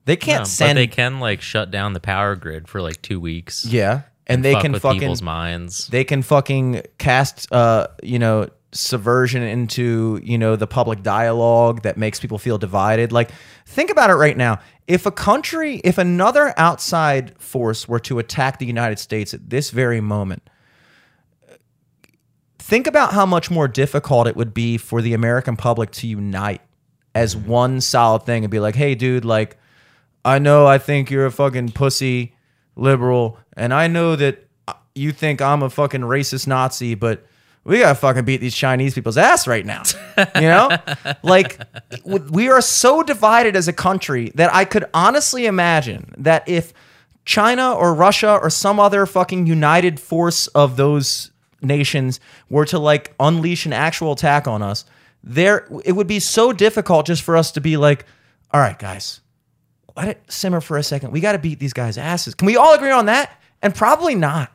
They 0.06 0.16
can't 0.16 0.40
No, 0.40 0.44
send 0.44 0.76
but 0.76 0.80
they 0.80 0.86
can 0.88 1.20
like 1.20 1.40
shut 1.40 1.70
down 1.70 1.92
the 1.92 2.00
power 2.00 2.34
grid 2.36 2.68
for 2.68 2.80
like 2.82 3.00
two 3.02 3.20
weeks. 3.20 3.64
yeah, 3.66 4.02
and, 4.26 4.44
they 4.44 4.52
fuck 4.54 4.62
can 4.62 4.74
fucking 4.78 5.00
people's 5.00 5.22
minds. 5.22 5.86
they 5.88 6.04
can 6.04 6.22
fucking 6.22 6.82
cast 6.98 7.50
uh 7.52 7.86
you 8.02 8.18
know 8.18 8.48
subversion 8.72 9.42
into 9.42 10.20
you 10.22 10.38
know 10.38 10.54
the 10.56 10.66
public 10.66 11.02
dialogue 11.02 11.82
that 11.82 11.96
makes 11.96 12.20
people 12.20 12.38
feel 12.38 12.58
divided. 12.58 13.12
Like 13.12 13.30
think 13.66 13.90
about 13.90 14.10
it 14.10 14.14
right 14.14 14.36
now. 14.36 14.60
If 14.86 15.06
a 15.06 15.10
country 15.10 15.80
if 15.84 15.98
another 15.98 16.54
outside 16.56 17.34
force 17.40 17.88
were 17.88 18.00
to 18.00 18.18
attack 18.18 18.58
the 18.58 18.66
united 18.66 18.98
states 18.98 19.32
at 19.34 19.50
this 19.50 19.70
very 19.70 20.00
moment 20.00 20.42
think 22.58 22.86
about 22.86 23.12
how 23.12 23.24
much 23.24 23.50
more 23.50 23.68
difficult 23.68 24.26
it 24.26 24.36
would 24.36 24.52
be 24.52 24.76
for 24.76 25.00
the 25.00 25.14
american 25.14 25.56
public 25.56 25.90
to 25.92 26.06
unite 26.06 26.60
as 27.14 27.36
one 27.36 27.80
solid 27.80 28.24
thing 28.24 28.44
and 28.44 28.50
be 28.50 28.58
like 28.58 28.74
hey 28.74 28.94
dude 28.94 29.24
like 29.24 29.56
I 30.24 30.38
know 30.38 30.66
I 30.66 30.78
think 30.78 31.10
you're 31.10 31.26
a 31.26 31.30
fucking 31.30 31.72
pussy 31.72 32.34
liberal, 32.76 33.38
and 33.56 33.72
I 33.72 33.86
know 33.86 34.16
that 34.16 34.46
uh, 34.68 34.74
you 34.94 35.12
think 35.12 35.40
I'm 35.40 35.62
a 35.62 35.70
fucking 35.70 36.02
racist 36.02 36.46
Nazi, 36.46 36.94
but 36.94 37.26
we 37.64 37.78
gotta 37.78 37.94
fucking 37.94 38.24
beat 38.24 38.40
these 38.40 38.54
Chinese 38.54 38.94
people's 38.94 39.18
ass 39.18 39.46
right 39.46 39.66
now. 39.66 39.82
You 40.36 40.42
know? 40.42 40.76
like, 41.22 41.60
we 42.04 42.48
are 42.48 42.60
so 42.60 43.02
divided 43.02 43.54
as 43.56 43.68
a 43.68 43.72
country 43.72 44.32
that 44.34 44.52
I 44.54 44.64
could 44.64 44.84
honestly 44.94 45.46
imagine 45.46 46.14
that 46.18 46.48
if 46.48 46.72
China 47.24 47.72
or 47.72 47.94
Russia 47.94 48.38
or 48.42 48.50
some 48.50 48.80
other 48.80 49.06
fucking 49.06 49.46
united 49.46 50.00
force 50.00 50.46
of 50.48 50.76
those 50.76 51.30
nations 51.62 52.18
were 52.48 52.64
to 52.66 52.78
like 52.78 53.14
unleash 53.20 53.66
an 53.66 53.72
actual 53.72 54.12
attack 54.12 54.48
on 54.48 54.62
us, 54.62 54.84
there 55.22 55.68
it 55.84 55.92
would 55.92 56.06
be 56.06 56.18
so 56.20 56.52
difficult 56.52 57.06
just 57.06 57.22
for 57.22 57.36
us 57.36 57.52
to 57.52 57.60
be 57.60 57.76
like, 57.76 58.06
all 58.52 58.60
right, 58.60 58.78
guys, 58.78 59.20
let 59.96 60.08
it 60.08 60.22
simmer 60.28 60.60
for 60.60 60.76
a 60.78 60.82
second. 60.82 61.12
We 61.12 61.20
got 61.20 61.32
to 61.32 61.38
beat 61.38 61.58
these 61.58 61.72
guys' 61.72 61.98
asses. 61.98 62.34
Can 62.34 62.46
we 62.46 62.56
all 62.56 62.74
agree 62.74 62.90
on 62.90 63.06
that? 63.06 63.38
And 63.62 63.74
probably 63.74 64.14
not. 64.14 64.50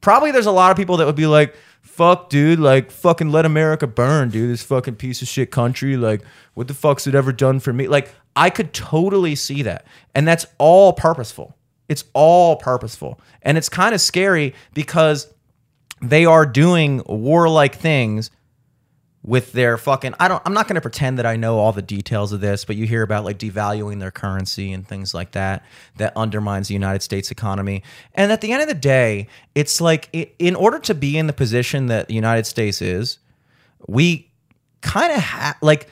Probably 0.00 0.30
there's 0.30 0.46
a 0.46 0.52
lot 0.52 0.70
of 0.70 0.76
people 0.76 0.98
that 0.98 1.06
would 1.06 1.16
be 1.16 1.26
like, 1.26 1.54
fuck, 1.82 2.28
dude, 2.28 2.58
like 2.58 2.90
fucking 2.90 3.30
let 3.30 3.46
America 3.46 3.86
burn, 3.86 4.28
dude. 4.28 4.50
This 4.50 4.62
fucking 4.62 4.96
piece 4.96 5.22
of 5.22 5.28
shit 5.28 5.50
country. 5.50 5.96
Like, 5.96 6.22
what 6.54 6.68
the 6.68 6.74
fuck's 6.74 7.06
it 7.06 7.14
ever 7.14 7.32
done 7.32 7.60
for 7.60 7.72
me? 7.72 7.88
Like, 7.88 8.12
I 8.34 8.50
could 8.50 8.72
totally 8.72 9.34
see 9.34 9.62
that. 9.62 9.86
And 10.14 10.28
that's 10.28 10.46
all 10.58 10.92
purposeful. 10.92 11.56
It's 11.88 12.04
all 12.12 12.56
purposeful. 12.56 13.20
And 13.42 13.56
it's 13.56 13.68
kind 13.68 13.94
of 13.94 14.00
scary 14.00 14.54
because 14.74 15.32
they 16.02 16.26
are 16.26 16.44
doing 16.44 17.02
warlike 17.06 17.74
things 17.74 18.30
with 19.26 19.52
their 19.52 19.76
fucking 19.76 20.14
I 20.20 20.28
don't 20.28 20.40
I'm 20.46 20.54
not 20.54 20.68
going 20.68 20.76
to 20.76 20.80
pretend 20.80 21.18
that 21.18 21.26
I 21.26 21.36
know 21.36 21.58
all 21.58 21.72
the 21.72 21.82
details 21.82 22.32
of 22.32 22.40
this, 22.40 22.64
but 22.64 22.76
you 22.76 22.86
hear 22.86 23.02
about 23.02 23.24
like 23.24 23.38
devaluing 23.38 23.98
their 23.98 24.12
currency 24.12 24.72
and 24.72 24.86
things 24.86 25.12
like 25.12 25.32
that 25.32 25.64
that 25.96 26.16
undermines 26.16 26.68
the 26.68 26.74
United 26.74 27.02
States 27.02 27.30
economy. 27.30 27.82
And 28.14 28.30
at 28.30 28.40
the 28.40 28.52
end 28.52 28.62
of 28.62 28.68
the 28.68 28.74
day, 28.74 29.26
it's 29.54 29.80
like 29.80 30.08
in 30.38 30.54
order 30.54 30.78
to 30.78 30.94
be 30.94 31.18
in 31.18 31.26
the 31.26 31.32
position 31.32 31.86
that 31.86 32.06
the 32.06 32.14
United 32.14 32.46
States 32.46 32.80
is, 32.80 33.18
we 33.88 34.30
kind 34.80 35.12
of 35.12 35.18
ha- 35.18 35.58
like 35.60 35.88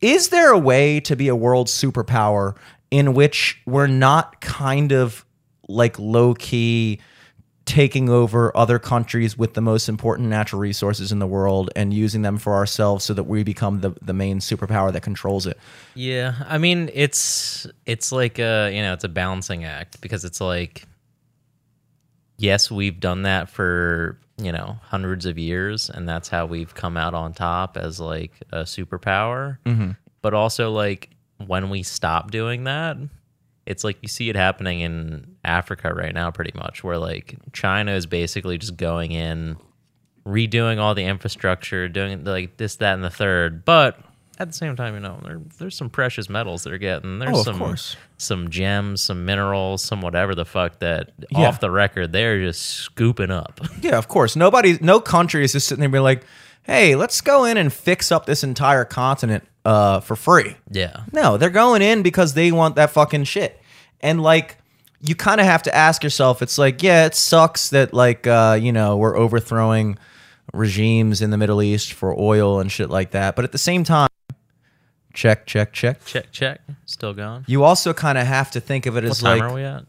is 0.00 0.30
there 0.30 0.50
a 0.50 0.58
way 0.58 1.00
to 1.00 1.14
be 1.14 1.28
a 1.28 1.36
world 1.36 1.66
superpower 1.66 2.56
in 2.90 3.12
which 3.12 3.60
we're 3.66 3.86
not 3.86 4.40
kind 4.40 4.92
of 4.92 5.26
like 5.68 5.98
low 5.98 6.32
key 6.32 7.00
taking 7.68 8.08
over 8.08 8.54
other 8.56 8.78
countries 8.78 9.36
with 9.36 9.52
the 9.52 9.60
most 9.60 9.90
important 9.90 10.28
natural 10.28 10.58
resources 10.58 11.12
in 11.12 11.18
the 11.18 11.26
world 11.26 11.68
and 11.76 11.92
using 11.92 12.22
them 12.22 12.38
for 12.38 12.54
ourselves 12.54 13.04
so 13.04 13.12
that 13.12 13.24
we 13.24 13.42
become 13.42 13.80
the, 13.80 13.94
the 14.00 14.14
main 14.14 14.40
superpower 14.40 14.90
that 14.90 15.02
controls 15.02 15.46
it 15.46 15.58
Yeah, 15.94 16.34
I 16.46 16.56
mean 16.56 16.90
it's 16.94 17.66
it's 17.84 18.10
like 18.10 18.38
a 18.38 18.70
you 18.74 18.80
know 18.80 18.94
it's 18.94 19.04
a 19.04 19.08
balancing 19.08 19.64
act 19.64 20.00
because 20.00 20.24
it's 20.24 20.40
like 20.40 20.84
yes 22.38 22.70
we've 22.70 22.98
done 22.98 23.22
that 23.22 23.50
for 23.50 24.18
you 24.38 24.50
know 24.50 24.78
hundreds 24.84 25.26
of 25.26 25.36
years 25.36 25.90
and 25.90 26.08
that's 26.08 26.28
how 26.28 26.46
we've 26.46 26.74
come 26.74 26.96
out 26.96 27.12
on 27.12 27.34
top 27.34 27.76
as 27.76 28.00
like 28.00 28.32
a 28.50 28.62
superpower. 28.62 29.58
Mm-hmm. 29.66 29.90
But 30.22 30.32
also 30.32 30.70
like 30.70 31.10
when 31.46 31.68
we 31.68 31.82
stop 31.82 32.30
doing 32.30 32.64
that, 32.64 32.96
it's 33.68 33.84
like 33.84 33.98
you 34.02 34.08
see 34.08 34.28
it 34.30 34.34
happening 34.36 34.80
in 34.80 35.36
Africa 35.44 35.92
right 35.94 36.12
now 36.14 36.30
pretty 36.32 36.52
much 36.56 36.82
where 36.82 36.98
like 36.98 37.36
China 37.52 37.92
is 37.92 38.06
basically 38.06 38.58
just 38.58 38.76
going 38.76 39.12
in 39.12 39.56
redoing 40.26 40.78
all 40.78 40.94
the 40.94 41.04
infrastructure, 41.04 41.88
doing 41.88 42.24
like 42.24 42.56
this, 42.56 42.76
that, 42.76 42.94
and 42.94 43.04
the 43.04 43.10
third. 43.10 43.64
But 43.64 43.98
at 44.38 44.48
the 44.48 44.54
same 44.54 44.76
time, 44.76 44.94
you 44.94 45.00
know, 45.00 45.20
there, 45.24 45.40
there's 45.58 45.76
some 45.76 45.90
precious 45.90 46.28
metals 46.28 46.64
they're 46.64 46.78
getting. 46.78 47.18
There's 47.18 47.36
Oh, 47.38 47.42
some 47.42 47.76
some 48.18 48.50
gems, 48.50 49.02
some 49.02 49.24
minerals, 49.24 49.82
some 49.82 50.00
whatever 50.00 50.34
the 50.34 50.44
fuck 50.44 50.78
that 50.80 51.10
Yeah. 51.30 51.48
off 51.48 51.60
the 51.60 51.70
record 51.70 52.12
they're 52.12 52.40
just 52.40 52.62
scooping 52.62 53.30
up. 53.30 53.60
Yeah, 53.82 53.96
of 53.96 54.08
course. 54.08 54.36
Nobody, 54.36 54.78
no 54.80 55.00
country 55.00 55.44
is 55.44 55.52
just 55.52 55.68
sitting 55.68 55.80
there 55.80 55.88
being 55.88 56.02
like, 56.02 56.24
"Hey, 56.62 56.94
let's 56.94 57.20
go 57.20 57.44
in 57.44 57.56
and 57.56 57.72
fix 57.72 58.10
up 58.12 58.26
this 58.26 58.42
entire 58.44 58.84
continent 58.84 59.44
uh, 59.68 60.00
for 60.00 60.16
free." 60.16 60.56
yeah. 60.70 61.02
No, 61.12 61.36
they're 61.36 61.50
going 61.50 61.82
in 61.82 62.02
because 62.02 62.34
they 62.34 62.50
want 62.52 62.76
that 62.76 62.90
fucking 62.90 63.24
shit. 63.24 63.60
And 64.00 64.22
like, 64.22 64.56
you 65.00 65.14
kind 65.14 65.40
of 65.40 65.46
have 65.46 65.62
to 65.64 65.74
ask 65.74 66.02
yourself. 66.02 66.40
It's 66.42 66.58
like, 66.58 66.82
yeah, 66.82 67.06
it 67.06 67.14
sucks 67.14 67.70
that 67.70 67.92
like, 67.92 68.26
uh, 68.26 68.58
you 68.60 68.72
know, 68.72 68.96
we're 68.96 69.16
overthrowing 69.16 69.98
regimes 70.52 71.20
in 71.20 71.30
the 71.30 71.36
Middle 71.36 71.60
East 71.62 71.92
for 71.92 72.18
oil 72.18 72.60
and 72.60 72.70
shit 72.72 72.90
like 72.90 73.10
that. 73.12 73.36
But 73.36 73.44
at 73.44 73.52
the 73.52 73.58
same 73.58 73.84
time, 73.84 74.08
check, 75.12 75.46
check, 75.46 75.72
check. 75.72 76.04
Check, 76.04 76.32
check. 76.32 76.60
Still 76.86 77.12
going. 77.14 77.44
You 77.46 77.64
also 77.64 77.92
kind 77.92 78.18
of 78.18 78.26
have 78.26 78.50
to 78.52 78.60
think 78.60 78.86
of 78.86 78.96
it 78.96 79.04
What 79.04 79.10
as 79.10 79.20
time 79.20 79.38
like 79.38 79.50
are 79.50 79.54
we 79.54 79.62
at? 79.64 79.84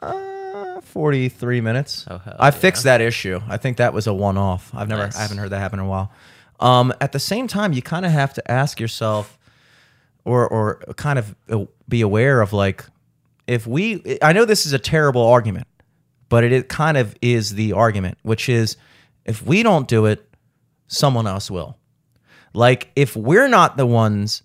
uh, 0.00 0.80
43 0.80 1.60
minutes. 1.60 2.04
Oh, 2.10 2.18
hell 2.18 2.36
I 2.38 2.46
yeah. 2.46 2.50
fixed 2.50 2.84
that 2.84 3.00
issue. 3.00 3.40
I 3.48 3.56
think 3.56 3.76
that 3.76 3.92
was 3.94 4.06
a 4.06 4.14
one 4.14 4.36
off. 4.36 4.70
I've 4.74 4.88
never, 4.88 5.04
Nice. 5.04 5.16
I 5.16 5.22
haven't 5.22 5.38
heard 5.38 5.50
that 5.50 5.60
happen 5.60 5.78
in 5.78 5.86
a 5.86 5.88
while. 5.88 6.10
Um, 6.62 6.94
at 7.00 7.10
the 7.10 7.18
same 7.18 7.48
time, 7.48 7.72
you 7.72 7.82
kind 7.82 8.06
of 8.06 8.12
have 8.12 8.32
to 8.34 8.50
ask 8.50 8.78
yourself 8.78 9.36
or, 10.24 10.48
or 10.48 10.76
kind 10.96 11.18
of 11.18 11.34
uh, 11.50 11.64
be 11.88 12.00
aware 12.00 12.40
of 12.40 12.52
like, 12.52 12.84
if 13.48 13.66
we, 13.66 14.18
I 14.22 14.32
know 14.32 14.44
this 14.44 14.64
is 14.64 14.72
a 14.72 14.78
terrible 14.78 15.26
argument, 15.26 15.66
but 16.28 16.44
it, 16.44 16.52
it 16.52 16.68
kind 16.68 16.96
of 16.96 17.16
is 17.20 17.56
the 17.56 17.72
argument, 17.72 18.16
which 18.22 18.48
is 18.48 18.76
if 19.24 19.44
we 19.44 19.64
don't 19.64 19.88
do 19.88 20.06
it, 20.06 20.24
someone 20.86 21.26
else 21.26 21.50
will. 21.50 21.76
Like, 22.54 22.92
if 22.94 23.16
we're 23.16 23.48
not 23.48 23.76
the 23.76 23.86
ones 23.86 24.42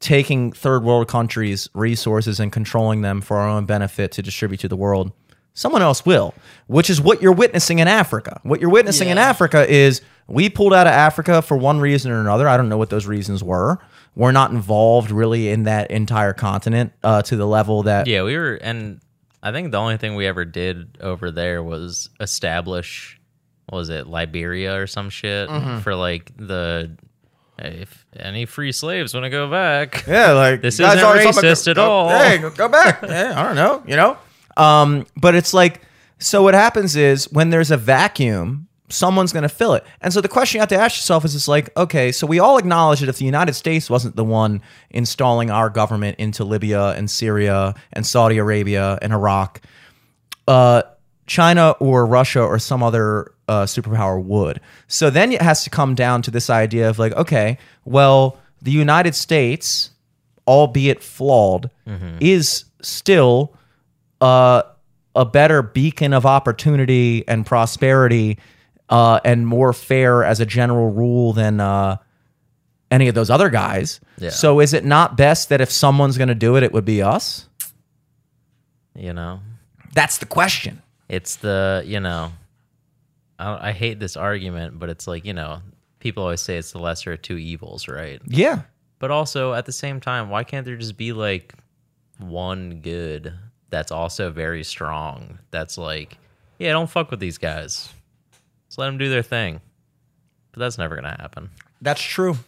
taking 0.00 0.50
third 0.50 0.82
world 0.82 1.06
countries' 1.06 1.68
resources 1.74 2.40
and 2.40 2.50
controlling 2.50 3.02
them 3.02 3.20
for 3.20 3.36
our 3.36 3.48
own 3.48 3.66
benefit 3.66 4.10
to 4.12 4.22
distribute 4.22 4.58
to 4.60 4.68
the 4.68 4.76
world, 4.76 5.12
someone 5.56 5.82
else 5.82 6.06
will, 6.06 6.32
which 6.68 6.88
is 6.88 7.00
what 7.00 7.20
you're 7.20 7.32
witnessing 7.32 7.80
in 7.80 7.88
Africa. 7.88 8.40
What 8.44 8.60
you're 8.60 8.70
witnessing 8.70 9.08
in 9.08 9.18
Africa 9.18 9.68
is 9.68 10.00
we 10.28 10.48
pulled 10.48 10.72
out 10.74 10.86
of 10.86 10.92
Africa 10.92 11.42
for 11.42 11.56
one 11.56 11.80
reason 11.80 12.12
or 12.12 12.20
another. 12.20 12.46
I 12.48 12.56
don't 12.56 12.68
know 12.68 12.78
what 12.78 12.90
those 12.90 13.06
reasons 13.06 13.42
were. 13.42 13.78
We're 14.14 14.32
not 14.32 14.50
involved 14.52 15.10
really 15.10 15.48
in 15.50 15.64
that 15.64 15.90
entire 15.90 16.32
continent 16.32 16.92
uh, 17.02 17.22
to 17.22 17.36
the 17.36 17.46
level 17.46 17.82
that. 17.84 18.06
Yeah, 18.06 18.22
we 18.22 18.36
were, 18.36 18.54
and 18.54 19.00
I 19.42 19.52
think 19.52 19.72
the 19.72 19.78
only 19.78 19.96
thing 19.96 20.14
we 20.14 20.26
ever 20.26 20.44
did 20.44 20.98
over 21.00 21.30
there 21.30 21.62
was 21.62 22.08
establish, 22.20 23.20
what 23.66 23.78
was 23.78 23.88
it 23.88 24.06
Liberia 24.06 24.76
or 24.80 24.86
some 24.86 25.10
shit 25.10 25.48
Mm-hmm. 25.48 25.78
for 25.80 25.94
like 25.94 26.32
the 26.36 26.96
if 27.58 28.04
any 28.18 28.44
free 28.44 28.70
slaves 28.72 29.14
want 29.14 29.24
to 29.24 29.30
go 29.30 29.50
back. 29.50 30.04
Yeah, 30.06 30.32
like 30.32 30.60
This 30.60 30.78
isn't 30.78 30.98
racist 30.98 31.68
at 31.68 31.76
go- 31.76 31.90
all. 31.90 32.08
Hey, 32.10 32.36
go- 32.38 32.50
go 32.50 32.68
back. 32.68 33.00
Yeah, 33.08 33.32
I 33.38 33.42
don't 33.46 33.56
know, 33.56 33.82
you 33.86 33.96
know. 33.96 34.18
Um, 34.56 35.06
but 35.16 35.34
it's 35.34 35.52
like, 35.52 35.82
so 36.18 36.42
what 36.42 36.54
happens 36.54 36.96
is 36.96 37.30
when 37.32 37.50
there's 37.50 37.70
a 37.70 37.76
vacuum, 37.76 38.68
someone's 38.88 39.32
going 39.32 39.42
to 39.42 39.48
fill 39.48 39.74
it. 39.74 39.84
And 40.00 40.12
so 40.12 40.20
the 40.20 40.28
question 40.28 40.58
you 40.58 40.60
have 40.60 40.68
to 40.70 40.76
ask 40.76 40.96
yourself 40.96 41.24
is, 41.24 41.34
it's 41.34 41.48
like, 41.48 41.76
okay, 41.76 42.12
so 42.12 42.26
we 42.26 42.38
all 42.38 42.56
acknowledge 42.56 43.00
that 43.00 43.08
if 43.08 43.18
the 43.18 43.24
United 43.24 43.54
States 43.54 43.90
wasn't 43.90 44.16
the 44.16 44.24
one 44.24 44.62
installing 44.90 45.50
our 45.50 45.68
government 45.68 46.18
into 46.18 46.44
Libya 46.44 46.90
and 46.90 47.10
Syria 47.10 47.74
and 47.92 48.06
Saudi 48.06 48.38
Arabia 48.38 48.98
and 49.02 49.12
Iraq, 49.12 49.60
uh, 50.48 50.82
China 51.26 51.72
or 51.80 52.06
Russia 52.06 52.40
or 52.40 52.58
some 52.58 52.82
other 52.82 53.32
uh, 53.48 53.64
superpower 53.64 54.22
would. 54.22 54.60
So 54.86 55.10
then 55.10 55.32
it 55.32 55.42
has 55.42 55.64
to 55.64 55.70
come 55.70 55.94
down 55.94 56.22
to 56.22 56.30
this 56.30 56.48
idea 56.48 56.88
of 56.88 56.98
like, 56.98 57.12
okay, 57.14 57.58
well, 57.84 58.38
the 58.62 58.70
United 58.70 59.14
States, 59.14 59.90
albeit 60.46 61.02
flawed, 61.02 61.70
is 62.20 62.64
still 62.80 63.52
uh, 64.20 64.62
a 65.14 65.24
better 65.24 65.62
beacon 65.62 66.12
of 66.12 66.26
opportunity 66.26 67.26
and 67.26 67.44
prosperity 67.46 68.38
uh, 68.88 69.20
and 69.24 69.46
more 69.46 69.72
fair 69.72 70.22
as 70.24 70.40
a 70.40 70.46
general 70.46 70.90
rule 70.90 71.32
than 71.32 71.60
uh, 71.60 71.96
any 72.90 73.08
of 73.08 73.14
those 73.14 73.30
other 73.30 73.48
guys. 73.50 74.00
Yeah. 74.18 74.30
So 74.30 74.60
is 74.60 74.72
it 74.74 74.84
not 74.84 75.16
best 75.16 75.48
that 75.48 75.60
if 75.60 75.70
someone's 75.70 76.16
going 76.18 76.28
to 76.28 76.34
do 76.34 76.56
it, 76.56 76.62
it 76.62 76.72
would 76.72 76.84
be 76.84 77.02
us? 77.02 77.48
You 78.94 79.12
know, 79.12 79.40
That's 79.92 80.18
the 80.18 80.26
question. 80.26 80.82
it's 81.08 81.36
the 81.36 81.82
you 81.86 82.00
know, 82.00 82.32
I, 83.38 83.68
I 83.68 83.72
hate 83.72 84.00
this 84.00 84.16
argument, 84.16 84.78
but 84.78 84.88
it's 84.88 85.06
like 85.06 85.24
you 85.26 85.34
know, 85.34 85.60
people 86.00 86.22
always 86.22 86.40
say 86.40 86.56
it's 86.56 86.72
the 86.72 86.78
lesser 86.78 87.12
of 87.12 87.22
two 87.22 87.36
evils, 87.36 87.88
right? 87.88 88.20
Yeah. 88.26 88.62
But 88.98 89.10
also 89.10 89.52
at 89.52 89.66
the 89.66 89.72
same 89.72 90.00
time, 90.00 90.30
why 90.30 90.44
can't 90.44 90.64
there 90.64 90.76
just 90.76 90.96
be 90.96 91.12
like 91.12 91.52
one 92.18 92.80
good 92.80 93.34
that's 93.70 93.92
also 93.92 94.30
very 94.30 94.64
strong? 94.64 95.38
That's 95.50 95.78
like, 95.78 96.18
yeah, 96.58 96.72
don't 96.72 96.90
fuck 96.90 97.10
with 97.10 97.20
these 97.20 97.38
guys. 97.38 97.92
Just 98.68 98.78
let 98.78 98.86
them 98.86 98.98
do 98.98 99.08
their 99.08 99.22
thing. 99.22 99.60
But 100.52 100.60
that's 100.60 100.78
never 100.78 100.96
gonna 100.96 101.16
happen. 101.18 101.50
That's 101.80 102.02
true. 102.02 102.38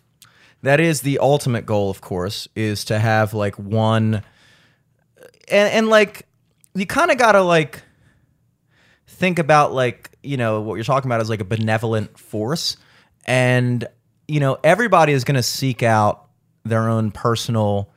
That 0.62 0.80
is 0.80 1.02
the 1.02 1.18
ultimate 1.18 1.66
goal, 1.66 1.90
of 1.90 2.00
course, 2.00 2.48
is 2.56 2.84
to 2.86 2.98
have 2.98 3.34
like 3.34 3.58
one 3.58 4.22
and, 5.50 5.72
and 5.72 5.88
like 5.88 6.26
you 6.74 6.86
kind 6.86 7.10
of 7.10 7.18
gotta 7.18 7.42
like 7.42 7.82
think 9.06 9.38
about 9.38 9.72
like, 9.72 10.10
you 10.22 10.36
know, 10.36 10.60
what 10.60 10.74
you're 10.74 10.84
talking 10.84 11.08
about 11.08 11.20
is 11.20 11.30
like 11.30 11.40
a 11.40 11.44
benevolent 11.44 12.18
force. 12.18 12.76
And, 13.24 13.86
you 14.26 14.40
know, 14.40 14.58
everybody 14.64 15.12
is 15.12 15.24
gonna 15.24 15.42
seek 15.42 15.82
out 15.82 16.28
their 16.64 16.88
own 16.88 17.10
personal 17.10 17.90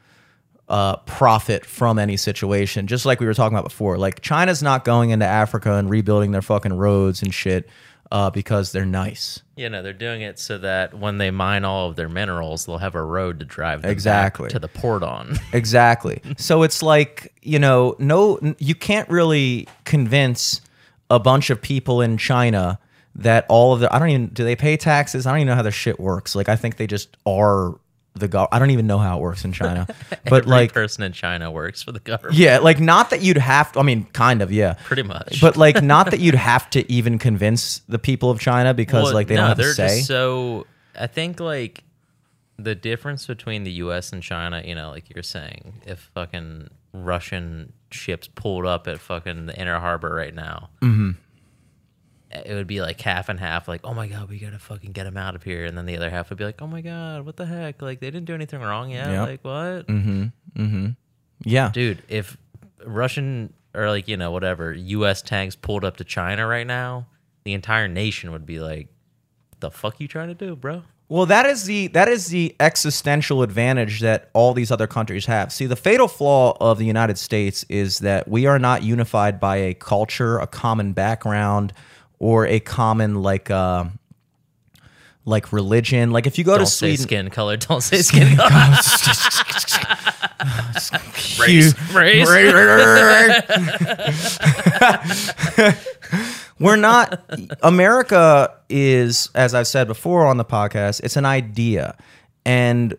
uh, 0.71 0.95
profit 1.05 1.65
from 1.65 1.99
any 1.99 2.15
situation, 2.15 2.87
just 2.87 3.05
like 3.05 3.19
we 3.19 3.25
were 3.25 3.33
talking 3.33 3.57
about 3.57 3.67
before. 3.67 3.97
Like 3.97 4.21
China's 4.21 4.63
not 4.63 4.85
going 4.85 5.09
into 5.09 5.25
Africa 5.25 5.73
and 5.73 5.89
rebuilding 5.89 6.31
their 6.31 6.41
fucking 6.41 6.73
roads 6.73 7.21
and 7.21 7.33
shit 7.33 7.69
uh, 8.09 8.29
because 8.29 8.71
they're 8.71 8.85
nice. 8.85 9.41
You 9.57 9.67
know, 9.69 9.83
they're 9.83 9.91
doing 9.91 10.21
it 10.21 10.39
so 10.39 10.57
that 10.59 10.93
when 10.93 11.17
they 11.17 11.29
mine 11.29 11.65
all 11.65 11.89
of 11.89 11.97
their 11.97 12.07
minerals, 12.07 12.65
they'll 12.65 12.77
have 12.77 12.95
a 12.95 13.03
road 13.03 13.39
to 13.39 13.45
drive 13.45 13.81
them 13.81 13.89
back 13.89 13.91
Exactly. 13.91 14.49
to 14.49 14.59
the 14.59 14.69
port 14.69 15.03
on. 15.03 15.35
Exactly. 15.53 16.21
so 16.37 16.63
it's 16.63 16.81
like, 16.81 17.33
you 17.41 17.59
know, 17.59 17.95
no 17.99 18.39
you 18.57 18.73
can't 18.73 19.09
really 19.09 19.67
convince 19.83 20.61
a 21.09 21.19
bunch 21.19 21.49
of 21.49 21.61
people 21.61 21.99
in 21.99 22.17
China 22.17 22.79
that 23.13 23.45
all 23.49 23.73
of 23.73 23.81
the 23.81 23.93
I 23.93 23.99
don't 23.99 24.09
even 24.09 24.27
do 24.27 24.45
they 24.45 24.55
pay 24.55 24.77
taxes? 24.77 25.27
I 25.27 25.31
don't 25.31 25.39
even 25.39 25.47
know 25.49 25.55
how 25.55 25.61
their 25.63 25.71
shit 25.73 25.99
works. 25.99 26.33
Like 26.33 26.47
I 26.47 26.55
think 26.55 26.77
they 26.77 26.87
just 26.87 27.17
are 27.25 27.75
the 28.13 28.27
go 28.27 28.47
I 28.51 28.59
don't 28.59 28.71
even 28.71 28.87
know 28.87 28.97
how 28.97 29.17
it 29.17 29.21
works 29.21 29.45
in 29.45 29.53
China. 29.53 29.87
But 30.25 30.43
Every 30.43 30.51
like 30.51 30.73
person 30.73 31.03
in 31.03 31.13
China 31.13 31.49
works 31.51 31.81
for 31.81 31.91
the 31.91 31.99
government. 31.99 32.37
yeah, 32.37 32.59
like 32.59 32.79
not 32.79 33.09
that 33.09 33.21
you'd 33.21 33.37
have 33.37 33.71
to, 33.73 33.79
I 33.79 33.83
mean 33.83 34.03
kind 34.13 34.41
of, 34.41 34.51
yeah. 34.51 34.73
Pretty 34.83 35.03
much. 35.03 35.41
But 35.41 35.57
like 35.57 35.81
not 35.83 36.11
that 36.11 36.19
you'd 36.19 36.35
have 36.35 36.69
to 36.71 36.89
even 36.91 37.17
convince 37.19 37.79
the 37.87 37.99
people 37.99 38.29
of 38.29 38.39
China 38.39 38.73
because 38.73 39.05
Well, 39.05 39.13
like 39.13 39.27
they 39.27 39.35
no, 39.35 39.41
don't 39.41 39.47
have 39.49 39.57
they're 39.57 39.67
to 39.69 39.73
say. 39.89 40.01
So 40.01 40.67
I 40.99 41.07
think 41.07 41.39
like 41.39 41.83
the 42.57 42.75
difference 42.75 43.25
between 43.25 43.63
the 43.63 43.71
U.S. 43.73 44.11
and 44.13 44.21
China, 44.21 44.61
you 44.63 44.75
know, 44.75 44.91
like 44.91 45.09
you're 45.13 45.23
saying, 45.23 45.81
if 45.87 46.11
fucking 46.13 46.69
Russian 46.93 47.73
ships 47.91 48.27
pulled 48.27 48.65
up 48.65 48.87
at 48.87 48.99
fucking 48.99 49.47
the 49.47 49.59
inner 49.59 49.79
harbor 49.79 50.13
right 50.13 50.35
now, 50.35 50.69
Mm-hmm. 50.81 51.11
It 52.33 52.53
would 52.53 52.67
be 52.67 52.81
like 52.81 52.99
half 53.01 53.29
and 53.29 53.39
half. 53.39 53.67
Like, 53.67 53.81
oh 53.83 53.93
my 53.93 54.07
god, 54.07 54.29
we 54.29 54.39
gotta 54.39 54.59
fucking 54.59 54.91
get 54.91 55.03
them 55.03 55.17
out 55.17 55.35
of 55.35 55.43
here, 55.43 55.65
and 55.65 55.77
then 55.77 55.85
the 55.85 55.97
other 55.97 56.09
half 56.09 56.29
would 56.29 56.37
be 56.37 56.45
like, 56.45 56.61
oh 56.61 56.67
my 56.67 56.81
god, 56.81 57.25
what 57.25 57.37
the 57.37 57.45
heck? 57.45 57.81
Like 57.81 57.99
they 57.99 58.11
didn't 58.11 58.25
do 58.25 58.35
anything 58.35 58.61
wrong 58.61 58.89
yet. 58.89 59.09
Yep. 59.09 59.27
Like 59.27 59.43
what? 59.43 59.87
Mm-hmm. 59.87 60.23
Mm-hmm. 60.57 60.87
yeah. 61.43 61.69
dude 61.71 62.03
if 62.09 62.35
russian 62.85 63.53
or 63.73 63.87
like 63.87 64.07
you 64.09 64.17
know 64.17 64.31
whatever 64.31 64.73
us 64.73 65.21
tanks 65.21 65.55
pulled 65.55 65.85
up 65.85 65.95
to 65.95 66.03
china 66.03 66.45
right 66.45 66.67
now 66.67 67.05
the 67.43 67.53
entire 67.53 67.87
nation 67.87 68.31
would 68.31 68.45
be 68.45 68.59
like 68.59 68.87
the 69.59 69.71
fuck 69.71 69.99
you 69.99 70.07
trying 70.07 70.27
to 70.27 70.33
do, 70.33 70.55
bro? 70.55 70.83
Well, 71.07 71.25
that 71.25 71.45
is 71.45 71.65
the 71.65 71.87
that 71.87 72.07
is 72.07 72.27
the 72.27 72.55
existential 72.59 73.41
advantage 73.41 73.99
that 73.99 74.29
all 74.33 74.53
these 74.53 74.71
other 74.71 74.87
countries 74.87 75.25
have. 75.25 75.51
See, 75.51 75.65
the 75.65 75.75
fatal 75.75 76.07
flaw 76.07 76.55
of 76.61 76.77
the 76.77 76.85
United 76.85 77.17
States 77.17 77.65
is 77.69 77.99
that 77.99 78.27
we 78.27 78.45
are 78.45 78.59
not 78.59 78.83
unified 78.83 79.39
by 79.39 79.57
a 79.57 79.73
culture, 79.73 80.39
a 80.39 80.47
common 80.47 80.93
background, 80.93 81.73
or 82.21 82.45
a 82.45 82.59
common 82.59 83.23
like 83.23 83.49
uh, 83.49 83.85
like 85.25 85.51
religion. 85.51 86.11
Like 86.11 86.27
if 86.27 86.37
you 86.37 86.43
go 86.43 86.55
Don't 86.55 86.67
to 86.67 86.71
say 86.71 86.95
Sweden, 86.95 87.03
skin 87.03 87.29
color. 87.31 87.57
Don't 87.57 87.81
say 87.81 88.01
skin 88.03 88.37
color. 88.37 88.49
Race. 91.39 91.73
Right. 91.93 93.43
We're 96.59 96.75
not. 96.75 97.23
America 97.63 98.53
is, 98.69 99.31
as 99.33 99.55
I've 99.55 99.65
said 99.65 99.87
before 99.87 100.27
on 100.27 100.37
the 100.37 100.45
podcast, 100.45 101.01
it's 101.03 101.17
an 101.17 101.25
idea, 101.25 101.97
and 102.45 102.95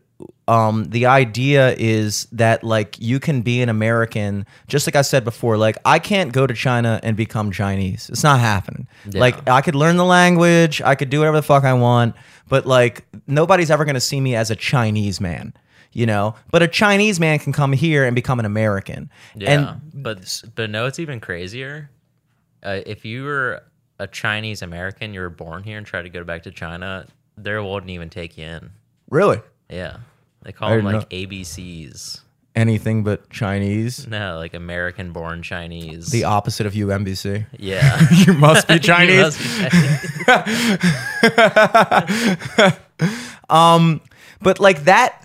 um, 0.49 0.85
the 0.91 1.07
idea 1.07 1.75
is 1.79 2.27
that 2.33 2.65
like 2.65 2.97
you 2.99 3.21
can 3.21 3.43
be 3.43 3.63
an 3.63 3.69
American, 3.69 4.45
just 4.67 4.87
like 4.87 4.97
I 4.97 5.03
said 5.03 5.25
before. 5.25 5.57
Like 5.57 5.79
I 5.85 5.99
can't 5.99 6.33
go 6.33 6.47
to 6.47 6.55
China 6.55 6.99
and 7.03 7.17
become 7.17 7.53
Chinese. 7.53 8.11
It's 8.11 8.25
not 8.25 8.41
happening. 8.41 8.89
Like 9.13 9.49
I 9.49 9.61
could 9.61 9.75
learn 9.75 9.97
the 9.97 10.05
language, 10.05 10.83
I 10.83 10.95
could 10.95 11.11
do 11.11 11.21
whatever 11.21 11.37
the 11.39 11.43
fuck 11.43 11.65
I 11.65 11.75
want, 11.75 12.17
but 12.49 12.67
like 12.67 13.05
nobody's 13.27 13.71
ever 13.71 13.85
gonna 13.85 14.01
see 14.01 14.21
me 14.21 14.35
as 14.35 14.51
a 14.51 14.57
Chinese 14.57 15.21
man. 15.21 15.55
You 15.93 16.07
know, 16.07 16.35
but 16.51 16.63
a 16.63 16.69
Chinese 16.69 17.21
man 17.21 17.39
can 17.39 17.53
come 17.53 17.75
here 17.75 18.05
and 18.05 18.15
become 18.15 18.41
an 18.41 18.47
American. 18.47 19.11
Yeah, 19.37 19.51
And 19.51 20.03
but 20.03 20.43
but 20.55 20.71
no, 20.71 20.87
it's 20.87 20.99
even 20.99 21.21
crazier. 21.21 21.91
Uh, 22.63 22.81
if 22.87 23.05
you 23.05 23.25
were 23.25 23.63
a 23.99 24.07
Chinese 24.07 24.63
American, 24.63 25.13
you 25.15 25.21
were 25.21 25.31
born 25.31 25.63
here 25.63 25.77
and 25.77 25.87
tried 25.87 26.03
to 26.03 26.09
go 26.09 26.25
back 26.25 26.45
to 26.45 26.51
China, 26.51 27.07
they 27.37 27.59
wouldn't 27.59 27.91
even 27.91 28.09
take 28.11 28.39
you 28.39 28.47
in. 28.47 28.71
really, 29.11 29.41
Yeah, 29.69 29.99
they 30.43 30.53
call 30.53 30.69
I 30.71 30.77
them 30.77 30.85
like 30.85 31.09
ABCs. 31.11 32.21
anything 32.55 33.03
but 33.05 33.31
Chinese. 33.31 34.07
No, 34.07 34.37
like 34.39 34.55
American-born 34.55 35.43
Chinese. 35.43 36.11
The 36.11 36.25
opposite 36.25 36.67
of 36.67 36.73
UMBC. 36.75 37.47
Yeah, 37.59 37.99
You 38.27 38.33
must 38.35 38.69
be 38.69 38.75
You 38.79 38.81
Chinese. 38.81 39.23
must 39.23 39.39
be 39.39 39.45
Chinese. 40.27 40.83
but 44.43 44.61
like 44.61 44.85
that 44.85 45.23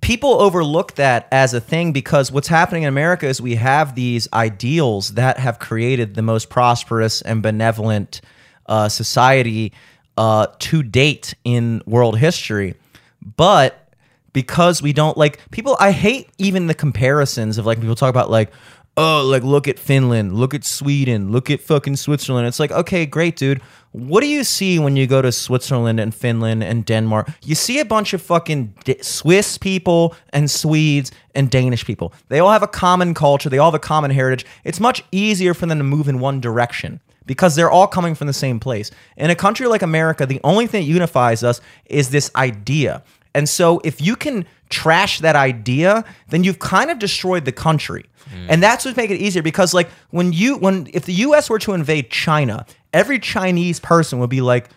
people 0.00 0.40
overlook 0.40 0.94
that 0.94 1.28
as 1.30 1.52
a 1.54 1.60
thing 1.60 1.92
because 1.92 2.32
what's 2.32 2.48
happening 2.48 2.84
in 2.84 2.88
America 2.88 3.26
is 3.26 3.40
we 3.40 3.56
have 3.56 3.94
these 3.94 4.28
ideals 4.32 5.14
that 5.14 5.38
have 5.38 5.58
created 5.58 6.14
the 6.14 6.22
most 6.22 6.48
prosperous 6.48 7.20
and 7.22 7.42
benevolent 7.42 8.20
uh, 8.66 8.88
society 8.88 9.72
uh, 10.16 10.46
to 10.58 10.82
date 10.82 11.34
in 11.44 11.82
world 11.86 12.18
history. 12.18 12.74
But 13.36 13.79
because 14.32 14.82
we 14.82 14.92
don't 14.92 15.16
like 15.16 15.38
people, 15.50 15.76
I 15.80 15.92
hate 15.92 16.28
even 16.38 16.66
the 16.66 16.74
comparisons 16.74 17.58
of 17.58 17.66
like 17.66 17.80
people 17.80 17.94
talk 17.94 18.10
about 18.10 18.30
like, 18.30 18.50
oh, 18.96 19.24
like 19.26 19.42
look 19.42 19.68
at 19.68 19.78
Finland, 19.78 20.34
look 20.34 20.54
at 20.54 20.64
Sweden, 20.64 21.32
look 21.32 21.50
at 21.50 21.60
fucking 21.60 21.96
Switzerland. 21.96 22.46
It's 22.46 22.60
like, 22.60 22.70
okay, 22.70 23.06
great, 23.06 23.36
dude. 23.36 23.60
What 23.92 24.20
do 24.20 24.28
you 24.28 24.44
see 24.44 24.78
when 24.78 24.96
you 24.96 25.06
go 25.06 25.20
to 25.20 25.32
Switzerland 25.32 25.98
and 25.98 26.14
Finland 26.14 26.62
and 26.62 26.84
Denmark? 26.84 27.30
You 27.42 27.54
see 27.54 27.80
a 27.80 27.84
bunch 27.84 28.12
of 28.12 28.22
fucking 28.22 28.74
Swiss 29.00 29.58
people 29.58 30.14
and 30.32 30.50
Swedes 30.50 31.10
and 31.34 31.50
Danish 31.50 31.84
people. 31.84 32.12
They 32.28 32.38
all 32.38 32.50
have 32.50 32.62
a 32.62 32.68
common 32.68 33.14
culture, 33.14 33.48
they 33.48 33.58
all 33.58 33.70
have 33.70 33.74
a 33.74 33.80
common 33.80 34.10
heritage. 34.10 34.46
It's 34.64 34.80
much 34.80 35.02
easier 35.10 35.54
for 35.54 35.66
them 35.66 35.78
to 35.78 35.84
move 35.84 36.08
in 36.08 36.20
one 36.20 36.40
direction 36.40 37.00
because 37.26 37.54
they're 37.54 37.70
all 37.70 37.86
coming 37.86 38.14
from 38.14 38.26
the 38.26 38.32
same 38.32 38.60
place. 38.60 38.90
In 39.16 39.30
a 39.30 39.34
country 39.34 39.66
like 39.66 39.82
America, 39.82 40.26
the 40.26 40.40
only 40.44 40.66
thing 40.66 40.82
that 40.82 40.88
unifies 40.88 41.42
us 41.42 41.60
is 41.86 42.10
this 42.10 42.30
idea. 42.36 43.02
And 43.34 43.48
so 43.48 43.80
if 43.84 44.00
you 44.00 44.16
can 44.16 44.46
trash 44.68 45.20
that 45.20 45.36
idea, 45.36 46.04
then 46.28 46.44
you've 46.44 46.58
kind 46.58 46.90
of 46.90 46.98
destroyed 46.98 47.44
the 47.44 47.52
country. 47.52 48.06
And 48.48 48.62
that's 48.62 48.84
what 48.84 48.96
make 48.96 49.10
it 49.10 49.20
easier 49.20 49.42
because 49.42 49.74
like 49.74 49.88
when 50.10 50.32
you 50.32 50.56
when 50.56 50.88
if 50.92 51.04
the 51.04 51.14
US 51.14 51.50
were 51.50 51.58
to 51.60 51.72
invade 51.72 52.10
China, 52.10 52.64
every 52.92 53.18
Chinese 53.18 53.80
person 53.80 54.20
would 54.20 54.30
be 54.30 54.40
like, 54.40 54.68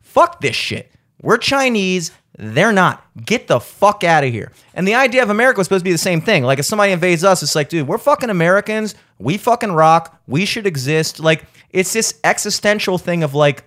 fuck 0.00 0.40
this 0.40 0.56
shit. 0.56 0.90
We're 1.20 1.36
Chinese. 1.36 2.10
They're 2.38 2.72
not. 2.72 3.04
Get 3.22 3.46
the 3.48 3.60
fuck 3.60 4.02
out 4.02 4.24
of 4.24 4.32
here. 4.32 4.50
And 4.74 4.88
the 4.88 4.94
idea 4.94 5.22
of 5.22 5.28
America 5.28 5.58
was 5.58 5.66
supposed 5.66 5.82
to 5.82 5.84
be 5.84 5.92
the 5.92 5.98
same 5.98 6.22
thing. 6.22 6.42
Like 6.44 6.58
if 6.58 6.64
somebody 6.64 6.92
invades 6.92 7.22
us, 7.22 7.42
it's 7.42 7.54
like, 7.54 7.68
dude, 7.68 7.86
we're 7.86 7.98
fucking 7.98 8.30
Americans. 8.30 8.94
We 9.18 9.36
fucking 9.36 9.72
rock. 9.72 10.18
We 10.26 10.46
should 10.46 10.66
exist. 10.66 11.20
Like 11.20 11.44
it's 11.70 11.92
this 11.92 12.18
existential 12.24 12.96
thing 12.96 13.22
of 13.22 13.34
like 13.34 13.64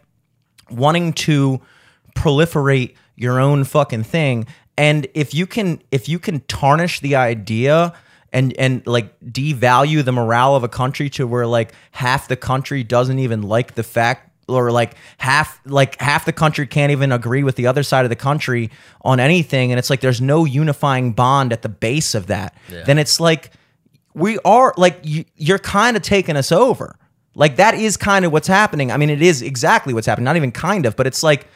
wanting 0.71 1.13
to 1.13 1.61
proliferate 2.15 2.95
your 3.15 3.39
own 3.39 3.63
fucking 3.63 4.03
thing. 4.03 4.47
And 4.77 5.07
if 5.13 5.33
you 5.33 5.47
can 5.47 5.81
if 5.91 6.09
you 6.09 6.19
can 6.19 6.41
tarnish 6.41 6.99
the 6.99 7.15
idea 7.15 7.93
and 8.33 8.53
and 8.59 8.85
like 8.85 9.17
devalue 9.21 10.03
the 10.03 10.11
morale 10.11 10.55
of 10.55 10.63
a 10.63 10.67
country 10.67 11.09
to 11.11 11.25
where 11.25 11.47
like 11.47 11.73
half 11.91 12.27
the 12.27 12.35
country 12.35 12.83
doesn't 12.83 13.19
even 13.19 13.41
like 13.41 13.75
the 13.75 13.83
fact 13.83 14.31
or 14.47 14.71
like 14.71 14.95
half 15.17 15.61
like 15.65 15.99
half 16.01 16.25
the 16.25 16.33
country 16.33 16.67
can't 16.67 16.91
even 16.91 17.11
agree 17.11 17.43
with 17.43 17.55
the 17.55 17.65
other 17.65 17.81
side 17.81 18.05
of 18.05 18.09
the 18.09 18.15
country 18.15 18.69
on 19.01 19.19
anything 19.19 19.71
and 19.71 19.79
it's 19.79 19.89
like 19.89 20.01
there's 20.01 20.21
no 20.21 20.45
unifying 20.45 21.13
bond 21.13 21.53
at 21.53 21.61
the 21.61 21.69
base 21.69 22.13
of 22.13 22.27
that 22.27 22.55
then 22.85 22.97
it's 22.97 23.19
like 23.19 23.51
we 24.13 24.37
are 24.45 24.73
like 24.77 24.99
you, 25.03 25.25
you're 25.35 25.59
kind 25.59 25.95
of 25.97 26.03
taking 26.03 26.35
us 26.35 26.51
over. 26.51 26.97
Like 27.35 27.57
that 27.57 27.73
is 27.73 27.97
kind 27.97 28.23
of 28.23 28.31
what's 28.31 28.47
happening. 28.47 28.91
I 28.91 28.97
mean 28.97 29.09
it 29.09 29.21
is 29.21 29.41
exactly 29.41 29.93
what's 29.93 30.07
happening 30.07 30.25
not 30.25 30.35
even 30.35 30.51
kind 30.51 30.85
of 30.85 30.95
but 30.95 31.07
it's 31.07 31.23
like 31.23 31.47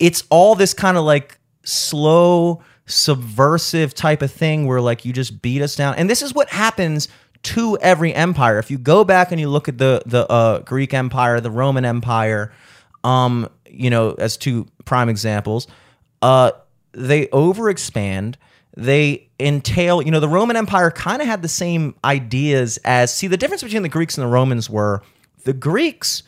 it's 0.00 0.24
all 0.30 0.54
this 0.56 0.74
kind 0.74 0.96
of 0.96 1.04
like 1.04 1.38
slow 1.62 2.62
subversive 2.86 3.94
type 3.94 4.22
of 4.22 4.32
thing 4.32 4.66
where 4.66 4.80
like 4.80 5.04
you 5.04 5.12
just 5.12 5.40
beat 5.40 5.62
us 5.62 5.76
down. 5.76 5.94
And 5.94 6.10
this 6.10 6.22
is 6.22 6.34
what 6.34 6.48
happens 6.48 7.08
to 7.42 7.78
every 7.80 8.12
empire. 8.12 8.58
If 8.58 8.70
you 8.70 8.78
go 8.78 9.04
back 9.04 9.30
and 9.30 9.40
you 9.40 9.48
look 9.48 9.68
at 9.68 9.78
the 9.78 10.02
the 10.06 10.26
uh, 10.30 10.58
greek 10.60 10.92
empire 10.92 11.40
the 11.40 11.50
roman 11.50 11.84
empire 11.84 12.52
um 13.04 13.48
you 13.66 13.88
know 13.88 14.12
as 14.12 14.36
two 14.36 14.66
prime 14.84 15.08
examples 15.08 15.66
uh 16.20 16.50
they 16.92 17.26
overexpand. 17.28 18.34
They 18.76 19.28
entail 19.38 20.02
you 20.02 20.10
know 20.10 20.20
the 20.20 20.28
roman 20.28 20.56
empire 20.56 20.90
kind 20.90 21.22
of 21.22 21.28
had 21.28 21.42
the 21.42 21.48
same 21.48 21.94
ideas 22.04 22.78
as 22.84 23.14
see 23.14 23.26
the 23.26 23.36
difference 23.36 23.62
between 23.62 23.82
the 23.82 23.88
greeks 23.88 24.18
and 24.18 24.26
the 24.26 24.30
romans 24.30 24.68
were 24.68 25.02
the 25.44 25.52
greeks 25.52 26.22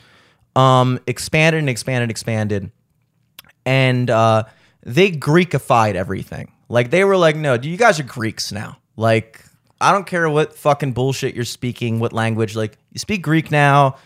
um 0.57 0.99
expanded 1.07 1.59
and 1.59 1.69
expanded 1.69 2.11
expanded 2.11 2.71
and 3.65 4.09
uh, 4.11 4.45
they 4.83 5.11
Greekified 5.11 5.95
everything. 5.95 6.53
Like 6.69 6.91
they 6.91 7.05
were 7.05 7.17
like, 7.17 7.37
no, 7.37 7.55
you 7.55 7.77
guys 7.77 8.01
are 8.01 8.05
Greeks 8.05 8.53
now. 8.53 8.79
Like 8.97 9.45
I 9.81 9.93
don't 9.93 10.07
care 10.07 10.29
what 10.31 10.55
fucking 10.57 10.93
bullshit 10.93 11.35
you're 11.35 11.45
speaking, 11.45 11.99
what 11.99 12.13
language. 12.13 12.55
Like 12.55 12.79
you 12.93 12.99
speak 12.99 13.23
Greek 13.23 13.51
now. 13.51 13.97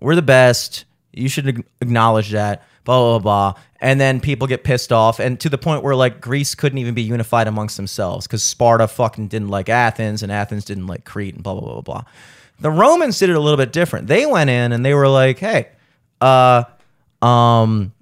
We're 0.00 0.14
the 0.14 0.22
best. 0.22 0.84
You 1.12 1.28
should 1.28 1.64
acknowledge 1.80 2.30
that. 2.30 2.64
Blah 2.84 3.18
blah 3.18 3.18
blah. 3.18 3.62
And 3.80 4.00
then 4.00 4.20
people 4.20 4.46
get 4.46 4.64
pissed 4.64 4.92
off, 4.92 5.18
and 5.18 5.38
to 5.40 5.48
the 5.48 5.58
point 5.58 5.82
where 5.82 5.94
like 5.94 6.20
Greece 6.20 6.54
couldn't 6.54 6.78
even 6.78 6.94
be 6.94 7.02
unified 7.02 7.46
amongst 7.46 7.76
themselves 7.76 8.26
because 8.26 8.42
Sparta 8.42 8.88
fucking 8.88 9.28
didn't 9.28 9.48
like 9.48 9.68
Athens, 9.68 10.22
and 10.22 10.32
Athens 10.32 10.64
didn't 10.64 10.86
like 10.86 11.04
Crete, 11.04 11.34
and 11.34 11.42
blah 11.42 11.54
blah 11.54 11.72
blah 11.72 11.80
blah. 11.80 12.04
The 12.60 12.70
Romans 12.70 13.18
did 13.18 13.30
it 13.30 13.36
a 13.36 13.40
little 13.40 13.56
bit 13.56 13.72
different. 13.72 14.06
They 14.06 14.26
went 14.26 14.48
in 14.48 14.72
and 14.72 14.84
they 14.84 14.94
were 14.94 15.08
like, 15.08 15.38
hey, 15.38 15.68
uh, 16.20 16.64
um, 17.20 17.92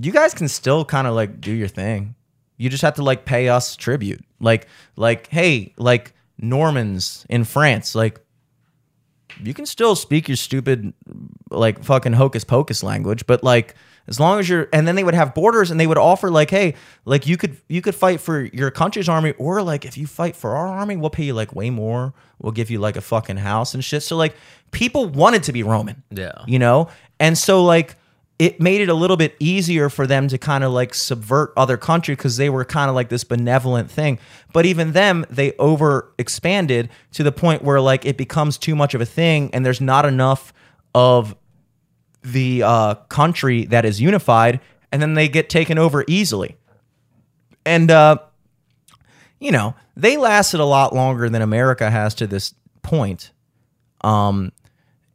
you 0.00 0.12
guys 0.12 0.34
can 0.34 0.48
still 0.48 0.84
kind 0.84 1.06
of 1.06 1.14
like 1.14 1.40
do 1.40 1.52
your 1.52 1.68
thing. 1.68 2.14
You 2.56 2.68
just 2.70 2.82
have 2.82 2.94
to 2.94 3.02
like 3.02 3.24
pay 3.24 3.48
us 3.48 3.76
tribute. 3.76 4.24
Like 4.40 4.68
like 4.96 5.26
hey, 5.28 5.74
like 5.76 6.14
Normans 6.38 7.24
in 7.28 7.44
France, 7.44 7.94
like 7.94 8.20
you 9.42 9.54
can 9.54 9.66
still 9.66 9.94
speak 9.96 10.28
your 10.28 10.36
stupid 10.36 10.92
like 11.50 11.82
fucking 11.82 12.12
hocus 12.12 12.44
pocus 12.44 12.82
language, 12.82 13.26
but 13.26 13.42
like 13.42 13.74
as 14.08 14.18
long 14.20 14.38
as 14.40 14.48
you're 14.48 14.68
and 14.72 14.86
then 14.86 14.94
they 14.96 15.04
would 15.04 15.14
have 15.14 15.34
borders 15.34 15.70
and 15.70 15.78
they 15.78 15.86
would 15.86 15.96
offer 15.98 16.28
like 16.30 16.50
hey 16.50 16.74
like 17.04 17.26
you 17.26 17.36
could 17.36 17.56
you 17.68 17.80
could 17.80 17.94
fight 17.94 18.20
for 18.20 18.40
your 18.46 18.70
country's 18.70 19.08
army 19.08 19.32
or 19.38 19.62
like 19.62 19.84
if 19.84 19.96
you 19.96 20.08
fight 20.08 20.34
for 20.34 20.56
our 20.56 20.66
army 20.66 20.96
we'll 20.96 21.08
pay 21.08 21.22
you 21.22 21.32
like 21.34 21.54
way 21.54 21.70
more 21.70 22.12
we'll 22.40 22.50
give 22.52 22.68
you 22.68 22.80
like 22.80 22.96
a 22.96 23.00
fucking 23.00 23.36
house 23.36 23.74
and 23.74 23.84
shit 23.84 24.02
so 24.02 24.16
like 24.16 24.34
people 24.72 25.06
wanted 25.06 25.44
to 25.44 25.52
be 25.52 25.62
roman 25.62 26.02
Yeah. 26.10 26.32
you 26.48 26.58
know 26.58 26.88
and 27.20 27.38
so 27.38 27.62
like 27.64 27.94
it 28.42 28.60
made 28.60 28.80
it 28.80 28.88
a 28.88 28.94
little 28.94 29.16
bit 29.16 29.36
easier 29.38 29.88
for 29.88 30.04
them 30.04 30.26
to 30.26 30.36
kind 30.36 30.64
of 30.64 30.72
like 30.72 30.94
subvert 30.94 31.52
other 31.56 31.76
country 31.76 32.16
because 32.16 32.38
they 32.38 32.50
were 32.50 32.64
kind 32.64 32.88
of 32.88 32.96
like 32.96 33.08
this 33.08 33.22
benevolent 33.22 33.88
thing. 33.88 34.18
But 34.52 34.66
even 34.66 34.90
them 34.90 35.24
they 35.30 35.52
over 35.60 36.12
expanded 36.18 36.88
to 37.12 37.22
the 37.22 37.30
point 37.30 37.62
where 37.62 37.80
like 37.80 38.04
it 38.04 38.16
becomes 38.16 38.58
too 38.58 38.74
much 38.74 38.94
of 38.94 39.00
a 39.00 39.06
thing 39.06 39.50
and 39.52 39.64
there's 39.64 39.80
not 39.80 40.04
enough 40.04 40.52
of 40.92 41.36
the 42.22 42.64
uh, 42.64 42.94
country 43.08 43.64
that 43.66 43.84
is 43.84 44.00
unified 44.00 44.58
and 44.90 45.00
then 45.00 45.14
they 45.14 45.28
get 45.28 45.48
taken 45.48 45.78
over 45.78 46.04
easily. 46.08 46.56
And 47.64 47.92
uh, 47.92 48.16
you 49.38 49.52
know 49.52 49.76
they 49.96 50.16
lasted 50.16 50.58
a 50.58 50.64
lot 50.64 50.92
longer 50.92 51.28
than 51.28 51.42
america 51.42 51.90
has 51.90 52.12
to 52.16 52.26
this 52.26 52.54
point. 52.82 53.30
Um, 54.00 54.50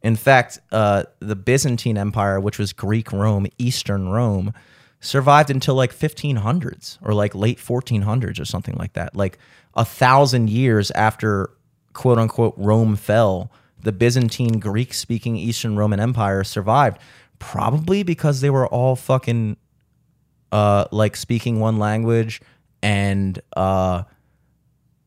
in 0.02 0.16
fact, 0.16 0.58
uh, 0.70 1.04
the 1.18 1.36
Byzantine 1.36 1.98
Empire, 1.98 2.40
which 2.40 2.58
was 2.58 2.72
Greek 2.72 3.12
Rome, 3.12 3.46
Eastern 3.58 4.08
Rome, 4.08 4.52
survived 5.00 5.50
until 5.50 5.74
like 5.74 5.94
1500s 5.94 6.98
or 7.02 7.14
like 7.14 7.34
late 7.34 7.58
1400s 7.58 8.40
or 8.40 8.44
something 8.44 8.74
like 8.76 8.92
that. 8.94 9.14
Like 9.16 9.38
a 9.74 9.84
thousand 9.84 10.50
years 10.50 10.90
after 10.92 11.50
quote 11.92 12.18
unquote 12.18 12.54
Rome 12.56 12.96
fell, 12.96 13.50
the 13.82 13.92
Byzantine 13.92 14.58
Greek 14.58 14.94
speaking 14.94 15.36
Eastern 15.36 15.76
Roman 15.76 16.00
Empire 16.00 16.44
survived. 16.44 16.98
Probably 17.38 18.02
because 18.02 18.40
they 18.40 18.50
were 18.50 18.66
all 18.66 18.96
fucking 18.96 19.56
uh 20.50 20.86
like 20.90 21.14
speaking 21.14 21.60
one 21.60 21.78
language 21.78 22.40
and 22.82 23.38
uh 23.54 24.02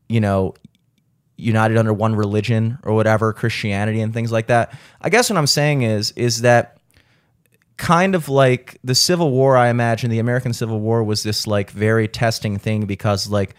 you 0.08 0.20
know 0.20 0.54
united 1.42 1.76
under 1.76 1.92
one 1.92 2.14
religion 2.14 2.78
or 2.82 2.94
whatever 2.94 3.32
christianity 3.32 4.00
and 4.00 4.14
things 4.14 4.32
like 4.32 4.46
that. 4.46 4.76
I 5.00 5.08
guess 5.10 5.28
what 5.28 5.36
i'm 5.36 5.46
saying 5.46 5.82
is 5.82 6.12
is 6.12 6.42
that 6.42 6.78
kind 7.76 8.14
of 8.14 8.28
like 8.28 8.78
the 8.84 8.94
civil 8.94 9.30
war 9.30 9.56
i 9.56 9.68
imagine 9.68 10.10
the 10.10 10.20
american 10.20 10.52
civil 10.52 10.78
war 10.78 11.02
was 11.02 11.22
this 11.22 11.46
like 11.46 11.70
very 11.70 12.06
testing 12.06 12.58
thing 12.58 12.86
because 12.86 13.28
like 13.28 13.56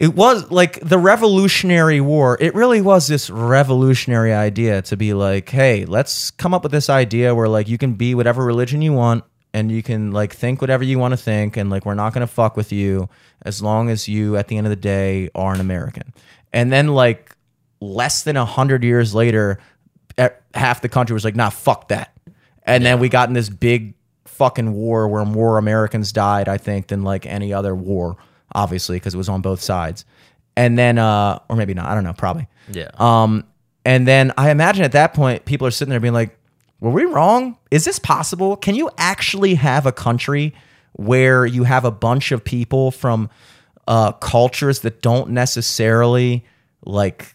it 0.00 0.14
was 0.14 0.50
like 0.50 0.80
the 0.80 0.98
revolutionary 0.98 2.00
war 2.00 2.36
it 2.40 2.54
really 2.54 2.80
was 2.80 3.06
this 3.06 3.28
revolutionary 3.30 4.32
idea 4.32 4.80
to 4.82 4.96
be 4.96 5.12
like 5.12 5.48
hey 5.50 5.84
let's 5.84 6.30
come 6.32 6.54
up 6.54 6.62
with 6.62 6.72
this 6.72 6.88
idea 6.88 7.34
where 7.34 7.48
like 7.48 7.68
you 7.68 7.78
can 7.78 7.94
be 7.94 8.14
whatever 8.14 8.44
religion 8.44 8.80
you 8.80 8.92
want 8.92 9.22
and 9.52 9.70
you 9.70 9.82
can 9.82 10.10
like 10.10 10.34
think 10.34 10.60
whatever 10.60 10.82
you 10.82 10.98
want 10.98 11.12
to 11.12 11.16
think 11.16 11.56
and 11.56 11.70
like 11.70 11.86
we're 11.86 11.94
not 11.94 12.12
going 12.12 12.26
to 12.26 12.32
fuck 12.32 12.56
with 12.56 12.72
you 12.72 13.08
as 13.42 13.62
long 13.62 13.88
as 13.88 14.08
you 14.08 14.36
at 14.36 14.48
the 14.48 14.56
end 14.56 14.66
of 14.66 14.70
the 14.70 14.76
day 14.76 15.28
are 15.34 15.54
an 15.54 15.60
american 15.60 16.12
and 16.54 16.72
then 16.72 16.88
like 16.88 17.36
less 17.80 18.22
than 18.22 18.36
a 18.38 18.44
hundred 18.46 18.82
years 18.82 19.14
later 19.14 19.58
half 20.54 20.80
the 20.80 20.88
country 20.88 21.12
was 21.12 21.24
like 21.24 21.34
nah 21.36 21.50
fuck 21.50 21.88
that 21.88 22.16
and 22.62 22.84
then 22.86 23.00
we 23.00 23.08
got 23.08 23.28
in 23.28 23.34
this 23.34 23.48
big 23.48 23.94
fucking 24.24 24.72
war 24.72 25.08
where 25.08 25.24
more 25.24 25.58
americans 25.58 26.12
died 26.12 26.48
i 26.48 26.56
think 26.56 26.86
than 26.86 27.02
like 27.02 27.26
any 27.26 27.52
other 27.52 27.74
war 27.74 28.16
obviously 28.54 28.96
because 28.96 29.12
it 29.14 29.18
was 29.18 29.28
on 29.28 29.40
both 29.42 29.60
sides 29.60 30.04
and 30.56 30.78
then 30.78 30.96
uh 30.98 31.38
or 31.48 31.56
maybe 31.56 31.74
not 31.74 31.86
i 31.86 31.94
don't 31.94 32.04
know 32.04 32.12
probably 32.12 32.46
Yeah. 32.72 32.90
um, 32.98 33.44
and 33.86 34.08
then 34.08 34.32
I 34.38 34.50
imagine 34.50 34.82
at 34.82 34.92
that 34.92 35.12
point, 35.12 35.44
people 35.44 35.66
are 35.66 35.70
sitting 35.70 35.90
there 35.90 36.00
being 36.00 36.14
like, 36.14 36.38
were 36.80 36.90
we 36.90 37.04
wrong? 37.04 37.58
Is 37.70 37.84
this 37.84 37.98
possible? 37.98 38.56
Can 38.56 38.74
you 38.74 38.88
actually 38.96 39.56
have 39.56 39.84
a 39.84 39.92
country 39.92 40.54
where 40.92 41.44
you 41.44 41.64
have 41.64 41.84
a 41.84 41.90
bunch 41.90 42.32
of 42.32 42.42
people 42.42 42.90
from 42.90 43.28
uh, 43.86 44.12
cultures 44.12 44.80
that 44.80 45.02
don't 45.02 45.30
necessarily 45.30 46.44
like 46.84 47.34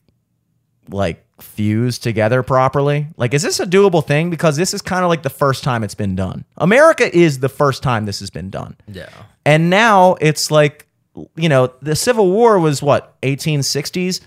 like 0.90 1.26
fuse 1.42 2.00
together 2.00 2.44
properly? 2.44 3.08
Like, 3.18 3.34
is 3.34 3.44
this 3.44 3.60
a 3.60 3.66
doable 3.66 4.06
thing? 4.06 4.30
Because 4.30 4.58
this 4.58 4.74
is 4.74 4.82
kind 4.82 5.04
of 5.04 5.10
like 5.10 5.24
the 5.24 5.30
first 5.30 5.64
time 5.64 5.84
it's 5.84 5.96
been 5.96 6.16
done. 6.16 6.46
America 6.58 7.16
is 7.16 7.40
the 7.40 7.50
first 7.50 7.84
time 7.84 8.06
this 8.06 8.20
has 8.20 8.30
been 8.30 8.50
done. 8.50 8.76
yeah. 8.88 9.10
And 9.46 9.70
now 9.70 10.16
it's 10.22 10.52
like, 10.52 10.88
you 11.36 11.50
know, 11.50 11.74
the 11.82 11.96
Civil 11.96 12.30
War 12.30 12.60
was 12.60 12.84
what, 12.84 13.20
1860s? 13.22 14.22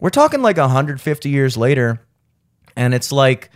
We're 0.00 0.10
talking 0.10 0.42
like 0.42 0.56
150 0.56 1.28
years 1.28 1.56
later. 1.56 2.00
And 2.74 2.94
it's 2.94 3.12
like, 3.12 3.50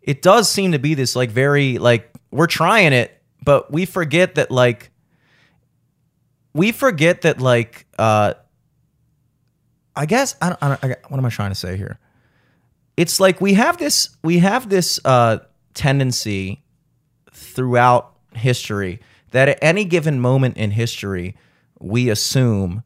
it 0.00 0.22
does 0.22 0.50
seem 0.50 0.72
to 0.72 0.78
be 0.78 0.94
this 0.94 1.14
like 1.14 1.30
very, 1.30 1.78
like, 1.78 2.10
we're 2.30 2.46
trying 2.46 2.92
it, 2.92 3.20
but 3.44 3.70
we 3.70 3.84
forget 3.84 4.36
that, 4.36 4.50
like, 4.50 4.90
we 6.54 6.72
forget 6.72 7.22
that, 7.22 7.40
like, 7.40 7.86
uh, 7.98 8.34
I 9.96 10.06
guess, 10.06 10.36
I 10.40 10.48
don't, 10.50 10.62
I 10.62 10.68
don't, 10.68 10.84
I, 10.84 10.96
what 11.08 11.18
am 11.18 11.24
I 11.26 11.28
trying 11.30 11.50
to 11.50 11.54
say 11.56 11.76
here? 11.76 11.98
It's 12.96 13.18
like 13.20 13.40
we 13.40 13.54
have 13.54 13.76
this, 13.78 14.16
we 14.22 14.38
have 14.38 14.68
this 14.68 15.00
uh, 15.04 15.38
tendency 15.74 16.62
throughout 17.32 18.12
history 18.34 19.00
that 19.32 19.48
at 19.48 19.58
any 19.62 19.84
given 19.84 20.20
moment 20.20 20.56
in 20.56 20.70
history, 20.70 21.36
we 21.80 22.08
assume 22.08 22.82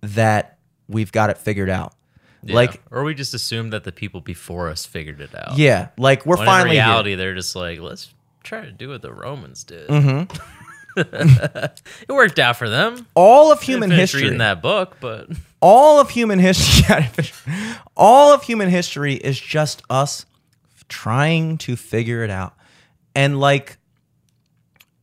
that 0.00 0.58
we've 0.88 1.12
got 1.12 1.28
it 1.30 1.36
figured 1.38 1.68
out. 1.68 1.94
Yeah. 2.42 2.54
Like, 2.54 2.82
or 2.90 3.04
we 3.04 3.14
just 3.14 3.34
assume 3.34 3.68
that 3.70 3.84
the 3.84 3.92
people 3.92 4.22
before 4.22 4.70
us 4.70 4.86
figured 4.86 5.20
it 5.20 5.34
out. 5.34 5.58
yeah, 5.58 5.88
like 5.98 6.24
we're 6.24 6.36
When 6.38 6.46
finally 6.46 6.70
in 6.78 6.82
here. 6.82 6.90
reality, 6.90 7.14
they're 7.16 7.34
just 7.34 7.54
like, 7.54 7.80
let's 7.80 8.14
try 8.42 8.64
to 8.64 8.72
do 8.72 8.88
what 8.88 9.02
the 9.02 9.12
Romans 9.12 9.62
did. 9.64 9.88
Mm-hmm. 9.88 10.34
it 10.96 11.82
worked 12.08 12.38
out 12.38 12.56
for 12.56 12.68
them. 12.68 13.06
all 13.14 13.52
of 13.52 13.62
human 13.62 13.90
history 13.90 14.22
reading 14.22 14.38
that 14.38 14.62
book, 14.62 14.96
but 15.00 15.28
all 15.60 16.00
of 16.00 16.10
human 16.10 16.38
history 16.38 17.06
all 17.96 18.32
of 18.32 18.42
human 18.42 18.68
history 18.68 19.14
is 19.14 19.38
just 19.38 19.82
us 19.90 20.26
trying 20.88 21.58
to 21.58 21.76
figure 21.76 22.24
it 22.24 22.30
out. 22.30 22.54
And 23.14 23.38
like 23.40 23.78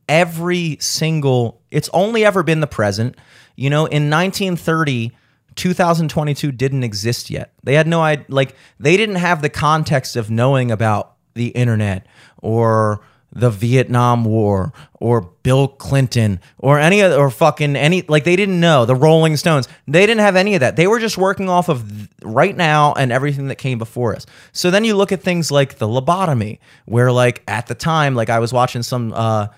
every 0.08 0.78
single 0.80 1.62
it's 1.70 1.88
only 1.92 2.24
ever 2.24 2.42
been 2.42 2.60
the 2.60 2.66
present. 2.66 3.16
You 3.56 3.70
know 3.70 3.86
in 3.86 4.10
1930 4.10 5.12
2022 5.56 6.52
didn't 6.52 6.84
exist 6.84 7.30
yet. 7.30 7.52
They 7.64 7.74
had 7.74 7.88
no 7.88 8.00
idea 8.00 8.26
like 8.28 8.54
they 8.78 8.96
didn't 8.96 9.16
have 9.16 9.42
the 9.42 9.48
context 9.48 10.16
of 10.16 10.30
knowing 10.30 10.70
about 10.70 11.14
the 11.34 11.48
internet 11.48 12.06
or 12.38 13.00
the 13.38 13.50
Vietnam 13.50 14.24
War 14.24 14.72
or 14.94 15.30
Bill 15.42 15.68
Clinton 15.68 16.40
or 16.58 16.78
any 16.78 17.02
other 17.02 17.16
or 17.16 17.30
fucking 17.30 17.76
any 17.76 18.02
like 18.02 18.24
they 18.24 18.36
didn't 18.36 18.58
know 18.58 18.84
the 18.84 18.96
Rolling 18.96 19.36
Stones. 19.36 19.68
They 19.86 20.06
didn't 20.06 20.20
have 20.20 20.36
any 20.36 20.54
of 20.54 20.60
that. 20.60 20.76
They 20.76 20.86
were 20.86 20.98
just 20.98 21.16
working 21.16 21.48
off 21.48 21.68
of 21.68 22.08
right 22.22 22.56
now 22.56 22.94
and 22.94 23.12
everything 23.12 23.48
that 23.48 23.56
came 23.56 23.78
before 23.78 24.16
us. 24.16 24.26
So 24.52 24.70
then 24.70 24.84
you 24.84 24.96
look 24.96 25.12
at 25.12 25.22
things 25.22 25.50
like 25.50 25.78
the 25.78 25.86
lobotomy 25.86 26.58
where 26.86 27.12
like 27.12 27.42
at 27.46 27.66
the 27.66 27.74
time 27.74 28.14
like 28.14 28.30
I 28.30 28.40
was 28.40 28.52
watching 28.52 28.82
some 28.82 29.12
uh 29.12 29.48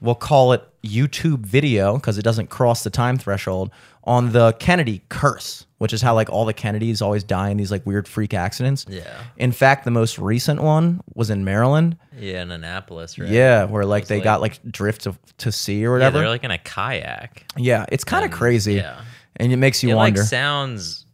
we'll 0.00 0.14
call 0.14 0.52
it 0.52 0.62
YouTube 0.82 1.40
video 1.40 1.94
because 1.94 2.18
it 2.18 2.22
doesn't 2.22 2.48
cross 2.48 2.84
the 2.84 2.90
time 2.90 3.18
threshold 3.18 3.70
on 4.10 4.32
the 4.32 4.52
Kennedy 4.54 5.02
curse, 5.08 5.66
which 5.78 5.92
is 5.92 6.02
how 6.02 6.14
like 6.16 6.28
all 6.30 6.44
the 6.44 6.52
Kennedys 6.52 7.00
always 7.00 7.22
die 7.22 7.50
in 7.50 7.56
these 7.56 7.70
like 7.70 7.86
weird 7.86 8.08
freak 8.08 8.34
accidents. 8.34 8.84
Yeah. 8.88 9.22
In 9.36 9.52
fact, 9.52 9.84
the 9.84 9.92
most 9.92 10.18
recent 10.18 10.60
one 10.60 11.00
was 11.14 11.30
in 11.30 11.44
Maryland. 11.44 11.96
yeah, 12.18 12.42
in 12.42 12.50
Annapolis, 12.50 13.18
right? 13.20 13.28
Yeah, 13.28 13.66
where 13.66 13.84
like 13.84 14.06
they 14.08 14.16
like- 14.16 14.24
got 14.24 14.40
like 14.40 14.60
drift 14.70 15.02
to, 15.02 15.14
to 15.38 15.52
sea 15.52 15.84
or 15.86 15.92
whatever. 15.92 16.16
Yeah, 16.18 16.22
they're 16.22 16.30
like 16.30 16.42
in 16.44 16.50
a 16.50 16.58
kayak. 16.58 17.44
Yeah, 17.56 17.86
it's 17.92 18.02
kind 18.02 18.24
of 18.24 18.32
crazy. 18.32 18.74
yeah. 18.74 19.00
And 19.36 19.52
it 19.52 19.56
makes 19.58 19.82
you 19.82 19.90
it 19.90 19.94
wonder. 19.94 20.20
like 20.20 20.28
sounds 20.28 21.06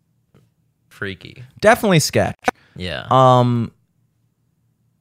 freaky. 0.88 1.44
Definitely 1.60 2.00
sketch. 2.00 2.38
Yeah. 2.76 3.06
Um 3.10 3.72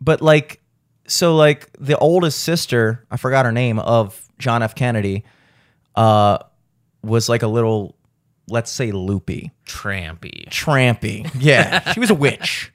but 0.02 0.22
like 0.22 0.60
so 1.08 1.36
like 1.36 1.70
the 1.80 1.98
oldest 1.98 2.42
sister, 2.42 3.06
I 3.10 3.16
forgot 3.18 3.46
her 3.46 3.52
name 3.54 3.80
of 3.80 4.22
John 4.38 4.62
F. 4.64 4.76
Kennedy, 4.76 5.24
uh 5.96 6.40
was 7.06 7.30
like 7.30 7.44
a 7.44 7.48
little 7.48 7.96
let's 8.48 8.72
say 8.72 8.92
loopy. 8.92 9.52
Trampy. 9.66 10.48
trampy. 10.50 11.30
Yeah, 11.40 11.92
she 11.94 12.00
was 12.00 12.10
a 12.10 12.16
witch. 12.16 12.72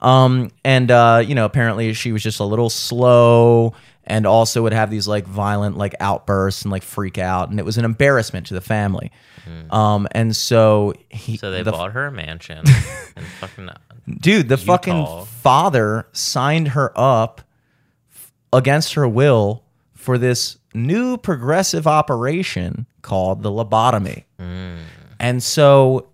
Um, 0.00 0.52
and 0.64 0.90
uh, 0.90 1.22
you 1.26 1.34
know, 1.34 1.44
apparently 1.44 1.92
she 1.92 2.12
was 2.12 2.22
just 2.22 2.40
a 2.40 2.44
little 2.44 2.70
slow, 2.70 3.74
and 4.04 4.26
also 4.26 4.62
would 4.62 4.72
have 4.72 4.90
these 4.90 5.08
like 5.08 5.26
violent 5.26 5.76
like 5.76 5.94
outbursts 6.00 6.62
and 6.62 6.70
like 6.70 6.82
freak 6.82 7.18
out, 7.18 7.50
and 7.50 7.58
it 7.58 7.64
was 7.64 7.78
an 7.78 7.84
embarrassment 7.84 8.46
to 8.46 8.54
the 8.54 8.60
family. 8.60 9.10
Um, 9.70 10.06
and 10.12 10.36
so 10.36 10.92
he, 11.08 11.38
So 11.38 11.50
they 11.50 11.62
the, 11.62 11.72
bought 11.72 11.92
her 11.92 12.06
a 12.06 12.12
mansion 12.12 12.58
and 13.16 13.26
fucking 13.40 13.70
dude, 14.20 14.48
the 14.48 14.58
fucking 14.58 15.24
father 15.24 16.06
signed 16.12 16.68
her 16.68 16.92
up 16.94 17.40
against 18.52 18.92
her 18.94 19.08
will 19.08 19.64
for 19.94 20.18
this 20.18 20.58
new 20.86 21.16
progressive 21.16 21.86
operation 21.86 22.86
called 23.02 23.42
the 23.42 23.50
lobotomy. 23.50 24.24
Mm. 24.40 24.78
And 25.20 25.42
so 25.42 26.08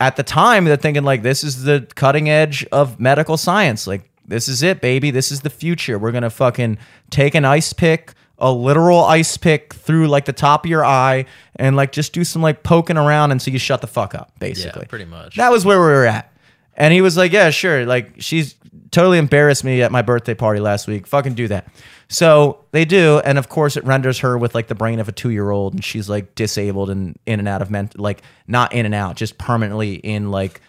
at 0.00 0.16
the 0.16 0.22
time 0.22 0.64
they're 0.64 0.76
thinking 0.76 1.04
like 1.04 1.22
this 1.22 1.42
is 1.42 1.64
the 1.64 1.86
cutting 1.94 2.28
edge 2.28 2.66
of 2.72 3.00
medical 3.00 3.36
science. 3.36 3.86
Like 3.86 4.10
this 4.26 4.48
is 4.48 4.62
it, 4.62 4.80
baby. 4.80 5.10
This 5.10 5.32
is 5.32 5.40
the 5.40 5.50
future. 5.50 5.98
We're 5.98 6.12
gonna 6.12 6.30
fucking 6.30 6.78
take 7.10 7.34
an 7.34 7.44
ice 7.44 7.72
pick, 7.72 8.12
a 8.38 8.52
literal 8.52 9.04
ice 9.04 9.36
pick 9.36 9.74
through 9.74 10.08
like 10.08 10.24
the 10.24 10.32
top 10.32 10.64
of 10.64 10.70
your 10.70 10.84
eye, 10.84 11.26
and 11.56 11.76
like 11.76 11.92
just 11.92 12.12
do 12.12 12.24
some 12.24 12.42
like 12.42 12.62
poking 12.62 12.96
around 12.96 13.32
until 13.32 13.52
you 13.52 13.58
shut 13.58 13.80
the 13.80 13.86
fuck 13.86 14.14
up, 14.14 14.32
basically. 14.38 14.82
Yeah, 14.82 14.88
pretty 14.88 15.04
much. 15.06 15.36
That 15.36 15.50
was 15.50 15.64
where 15.64 15.78
we 15.78 15.86
were 15.86 16.06
at. 16.06 16.32
And 16.76 16.92
he 16.92 17.00
was 17.00 17.16
like, 17.16 17.32
Yeah, 17.32 17.50
sure. 17.50 17.86
Like 17.86 18.14
she's 18.18 18.54
totally 18.90 19.18
embarrassed 19.18 19.64
me 19.64 19.82
at 19.82 19.92
my 19.92 20.02
birthday 20.02 20.34
party 20.34 20.60
last 20.60 20.86
week. 20.86 21.06
Fucking 21.06 21.34
do 21.34 21.48
that. 21.48 21.68
So 22.08 22.64
they 22.70 22.84
do, 22.84 23.20
and 23.24 23.38
of 23.38 23.48
course 23.48 23.76
it 23.76 23.84
renders 23.84 24.20
her 24.20 24.38
with 24.38 24.54
like 24.54 24.68
the 24.68 24.74
brain 24.74 25.00
of 25.00 25.08
a 25.08 25.12
two 25.12 25.30
year 25.30 25.50
old, 25.50 25.74
and 25.74 25.84
she's 25.84 26.08
like 26.08 26.34
disabled 26.34 26.90
and 26.90 27.18
in 27.26 27.38
and 27.38 27.48
out 27.48 27.62
of 27.62 27.70
mental, 27.70 28.02
like 28.02 28.22
not 28.46 28.72
in 28.72 28.86
and 28.86 28.94
out, 28.94 29.16
just 29.16 29.38
permanently 29.38 29.94
in 29.94 30.30
like 30.30 30.60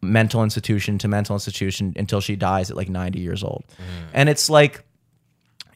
mental 0.00 0.42
institution 0.42 0.98
to 0.98 1.08
mental 1.08 1.36
institution 1.36 1.92
until 1.96 2.20
she 2.20 2.34
dies 2.34 2.70
at 2.70 2.76
like 2.76 2.88
90 2.88 3.20
years 3.20 3.44
old. 3.44 3.64
Mm. 3.68 4.08
And 4.12 4.28
it's 4.28 4.50
like 4.50 4.84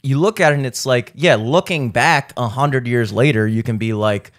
you 0.03 0.19
look 0.19 0.41
at 0.41 0.53
it 0.53 0.57
and 0.57 0.67
it's 0.67 0.85
like, 0.85 1.13
yeah, 1.15 1.37
looking 1.37 1.91
back 1.91 2.33
a 2.37 2.49
hundred 2.49 2.87
years 2.87 3.13
later, 3.13 3.47
you 3.47 3.63
can 3.63 3.79
be 3.79 3.93
like, 3.93 4.33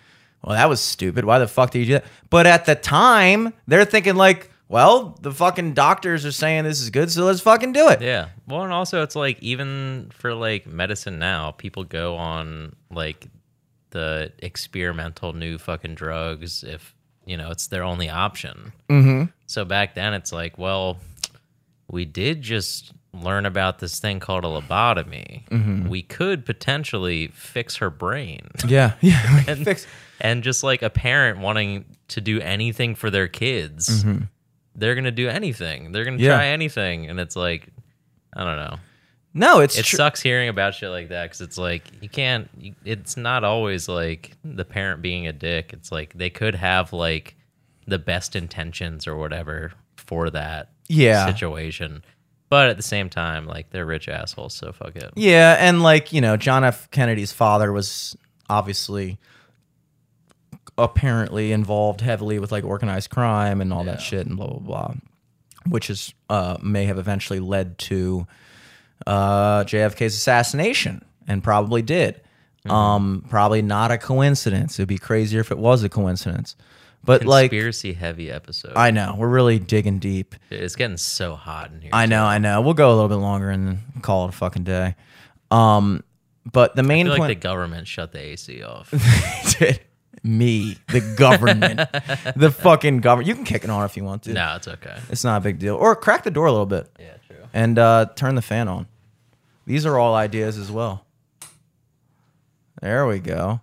well, 0.43 0.55
that 0.55 0.69
was 0.69 0.81
stupid. 0.81 1.25
Why 1.25 1.39
the 1.39 1.47
fuck 1.47 1.71
did 1.71 1.79
you 1.79 1.85
do 1.85 1.93
that? 1.93 2.05
But 2.29 2.45
at 2.45 2.65
the 2.65 2.75
time, 2.75 3.53
they're 3.67 3.85
thinking 3.85 4.15
like, 4.15 4.51
well, 4.69 5.17
the 5.21 5.31
fucking 5.31 5.73
doctors 5.73 6.25
are 6.25 6.31
saying 6.31 6.63
this 6.65 6.81
is 6.81 6.89
good, 6.89 7.09
so 7.11 7.25
let's 7.25 7.39
fucking 7.41 7.71
do 7.71 7.89
it. 7.89 8.01
Yeah. 8.01 8.29
Well, 8.47 8.63
and 8.63 8.73
also 8.73 9.03
it's 9.03 9.15
like 9.15 9.41
even 9.41 10.09
for 10.13 10.33
like 10.33 10.67
medicine 10.67 11.19
now, 11.19 11.51
people 11.51 11.83
go 11.83 12.15
on 12.17 12.75
like 12.91 13.27
the 13.91 14.33
experimental 14.39 15.33
new 15.33 15.57
fucking 15.57 15.95
drugs 15.95 16.63
if 16.63 16.93
you 17.25 17.37
know 17.37 17.49
it's 17.51 17.67
their 17.67 17.83
only 17.83 18.09
option. 18.09 18.73
Mm-hmm. 18.89 19.31
So 19.45 19.63
back 19.63 19.95
then, 19.95 20.13
it's 20.13 20.31
like, 20.33 20.57
well, 20.57 20.97
we 21.89 22.03
did 22.05 22.41
just 22.41 22.91
learn 23.13 23.45
about 23.45 23.79
this 23.79 23.99
thing 23.99 24.19
called 24.19 24.43
a 24.43 24.47
lobotomy. 24.47 25.87
We 25.89 26.01
could 26.03 26.45
potentially 26.45 27.27
fix 27.29 27.77
her 27.77 27.89
brain. 27.89 28.49
Yeah, 28.67 28.93
yeah. 29.01 29.43
and, 29.47 29.63
Fix- 29.63 29.87
and 30.19 30.43
just 30.43 30.63
like 30.63 30.81
a 30.81 30.89
parent 30.89 31.39
wanting 31.39 31.85
to 32.09 32.21
do 32.21 32.39
anything 32.41 32.95
for 32.95 33.09
their 33.09 33.27
kids, 33.29 34.05
they're 34.77 34.95
gonna 34.95 35.11
do 35.11 35.27
anything. 35.27 35.91
They're 35.91 36.05
gonna. 36.05 36.17
Yeah. 36.17 36.35
try 36.35 36.47
anything, 36.47 37.09
and 37.09 37.19
it's 37.19 37.35
like, 37.35 37.67
I 38.35 38.43
don't 38.43 38.55
know. 38.57 38.77
No, 39.33 39.59
it's 39.59 39.77
It 39.77 39.83
tr- 39.85 39.97
sucks 39.97 40.21
hearing 40.21 40.49
about 40.49 40.73
shit 40.73 40.89
like 40.89 41.09
that 41.09 41.25
because 41.25 41.41
it's 41.41 41.57
like 41.57 41.83
you 42.01 42.09
can't. 42.09 42.49
You, 42.57 42.73
it's 42.85 43.17
not 43.17 43.43
always 43.43 43.87
like 43.89 44.31
the 44.43 44.65
parent 44.65 45.01
being 45.01 45.27
a 45.27 45.33
dick. 45.33 45.73
It's 45.73 45.91
like 45.91 46.13
they 46.13 46.29
could 46.29 46.55
have 46.55 46.93
like 46.93 47.35
the 47.85 47.99
best 47.99 48.35
intentions 48.35 49.05
or 49.07 49.15
whatever 49.17 49.73
for 49.95 50.29
that 50.31 50.69
Yeah. 50.87 51.25
situation, 51.27 52.03
but 52.49 52.69
at 52.69 52.77
the 52.77 52.83
same 52.83 53.09
time, 53.09 53.45
like 53.45 53.69
they're 53.69 53.85
rich 53.85 54.07
assholes. 54.09 54.53
So 54.55 54.71
fuck 54.73 54.95
it. 54.95 55.11
Yeah, 55.15 55.55
and 55.59 55.83
like, 55.83 56.11
you 56.13 56.21
know, 56.21 56.35
John 56.37 56.63
F. 56.63 56.89
Kennedy's 56.91 57.31
father 57.31 57.71
was 57.71 58.15
obviously 58.49 59.19
apparently 60.77 61.51
involved 61.51 62.01
heavily 62.01 62.39
with 62.39 62.51
like 62.51 62.63
organized 62.63 63.09
crime 63.09 63.61
and 63.61 63.73
all 63.73 63.83
that 63.83 64.01
shit 64.01 64.27
and 64.27 64.37
blah 64.37 64.47
blah 64.47 64.59
blah. 64.59 64.93
Which 65.67 65.89
is 65.89 66.13
uh 66.29 66.57
may 66.61 66.85
have 66.85 66.97
eventually 66.97 67.39
led 67.39 67.77
to 67.79 68.27
uh 69.05 69.63
JFK's 69.63 70.15
assassination 70.15 71.03
and 71.27 71.43
probably 71.43 71.81
did. 71.81 72.21
Um 72.69 73.25
probably 73.29 73.61
not 73.61 73.91
a 73.91 73.97
coincidence. 73.97 74.79
It'd 74.79 74.87
be 74.89 74.97
crazier 74.97 75.39
if 75.39 75.51
it 75.51 75.57
was 75.57 75.83
a 75.83 75.89
coincidence. 75.89 76.55
But 77.03 77.23
like 77.23 77.51
Conspiracy 77.51 77.93
heavy 77.93 78.29
episode. 78.29 78.73
I 78.75 78.91
know, 78.91 79.15
we're 79.17 79.29
really 79.29 79.59
digging 79.59 79.99
deep. 79.99 80.35
it's 80.49 80.75
getting 80.75 80.97
so 80.97 81.35
hot 81.35 81.71
in 81.71 81.79
here. 81.81 81.91
I 81.93 82.05
know, 82.05 82.25
I 82.25 82.37
know. 82.37 82.61
We'll 82.61 82.73
go 82.73 82.89
a 82.89 82.95
little 82.95 83.07
bit 83.07 83.15
longer 83.15 83.49
and 83.49 83.79
call 84.01 84.25
it 84.25 84.29
a 84.29 84.33
fucking 84.33 84.65
day. 84.65 84.95
Um, 85.49 86.03
but 86.51 86.75
the 86.75 86.83
I 86.83 86.85
main 86.85 87.07
point, 87.07 87.19
like 87.19 87.27
the 87.29 87.35
government 87.35 87.87
shut 87.87 88.11
the 88.11 88.19
AC 88.19 88.61
off. 88.61 88.91
did 89.59 89.79
me, 90.23 90.77
the 90.89 91.01
government, 91.17 91.77
the 92.35 92.51
fucking 92.51 92.99
government. 93.01 93.27
You 93.27 93.35
can 93.35 93.43
kick 93.43 93.63
it 93.63 93.69
on 93.69 93.83
if 93.85 93.95
you 93.97 94.03
want 94.03 94.23
to. 94.23 94.33
no, 94.33 94.55
it's 94.55 94.67
okay. 94.67 94.97
It's 95.09 95.23
not 95.23 95.37
a 95.37 95.41
big 95.41 95.59
deal. 95.59 95.75
Or 95.75 95.95
crack 95.95 96.23
the 96.23 96.31
door 96.31 96.45
a 96.47 96.51
little 96.51 96.65
bit 96.65 96.89
Yeah, 96.99 97.13
true. 97.27 97.45
and 97.53 97.77
uh, 97.79 98.07
turn 98.15 98.35
the 98.35 98.41
fan 98.41 98.67
on. 98.67 98.87
These 99.65 99.85
are 99.85 99.97
all 99.97 100.15
ideas 100.15 100.57
as 100.57 100.71
well. 100.71 101.05
There 102.81 103.05
we 103.07 103.19
go. 103.19 103.59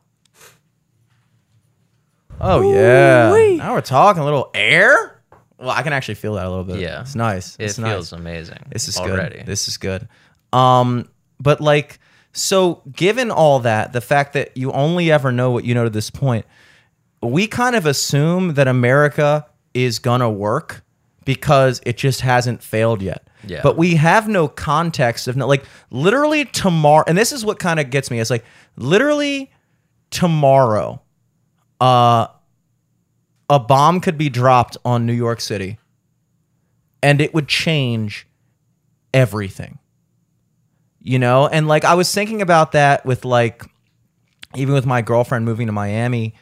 Oh 2.40 2.60
yeah. 2.72 3.56
Now 3.58 3.74
we're 3.74 3.80
talking 3.80 4.20
a 4.22 4.24
little 4.24 4.50
air. 4.54 5.20
Well, 5.58 5.70
I 5.70 5.82
can 5.82 5.92
actually 5.92 6.16
feel 6.16 6.34
that 6.34 6.44
a 6.46 6.48
little 6.48 6.64
bit. 6.64 6.80
Yeah. 6.80 7.00
it's 7.02 7.14
nice. 7.14 7.56
It 7.56 7.64
It's 7.66 7.76
feels 7.76 8.12
nice. 8.12 8.20
amazing. 8.20 8.58
This 8.70 8.88
is 8.88 8.96
already. 8.98 9.38
good. 9.38 9.46
This 9.46 9.68
is 9.68 9.76
good. 9.76 10.08
Um, 10.52 11.08
but 11.40 11.60
like, 11.60 11.98
so 12.34 12.82
given 12.92 13.30
all 13.30 13.60
that, 13.60 13.92
the 13.92 14.00
fact 14.00 14.32
that 14.34 14.56
you 14.56 14.72
only 14.72 15.10
ever 15.10 15.32
know 15.32 15.50
what 15.52 15.64
you 15.64 15.72
know 15.74 15.84
to 15.84 15.90
this 15.90 16.10
point, 16.10 16.44
we 17.22 17.46
kind 17.46 17.76
of 17.76 17.86
assume 17.86 18.54
that 18.54 18.68
America 18.68 19.46
is 19.72 19.98
gonna 19.98 20.30
work 20.30 20.82
because 21.24 21.80
it 21.86 21.96
just 21.96 22.20
hasn't 22.20 22.62
failed 22.62 23.00
yet. 23.00 23.26
Yeah. 23.46 23.60
But 23.62 23.76
we 23.76 23.94
have 23.96 24.28
no 24.28 24.48
context 24.48 25.28
of 25.28 25.36
no, 25.36 25.46
like 25.46 25.64
literally 25.90 26.44
tomorrow, 26.44 27.04
and 27.06 27.16
this 27.16 27.32
is 27.32 27.44
what 27.44 27.58
kind 27.58 27.78
of 27.78 27.90
gets 27.90 28.10
me. 28.10 28.18
It's 28.18 28.30
like 28.30 28.44
literally 28.76 29.50
tomorrow, 30.10 31.00
uh, 31.80 32.26
a 33.48 33.60
bomb 33.60 34.00
could 34.00 34.18
be 34.18 34.28
dropped 34.28 34.76
on 34.84 35.06
New 35.06 35.12
York 35.12 35.40
City, 35.40 35.78
and 37.02 37.20
it 37.20 37.34
would 37.34 37.48
change 37.48 38.26
everything. 39.12 39.78
You 41.04 41.18
know, 41.18 41.46
and 41.46 41.68
like 41.68 41.84
I 41.84 41.94
was 41.94 42.12
thinking 42.12 42.42
about 42.42 42.72
that 42.72 43.04
with 43.04 43.24
like 43.24 43.62
even 44.56 44.74
with 44.74 44.86
my 44.86 45.02
girlfriend 45.02 45.44
moving 45.44 45.66
to 45.66 45.72
Miami, 45.72 46.34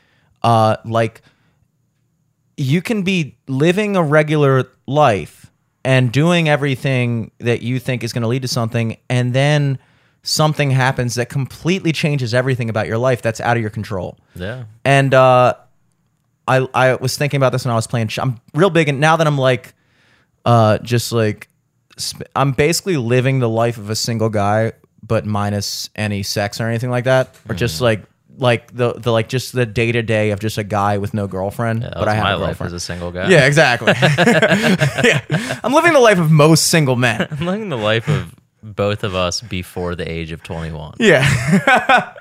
uh 0.43 0.77
like 0.85 1.21
you 2.57 2.81
can 2.81 3.03
be 3.03 3.37
living 3.49 3.97
a 3.97 4.03
regular 4.03 4.71
life 4.87 5.51
and 5.85 6.13
doing 6.13 6.49
everything 6.49 7.33
that 7.39 7.61
you 7.61 7.81
think 7.81 8.05
is 8.05 8.13
going 8.13 8.23
to 8.23 8.29
lead 8.29 8.43
to 8.43 8.49
something 8.49 8.97
and 9.11 9.35
then 9.35 9.79
something 10.23 10.71
happens 10.71 11.17
that 11.17 11.29
completely 11.29 11.93
changes 11.93 12.33
everything 12.33 12.71
about 12.71 12.87
your 12.87 12.99
life 12.99 13.23
that's 13.23 13.41
out 13.41 13.57
of 13.57 13.61
your 13.61 13.71
control. 13.71 14.19
Yeah. 14.35 14.65
And 14.85 15.13
uh, 15.15 15.55
I 16.47 16.69
I 16.75 16.95
was 16.97 17.17
thinking 17.17 17.39
about 17.39 17.53
this 17.53 17.65
when 17.65 17.73
I 17.73 17.77
was 17.77 17.87
playing. 17.87 18.11
I'm 18.19 18.41
real 18.55 18.71
big, 18.71 18.89
and 18.89 19.01
now 19.01 19.17
that 19.17 19.27
I'm 19.27 19.39
like, 19.39 19.75
uh, 20.45 20.79
just 20.79 21.13
like, 21.13 21.49
I'm 22.35 22.53
basically 22.53 22.97
living 22.97 23.39
the 23.41 23.49
life 23.49 23.79
of 23.79 23.91
a 23.91 23.97
single 23.97 24.29
guy, 24.29 24.73
but 25.07 25.27
minus 25.27 25.91
any 25.97 26.23
sex 26.23 26.61
or 26.61 26.67
anything 26.69 26.91
like 26.91 27.05
that, 27.05 27.35
or 27.49 27.55
just 27.55 27.79
Hmm. 27.79 27.85
like 27.85 28.03
like 28.39 28.75
the 28.75 28.95
the 28.95 29.13
like 29.13 29.29
just 29.29 29.53
the 29.53 29.67
day 29.67 29.93
to 29.93 30.03
day 30.03 30.31
of 30.31 30.41
just 30.41 30.57
a 30.57 30.65
guy 30.65 30.97
with 30.99 31.13
no 31.13 31.27
girlfriend, 31.27 31.83
but 31.83 32.09
I 32.09 32.15
have 32.15 32.25
my 32.25 32.31
a 32.33 32.37
life 32.39 32.59
girlfriend. 32.59 32.69
as 32.69 32.73
a 32.73 32.81
single 32.81 33.11
guy. 33.13 33.29
yeah, 33.29 33.45
exactly. 33.47 33.93
yeah, 35.05 35.21
I'm 35.63 35.73
living 35.75 35.93
the 35.93 36.01
life 36.01 36.19
of 36.19 36.31
most 36.31 36.69
single 36.69 36.97
men. 36.97 37.27
I'm 37.31 37.47
living 37.47 37.69
the 37.69 37.77
life 37.77 38.09
of 38.09 38.35
both 38.63 39.05
of 39.05 39.15
us 39.15 39.41
before 39.43 39.95
the 39.97 40.11
age 40.11 40.33
of 40.33 40.43
21. 40.43 40.95
Yeah. 40.99 42.15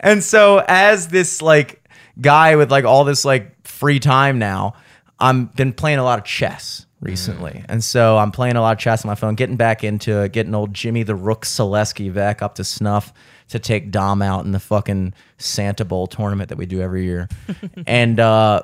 and 0.00 0.22
so 0.22 0.62
as 0.68 1.08
this 1.08 1.42
like 1.42 1.82
guy 2.20 2.54
with 2.56 2.70
like 2.70 2.84
all 2.84 3.04
this 3.04 3.24
like 3.24 3.66
free 3.66 3.98
time 3.98 4.38
now, 4.38 4.74
I'm 5.18 5.46
been 5.46 5.72
playing 5.72 5.98
a 5.98 6.04
lot 6.04 6.18
of 6.20 6.24
chess 6.24 6.86
recently. 7.00 7.64
And 7.68 7.82
so 7.82 8.18
I'm 8.18 8.32
playing 8.32 8.56
a 8.56 8.60
lot 8.60 8.72
of 8.72 8.78
chess 8.78 9.04
on 9.04 9.08
my 9.08 9.14
phone, 9.14 9.34
getting 9.34 9.56
back 9.56 9.84
into 9.84 10.22
it, 10.22 10.32
getting 10.32 10.54
old 10.54 10.74
Jimmy 10.74 11.02
the 11.02 11.14
Rook 11.14 11.44
Selesky 11.44 12.12
back 12.12 12.42
up 12.42 12.56
to 12.56 12.64
snuff 12.64 13.12
to 13.48 13.58
take 13.58 13.90
Dom 13.90 14.20
out 14.20 14.44
in 14.44 14.52
the 14.52 14.60
fucking 14.60 15.14
Santa 15.38 15.84
Bowl 15.84 16.06
tournament 16.06 16.48
that 16.48 16.58
we 16.58 16.66
do 16.66 16.80
every 16.80 17.04
year. 17.04 17.28
and 17.86 18.18
uh 18.20 18.62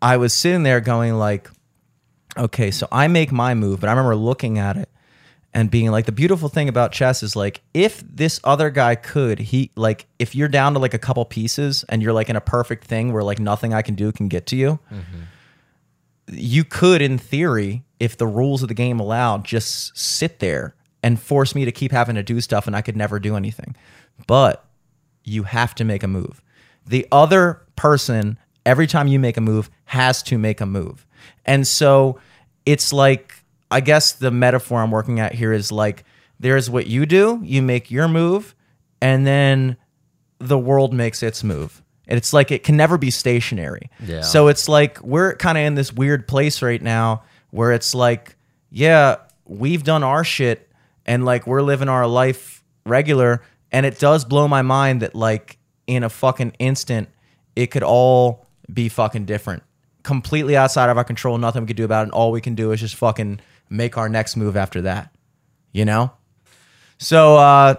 I 0.00 0.16
was 0.16 0.32
sitting 0.32 0.64
there 0.64 0.80
going 0.80 1.14
like, 1.14 1.48
okay, 2.36 2.72
so 2.72 2.88
I 2.90 3.06
make 3.06 3.30
my 3.30 3.54
move, 3.54 3.80
but 3.80 3.88
I 3.88 3.92
remember 3.92 4.16
looking 4.16 4.58
at 4.58 4.76
it 4.76 4.88
and 5.54 5.70
being 5.70 5.92
like, 5.92 6.06
the 6.06 6.12
beautiful 6.12 6.48
thing 6.48 6.68
about 6.68 6.90
chess 6.90 7.22
is 7.22 7.36
like, 7.36 7.60
if 7.72 8.00
this 8.00 8.40
other 8.42 8.68
guy 8.68 8.96
could, 8.96 9.38
he 9.38 9.70
like, 9.76 10.06
if 10.18 10.34
you're 10.34 10.48
down 10.48 10.72
to 10.72 10.80
like 10.80 10.94
a 10.94 10.98
couple 10.98 11.24
pieces 11.24 11.84
and 11.88 12.02
you're 12.02 12.12
like 12.12 12.28
in 12.30 12.34
a 12.36 12.40
perfect 12.40 12.84
thing 12.84 13.12
where 13.12 13.22
like 13.22 13.38
nothing 13.38 13.72
I 13.72 13.82
can 13.82 13.94
do 13.94 14.10
can 14.10 14.26
get 14.26 14.46
to 14.46 14.56
you, 14.56 14.80
you 16.28 16.64
could, 16.64 17.02
in 17.02 17.18
theory, 17.18 17.84
if 17.98 18.16
the 18.16 18.26
rules 18.26 18.62
of 18.62 18.68
the 18.68 18.74
game 18.74 19.00
allowed, 19.00 19.44
just 19.44 19.96
sit 19.96 20.38
there 20.38 20.74
and 21.02 21.20
force 21.20 21.54
me 21.54 21.64
to 21.64 21.72
keep 21.72 21.92
having 21.92 22.14
to 22.14 22.22
do 22.22 22.40
stuff 22.40 22.66
and 22.66 22.76
I 22.76 22.82
could 22.82 22.96
never 22.96 23.18
do 23.18 23.36
anything. 23.36 23.74
But 24.26 24.64
you 25.24 25.44
have 25.44 25.74
to 25.76 25.84
make 25.84 26.02
a 26.02 26.08
move. 26.08 26.42
The 26.86 27.06
other 27.10 27.62
person, 27.76 28.38
every 28.64 28.86
time 28.86 29.08
you 29.08 29.18
make 29.18 29.36
a 29.36 29.40
move, 29.40 29.70
has 29.86 30.22
to 30.24 30.38
make 30.38 30.60
a 30.60 30.66
move. 30.66 31.06
And 31.44 31.66
so 31.66 32.20
it's 32.66 32.92
like, 32.92 33.34
I 33.70 33.80
guess 33.80 34.12
the 34.12 34.30
metaphor 34.30 34.80
I'm 34.80 34.90
working 34.90 35.20
at 35.20 35.34
here 35.34 35.52
is 35.52 35.72
like, 35.72 36.04
there's 36.38 36.68
what 36.68 36.86
you 36.86 37.06
do, 37.06 37.40
you 37.44 37.62
make 37.62 37.90
your 37.90 38.08
move, 38.08 38.54
and 39.00 39.26
then 39.26 39.76
the 40.38 40.58
world 40.58 40.92
makes 40.92 41.22
its 41.22 41.44
move. 41.44 41.81
And 42.08 42.18
it's 42.18 42.32
like 42.32 42.50
it 42.50 42.64
can 42.64 42.76
never 42.76 42.98
be 42.98 43.10
stationary. 43.10 43.90
Yeah. 44.04 44.22
So 44.22 44.48
it's 44.48 44.68
like 44.68 45.00
we're 45.02 45.36
kind 45.36 45.56
of 45.56 45.64
in 45.64 45.74
this 45.74 45.92
weird 45.92 46.26
place 46.26 46.62
right 46.62 46.82
now 46.82 47.22
where 47.50 47.72
it's 47.72 47.94
like, 47.94 48.36
yeah, 48.70 49.16
we've 49.44 49.84
done 49.84 50.02
our 50.02 50.24
shit 50.24 50.68
and 51.06 51.24
like 51.24 51.46
we're 51.46 51.62
living 51.62 51.88
our 51.88 52.06
life 52.06 52.64
regular. 52.84 53.42
And 53.70 53.86
it 53.86 53.98
does 53.98 54.24
blow 54.24 54.48
my 54.48 54.62
mind 54.62 55.02
that 55.02 55.14
like 55.14 55.58
in 55.86 56.02
a 56.02 56.08
fucking 56.08 56.54
instant, 56.58 57.08
it 57.54 57.68
could 57.68 57.82
all 57.82 58.46
be 58.72 58.88
fucking 58.88 59.24
different. 59.24 59.62
Completely 60.02 60.56
outside 60.56 60.90
of 60.90 60.96
our 60.96 61.04
control, 61.04 61.38
nothing 61.38 61.62
we 61.62 61.66
could 61.68 61.76
do 61.76 61.84
about 61.84 62.00
it. 62.00 62.04
And 62.04 62.12
all 62.12 62.32
we 62.32 62.40
can 62.40 62.54
do 62.54 62.72
is 62.72 62.80
just 62.80 62.96
fucking 62.96 63.40
make 63.70 63.96
our 63.96 64.08
next 64.08 64.36
move 64.36 64.56
after 64.56 64.82
that. 64.82 65.14
You 65.72 65.84
know? 65.84 66.12
So 66.98 67.36
uh 67.36 67.76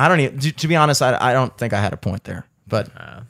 I 0.00 0.08
don't 0.08 0.20
even 0.20 0.38
to, 0.40 0.52
to 0.52 0.68
be 0.68 0.76
honest, 0.76 1.02
I, 1.02 1.16
I 1.20 1.32
don't 1.32 1.56
think 1.58 1.72
I 1.72 1.80
had 1.80 1.92
a 1.92 1.96
point 1.96 2.24
there. 2.24 2.46
But 2.66 2.88
Uh, 2.96 3.20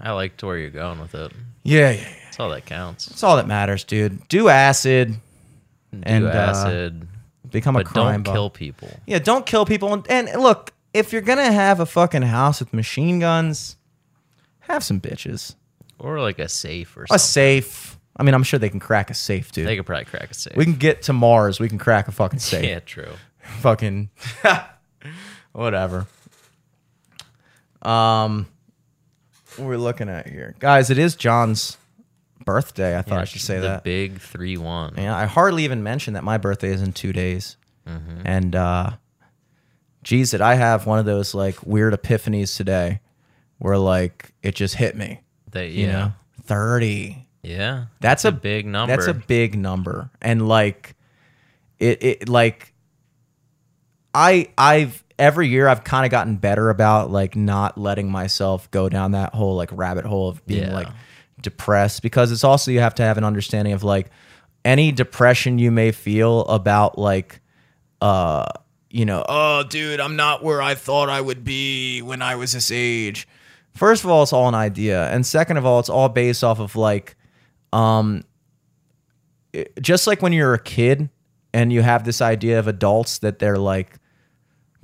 I 0.00 0.12
liked 0.12 0.42
where 0.42 0.56
you're 0.58 0.70
going 0.70 1.00
with 1.00 1.14
it. 1.14 1.32
yeah, 1.64 1.90
yeah, 1.90 2.00
yeah. 2.00 2.08
That's 2.24 2.40
all 2.40 2.50
that 2.50 2.66
counts. 2.66 3.06
That's 3.06 3.22
all 3.22 3.36
that 3.36 3.46
matters, 3.46 3.84
dude. 3.84 4.28
Do 4.28 4.48
acid, 4.48 5.16
Do 5.92 6.00
And, 6.02 6.26
uh, 6.26 6.30
acid, 6.30 7.08
become 7.50 7.76
a 7.76 7.84
crime 7.84 8.22
don't 8.22 8.32
kill 8.34 8.50
people. 8.50 8.90
Yeah, 9.06 9.18
don't 9.18 9.46
kill 9.46 9.64
people. 9.64 9.92
And, 9.94 10.06
and 10.08 10.40
look, 10.42 10.72
if 10.92 11.12
you're 11.12 11.22
gonna 11.22 11.50
have 11.50 11.80
a 11.80 11.86
fucking 11.86 12.22
house 12.22 12.60
with 12.60 12.72
machine 12.74 13.18
guns, 13.20 13.76
have 14.60 14.84
some 14.84 15.00
bitches. 15.00 15.54
Or 15.98 16.20
like 16.20 16.38
a 16.38 16.48
safe 16.48 16.96
or 16.96 17.06
something. 17.06 17.16
A 17.16 17.18
safe, 17.18 17.98
I 18.16 18.22
mean, 18.22 18.34
I'm 18.34 18.42
sure 18.44 18.58
they 18.60 18.68
can 18.68 18.80
crack 18.80 19.10
a 19.10 19.14
safe, 19.14 19.50
dude. 19.50 19.66
They 19.66 19.76
could 19.76 19.86
probably 19.86 20.04
crack 20.04 20.30
a 20.30 20.34
safe. 20.34 20.56
we 20.56 20.64
can 20.64 20.74
get 20.76 21.02
to 21.02 21.12
Mars. 21.12 21.58
We 21.58 21.68
can 21.68 21.78
crack 21.78 22.06
a 22.06 22.12
fucking 22.12 22.38
safe. 22.38 22.64
yeah, 22.68 22.80
true. 22.80 23.12
fucking 23.60 24.10
whatever. 25.52 26.06
Um, 27.82 28.46
what 29.56 29.66
we're 29.68 29.76
looking 29.76 30.08
at 30.08 30.28
here, 30.28 30.54
guys. 30.58 30.90
It 30.90 30.98
is 30.98 31.16
John's 31.16 31.76
birthday. 32.44 32.96
I 32.96 33.02
thought 33.02 33.18
I 33.20 33.24
should 33.24 33.40
say 33.40 33.56
the 33.56 33.68
that. 33.68 33.84
big 33.84 34.20
three 34.20 34.56
one. 34.56 34.94
Yeah, 34.96 35.16
I 35.16 35.26
hardly 35.26 35.64
even 35.64 35.82
mentioned 35.82 36.16
that 36.16 36.24
my 36.24 36.38
birthday 36.38 36.70
is 36.70 36.82
in 36.82 36.92
two 36.92 37.12
days, 37.12 37.56
and 37.86 38.54
uh, 38.54 38.90
geez, 40.02 40.30
did 40.32 40.40
I 40.40 40.54
have 40.54 40.86
one 40.86 40.98
of 40.98 41.06
those 41.06 41.34
like 41.34 41.64
weird 41.66 41.94
epiphanies 41.94 42.56
today, 42.56 43.00
where 43.58 43.78
like 43.78 44.32
it 44.42 44.54
just 44.54 44.74
hit 44.74 44.96
me. 44.96 45.20
That 45.52 45.68
You 45.70 45.86
yeah, 45.86 45.92
know, 45.92 46.12
thirty. 46.44 47.26
yeah. 47.42 47.86
That's 48.00 48.24
a 48.24 48.28
a 48.28 48.32
big 48.32 48.66
number. 48.66 48.94
That's 48.94 49.08
a 49.08 49.14
big 49.14 49.56
number, 49.56 50.10
and 50.20 50.46
like 50.48 50.94
it, 51.78 52.02
it 52.02 52.28
like 52.28 52.72
I 54.14 54.48
I've 54.58 55.02
every 55.18 55.48
year 55.48 55.68
I've 55.68 55.84
kind 55.84 56.04
of 56.04 56.10
gotten 56.10 56.36
better 56.36 56.70
about 56.70 57.10
like 57.10 57.34
not 57.36 57.76
letting 57.78 58.10
myself 58.10 58.70
go 58.70 58.88
down 58.88 59.12
that 59.12 59.34
whole 59.34 59.56
like 59.56 59.70
rabbit 59.72 60.04
hole 60.04 60.28
of 60.28 60.44
being 60.46 60.64
Yeah. 60.64 60.72
like 60.74 60.88
depressed 61.40 62.02
because 62.02 62.32
it's 62.32 62.44
also 62.44 62.70
you 62.70 62.80
have 62.80 62.94
to 62.96 63.02
have 63.02 63.18
an 63.18 63.24
understanding 63.24 63.72
of 63.72 63.82
like 63.84 64.10
any 64.64 64.90
depression 64.92 65.58
you 65.58 65.70
may 65.70 65.92
feel 65.92 66.40
about 66.46 66.98
like 66.98 67.40
uh 68.00 68.44
you 68.90 69.04
know 69.04 69.24
oh 69.28 69.62
dude 69.64 70.00
i'm 70.00 70.16
not 70.16 70.42
where 70.42 70.60
i 70.60 70.74
thought 70.74 71.08
i 71.08 71.20
would 71.20 71.44
be 71.44 72.00
when 72.02 72.22
i 72.22 72.34
was 72.34 72.52
this 72.54 72.70
age 72.72 73.28
first 73.74 74.02
of 74.02 74.10
all 74.10 74.22
it's 74.24 74.32
all 74.32 74.48
an 74.48 74.54
idea 74.54 75.08
and 75.10 75.24
second 75.26 75.56
of 75.56 75.64
all 75.66 75.78
it's 75.78 75.88
all 75.88 76.08
based 76.08 76.42
off 76.42 76.58
of 76.58 76.74
like 76.74 77.14
um 77.72 78.22
it- 79.52 79.72
just 79.80 80.06
like 80.06 80.22
when 80.22 80.32
you're 80.32 80.54
a 80.54 80.58
kid 80.62 81.08
and 81.52 81.72
you 81.72 81.82
have 81.82 82.04
this 82.04 82.20
idea 82.20 82.58
of 82.58 82.66
adults 82.66 83.18
that 83.18 83.38
they're 83.38 83.58
like 83.58 83.97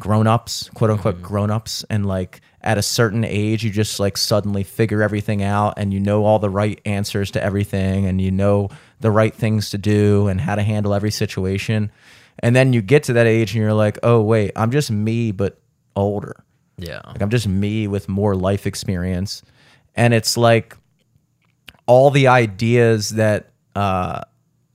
grown-ups 0.01 0.71
quote 0.75 0.91
unquote 0.91 1.23
grown-ups 1.23 1.85
and 1.89 2.05
like 2.05 2.41
at 2.61 2.79
a 2.79 2.83
certain 2.83 3.25
age 3.25 3.65
you 3.65 3.71
just 3.71 4.01
like 4.01 4.17
suddenly 4.17 4.65
figure 4.65 5.03
everything 5.03 5.43
out 5.43 5.75
and 5.77 5.95
you 5.95 6.01
know 6.01 6.25
all 6.25 6.39
the 6.39 6.51
right 6.51 6.81
answers 6.85 7.31
to 7.31 7.43
everything 7.43 8.05
and 8.07 8.21
you 8.21 8.31
know 8.31 8.69
the 9.01 9.11
right 9.11 9.35
things 9.35 9.71
to 9.71 9.79
do 9.79 10.27
and 10.27 10.41
how 10.41 10.55
to 10.57 10.63
handle 10.63 10.93
every 10.93 11.13
situation 11.13 11.93
and 12.41 12.57
then 12.57 12.73
you 12.73 12.83
get 12.83 13.05
to 13.05 13.13
that 13.13 13.27
age 13.27 13.53
and 13.53 13.63
you're 13.63 13.73
like 13.73 13.99
oh 14.03 14.21
wait 14.21 14.51
i'm 14.57 14.73
just 14.73 14.91
me 14.91 15.31
but 15.31 15.61
older 15.95 16.45
yeah. 16.79 17.01
like 17.07 17.23
I'm 17.23 17.31
just 17.31 17.47
me 17.47 17.87
with 17.87 18.09
more 18.09 18.35
life 18.35 18.67
experience. 18.67 19.43
And 19.95 20.13
it's 20.13 20.37
like 20.37 20.77
all 21.87 22.11
the 22.11 22.29
ideas 22.29 23.11
that 23.11 23.51
uh, 23.77 24.23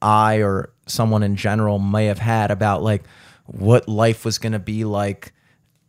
I 0.01 0.37
or 0.37 0.71
someone 0.85 1.23
in 1.23 1.35
general 1.35 1.79
may 1.79 2.05
have 2.05 2.19
had 2.19 2.51
about 2.51 2.83
like 2.83 3.03
what 3.51 3.87
life 3.87 4.25
was 4.25 4.37
going 4.37 4.53
to 4.53 4.59
be 4.59 4.85
like 4.85 5.33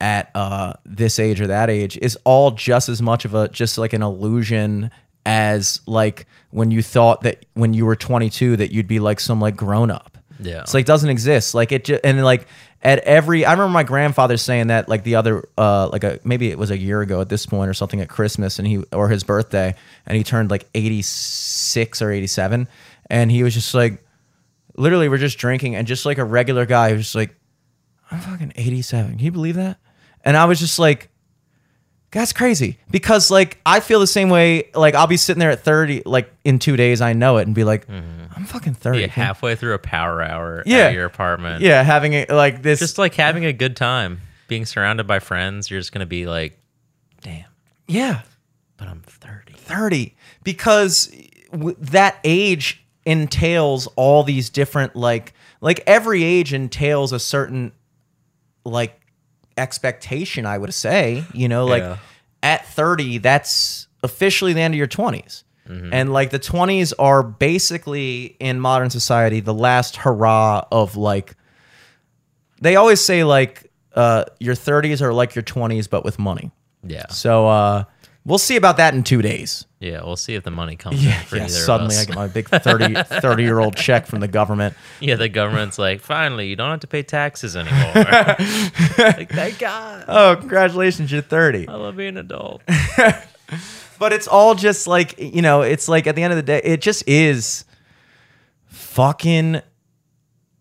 at 0.01 0.31
uh, 0.35 0.73
this 0.85 1.19
age 1.19 1.41
or 1.41 1.47
that 1.49 1.69
age 1.69 1.99
is 1.99 2.19
all 2.25 2.53
just 2.53 2.89
as 2.89 3.03
much 3.03 3.25
of 3.25 3.35
a 3.35 3.49
just 3.49 3.77
like 3.77 3.93
an 3.93 4.03
illusion 4.03 4.91
as 5.27 5.81
like 5.87 6.27
when 6.51 6.71
you 6.71 6.83
thought 6.83 7.23
that 7.23 7.45
when 7.55 7.75
you 7.75 7.85
were 7.85 7.97
22 7.97 8.57
that 8.57 8.73
you'd 8.73 8.89
be 8.89 8.99
like 8.99 9.21
some 9.21 9.41
like 9.41 9.57
grown 9.57 9.91
up. 9.91 10.17
Yeah. 10.43 10.63
It's 10.63 10.73
like 10.73 10.87
doesn't 10.87 11.11
exist. 11.11 11.55
Like 11.55 11.71
it 11.71 11.85
just 11.85 12.01
and 12.03 12.25
like 12.25 12.47
at 12.83 13.01
every 13.01 13.45
I 13.45 13.53
remember 13.53 13.73
my 13.73 13.83
grandfather 13.83 14.39
saying 14.39 14.69
that 14.69 14.89
like 14.89 15.05
the 15.05 15.17
other 15.17 15.47
uh 15.59 15.89
like 15.89 16.03
a 16.03 16.19
maybe 16.25 16.51
it 16.51 16.57
was 16.57 16.71
a 16.71 16.79
year 16.79 17.03
ago 17.03 17.21
at 17.21 17.29
this 17.29 17.45
point 17.45 17.69
or 17.69 17.75
something 17.75 18.01
at 18.01 18.09
Christmas 18.09 18.59
and 18.59 18.67
he 18.67 18.83
or 18.93 19.11
his 19.11 19.23
birthday 19.23 19.75
and 20.07 20.17
he 20.17 20.25
turned 20.25 20.51
like 20.51 20.67
86 20.75 22.01
or 22.01 22.11
87 22.11 22.67
and 23.11 23.31
he 23.31 23.43
was 23.43 23.53
just 23.53 23.75
like 23.75 24.03
literally 24.77 25.11
we're 25.11 25.19
just 25.19 25.37
drinking 25.37 25.77
and 25.77 25.87
just 25.87 26.07
like 26.07 26.17
a 26.17 26.25
regular 26.25 26.65
guy 26.65 26.91
who's 26.91 27.03
just 27.03 27.15
like 27.15 27.37
I'm 28.11 28.21
fucking 28.21 28.53
87. 28.57 29.13
Can 29.17 29.19
you 29.21 29.31
believe 29.33 29.55
that? 29.57 29.79
And 30.25 30.37
I 30.37 30.45
was 30.47 30.59
just 30.59 30.79
like 30.79 31.09
that's 32.11 32.33
crazy 32.33 32.79
because 32.91 33.31
like 33.31 33.61
I 33.65 33.79
feel 33.81 34.01
the 34.01 34.07
same 34.07 34.31
way 34.31 34.71
like 34.75 34.95
I'll 34.95 35.07
be 35.07 35.17
sitting 35.17 35.39
there 35.39 35.51
at 35.53 35.63
30 35.63 36.03
like 36.07 36.33
in 36.45 36.59
2 36.59 36.77
days 36.77 37.01
I 37.01 37.13
know 37.13 37.37
it 37.37 37.47
and 37.47 37.55
be 37.55 37.63
like 37.63 37.87
mm-hmm. 37.87 38.25
I'm 38.35 38.45
fucking 38.47 38.75
30. 38.75 39.01
Yeah, 39.01 39.07
halfway 39.07 39.55
through 39.55 39.75
a 39.75 39.79
power 39.79 40.21
hour 40.23 40.63
Yeah. 40.67 40.87
at 40.87 40.95
your 40.95 41.05
apartment. 41.05 41.63
yeah, 41.63 41.83
having 41.83 42.13
it 42.15 42.31
like 42.31 42.63
this 42.63 42.81
Just 42.81 42.99
like 42.99 43.15
having 43.15 43.45
a 43.45 43.53
good 43.53 43.77
time, 43.77 44.21
being 44.49 44.67
surrounded 44.67 45.07
by 45.07 45.19
friends, 45.21 45.71
you're 45.71 45.79
just 45.81 45.93
gonna 45.93 46.07
be 46.07 46.27
like, 46.27 46.59
damn, 47.23 47.45
yeah. 47.87 48.23
but 48.77 48.89
I'm 48.89 49.03
30. 49.03 49.53
30 49.53 50.17
because 50.43 51.15
w- 51.53 51.77
that 51.79 52.19
age 52.25 52.85
entails 53.05 53.87
all 53.97 54.23
these 54.25 54.51
different 54.51 54.97
like 54.97 55.33
like 55.61 55.81
every 55.87 56.25
age 56.25 56.53
entails 56.53 57.13
a 57.13 57.19
certain 57.21 57.73
like 58.71 58.99
expectation 59.57 60.47
i 60.47 60.57
would 60.57 60.73
say 60.73 61.25
you 61.35 61.49
know 61.49 61.67
like 61.67 61.83
Yeah. 61.83 61.97
at 62.43 62.67
30 62.67 63.19
that's 63.19 63.89
officially 64.03 64.53
the 64.53 64.61
end 64.61 64.75
of 64.75 64.79
your 64.79 64.87
20s 64.89 65.43
and 65.93 66.13
like 66.13 66.31
the 66.31 66.39
20s 66.41 66.93
are 66.99 67.23
basically 67.23 68.37
in 68.41 68.59
modern 68.59 68.91
society 68.91 69.39
the 69.41 69.55
last 69.55 69.97
hurrah 69.97 70.65
of 70.73 70.97
like 70.97 71.37
they 72.61 72.75
always 72.77 73.01
say 73.01 73.23
like 73.23 73.71
uh 73.95 74.25
your 74.41 74.55
30s 74.55 75.01
are 75.01 75.13
like 75.13 75.35
your 75.37 75.45
20s 75.45 75.89
but 75.89 76.05
with 76.05 76.19
money 76.19 76.51
Yeah. 76.83 77.07
so 77.09 77.47
uh 77.49 77.85
we'll 78.25 78.39
see 78.39 78.57
about 78.57 78.77
that 78.79 78.95
in 78.95 79.03
two 79.03 79.23
days. 79.23 79.67
Yeah, 79.79 80.03
we'll 80.05 80.17
see 80.17 80.35
if 80.35 80.45
the 80.45 80.51
money 80.51 80.77
comes 80.77 81.03
Yeah, 81.03 81.23
yeah 81.33 81.47
suddenly 81.47 81.97
I 81.97 82.05
get 82.05 82.15
my 82.15 82.29
big 82.29 82.49
30, 82.49 83.03
30 83.03 83.43
year 83.43 83.59
old 83.61 83.77
check 83.77 84.07
from 84.07 84.21
the 84.21 84.29
government. 84.29 84.75
yeah, 85.01 85.17
the 85.17 85.29
government's 85.29 85.79
like, 85.79 86.01
finally, 86.01 86.49
you 86.49 86.57
don't 86.57 86.71
have 86.71 86.81
to 86.81 86.87
pay 86.87 87.03
taxes 87.03 87.57
anymore. 87.57 87.93
like, 87.95 89.31
thank 89.31 89.59
God. 89.59 90.05
Oh, 90.07 90.37
congratulations, 90.39 91.11
you're 91.11 91.23
30. 91.23 91.69
I 91.69 91.75
love 91.75 91.97
being 91.97 92.11
an 92.11 92.19
adult. 92.19 92.63
But 94.01 94.15
it's 94.15 94.27
all 94.27 94.55
just 94.55 94.87
like, 94.87 95.19
you 95.19 95.43
know, 95.43 95.61
it's 95.61 95.87
like 95.87 96.07
at 96.07 96.17
the 96.17 96.23
end 96.23 96.33
of 96.33 96.39
the 96.39 96.43
day, 96.43 96.63
it 96.65 96.81
just 96.81 97.07
is 97.07 97.67
fucking 98.65 99.61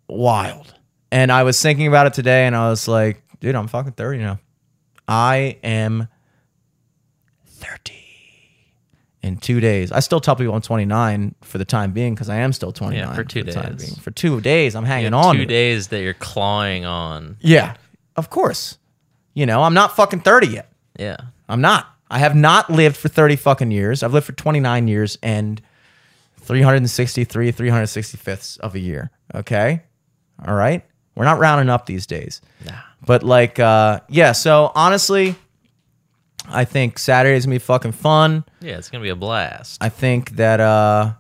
wild. 0.10 0.74
And 1.10 1.32
I 1.32 1.44
was 1.44 1.60
thinking 1.62 1.88
about 1.88 2.06
it 2.06 2.14
today 2.14 2.48
and 2.48 2.56
I 2.56 2.70
was 2.70 2.86
like, 2.90 3.24
dude, 3.40 3.56
I'm 3.56 3.70
fucking 3.70 3.94
30 3.94 4.20
now. 4.20 4.40
I 5.08 5.58
am 5.64 6.10
30 7.60 7.94
in 9.22 9.38
two 9.38 9.60
days. 9.60 9.92
I 9.92 10.00
still 10.00 10.20
tell 10.20 10.36
people 10.36 10.54
I'm 10.54 10.62
29 10.62 11.36
for 11.42 11.58
the 11.58 11.66
time 11.66 11.92
being 11.92 12.14
because 12.16 12.30
I 12.30 12.38
am 12.38 12.54
still 12.54 12.72
29. 12.72 13.16
for 13.16 13.24
two 13.24 13.44
time 13.44 13.76
days. 13.76 13.90
being. 13.90 14.00
For 14.00 14.12
two 14.12 14.42
days, 14.42 14.76
I'm 14.76 14.86
hanging 14.86 15.14
on. 15.14 15.36
two 15.36 15.40
to 15.40 15.44
it. 15.44 15.48
days 15.48 15.90
that 15.90 16.02
you're 16.02 16.14
clawing 16.14 16.86
on. 16.86 17.38
Yeah, 17.42 17.76
of 18.16 18.30
course. 18.30 18.78
You 19.34 19.46
know, 19.46 19.64
I'm 19.64 19.74
not 19.74 19.96
fucking 19.96 20.22
30 20.22 20.48
yet. 20.48 20.72
Yeah. 20.98 21.18
I'm 21.48 21.62
not. 21.62 21.88
I 22.10 22.20
have 22.20 22.36
not 22.36 22.70
lived 22.70 22.98
for 22.98 23.08
30 23.08 23.36
fucking 23.36 23.72
years. 23.72 24.04
I've 24.04 24.14
lived 24.14 24.26
for 24.26 24.32
29 24.34 24.88
years 24.88 25.18
and 25.22 25.62
363, 26.38 27.52
365ths 27.52 28.60
of 28.60 28.76
a 28.76 28.80
year. 28.80 29.12
Okay. 29.36 29.84
All 30.46 30.56
right. 30.56 30.84
We're 31.16 31.26
not 31.26 31.40
rounding 31.40 31.70
up 31.70 31.86
these 31.86 32.08
days. 32.08 32.42
Nah. 32.66 32.74
But 33.06 33.24
like, 33.24 33.60
uh, 33.60 34.00
yeah. 34.10 34.32
So 34.32 34.72
honestly, 34.74 35.36
I 36.52 36.66
think 36.66 37.00
Saturday's 37.00 37.46
gonna 37.46 37.56
be 37.56 37.60
fucking 37.60 37.92
fun. 37.94 38.44
Yeah, 38.62 38.78
it's 38.78 38.90
going 38.90 39.02
to 39.02 39.06
be 39.06 39.10
a 39.10 39.16
blast. 39.16 39.82
I 39.82 39.90
think 39.90 40.32
that 40.32 40.60
uh 40.60 41.14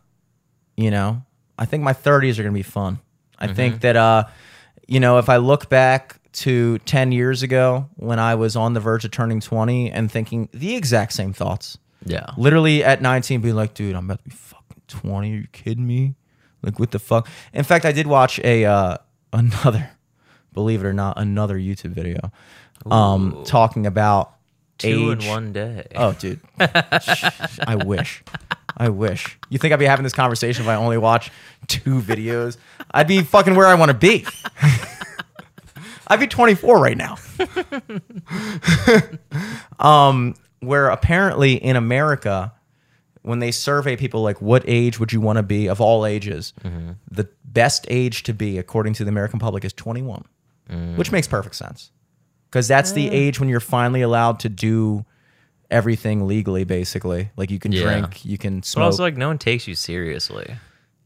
you 0.75 0.91
know, 0.91 1.23
I 1.57 1.65
think 1.65 1.83
my 1.83 1.93
30s 1.93 2.39
are 2.39 2.43
going 2.43 2.53
to 2.53 2.59
be 2.59 2.63
fun. 2.63 2.99
I 3.37 3.47
think 3.53 3.81
that 3.81 3.95
uh 3.95 4.25
you 4.87 4.99
know, 4.99 5.17
if 5.19 5.29
I 5.29 5.37
look 5.37 5.69
back 5.69 6.19
to 6.31 6.77
10 6.79 7.11
years 7.11 7.43
ago 7.43 7.89
when 7.95 8.19
I 8.19 8.35
was 8.35 8.55
on 8.55 8.73
the 8.73 8.79
verge 8.79 9.03
of 9.05 9.11
turning 9.11 9.39
20 9.39 9.91
and 9.91 10.11
thinking 10.11 10.47
the 10.51 10.75
exact 10.75 11.13
same 11.13 11.33
thoughts. 11.33 11.77
yeah. 12.05 12.27
Literally 12.37 12.83
at 12.83 13.01
19 13.01 13.41
being 13.41 13.55
like, 13.55 13.73
"Dude, 13.73 13.95
I'm 13.95 14.05
about 14.05 14.19
to 14.19 14.29
be 14.29 14.35
fucking 14.35 14.81
20. 14.87 15.31
Are 15.31 15.35
you 15.35 15.47
kidding 15.51 15.85
me?" 15.87 16.15
Like 16.61 16.79
what 16.79 16.91
the 16.91 16.99
fuck? 16.99 17.27
In 17.53 17.63
fact, 17.63 17.85
I 17.85 17.91
did 17.91 18.07
watch 18.07 18.39
a 18.43 18.65
uh 18.65 18.97
another 19.33 19.91
believe 20.53 20.83
it 20.83 20.87
or 20.87 20.93
not, 20.93 21.17
another 21.19 21.57
YouTube 21.57 21.91
video 21.91 22.31
um 22.89 23.43
talking 23.45 23.85
about 23.85 24.33
Two 24.79 25.11
in 25.11 25.25
one 25.25 25.53
day. 25.53 25.85
Oh, 25.95 26.13
dude. 26.13 26.39
I 26.59 27.75
wish. 27.85 28.23
I 28.77 28.89
wish. 28.89 29.37
You 29.49 29.59
think 29.59 29.73
I'd 29.73 29.79
be 29.79 29.85
having 29.85 30.03
this 30.03 30.13
conversation 30.13 30.63
if 30.63 30.69
I 30.69 30.75
only 30.75 30.97
watch 30.97 31.31
two 31.67 32.01
videos? 32.01 32.57
I'd 32.91 33.07
be 33.07 33.21
fucking 33.21 33.55
where 33.55 33.67
I 33.67 33.75
want 33.75 33.89
to 33.91 33.97
be. 33.97 34.25
I'd 36.07 36.19
be 36.19 36.27
24 36.27 36.79
right 36.79 36.97
now. 36.97 37.17
um, 39.79 40.33
where 40.61 40.89
apparently 40.89 41.53
in 41.53 41.75
America, 41.75 42.53
when 43.21 43.39
they 43.39 43.51
survey 43.51 43.95
people 43.95 44.21
like 44.21 44.41
what 44.41 44.63
age 44.65 44.99
would 44.99 45.11
you 45.13 45.21
want 45.21 45.37
to 45.37 45.43
be 45.43 45.67
of 45.67 45.81
all 45.81 46.05
ages, 46.05 46.53
the 47.11 47.27
best 47.43 47.85
age 47.89 48.23
to 48.23 48.33
be 48.33 48.57
according 48.57 48.93
to 48.93 49.03
the 49.03 49.09
American 49.09 49.39
public 49.39 49.65
is 49.65 49.73
21, 49.73 50.23
which 50.95 51.11
makes 51.11 51.27
perfect 51.27 51.55
sense 51.55 51.91
because 52.49 52.67
that's 52.67 52.91
the 52.93 53.07
uh. 53.09 53.13
age 53.13 53.39
when 53.39 53.49
you're 53.49 53.59
finally 53.59 54.01
allowed 54.01 54.39
to 54.41 54.49
do 54.49 55.05
everything 55.71 56.25
legally 56.25 56.63
basically 56.63 57.29
like 57.37 57.51
you 57.51 57.59
can 57.59 57.71
Yeah. 57.71 57.83
drink 57.83 58.25
you 58.25 58.39
can 58.39 58.57
but 58.57 58.65
smoke 58.65 58.85
also, 58.85 59.03
like, 59.03 59.17
no 59.17 59.27
one 59.27 59.37
takes 59.37 59.67
you 59.67 59.75
seriously. 59.75 60.55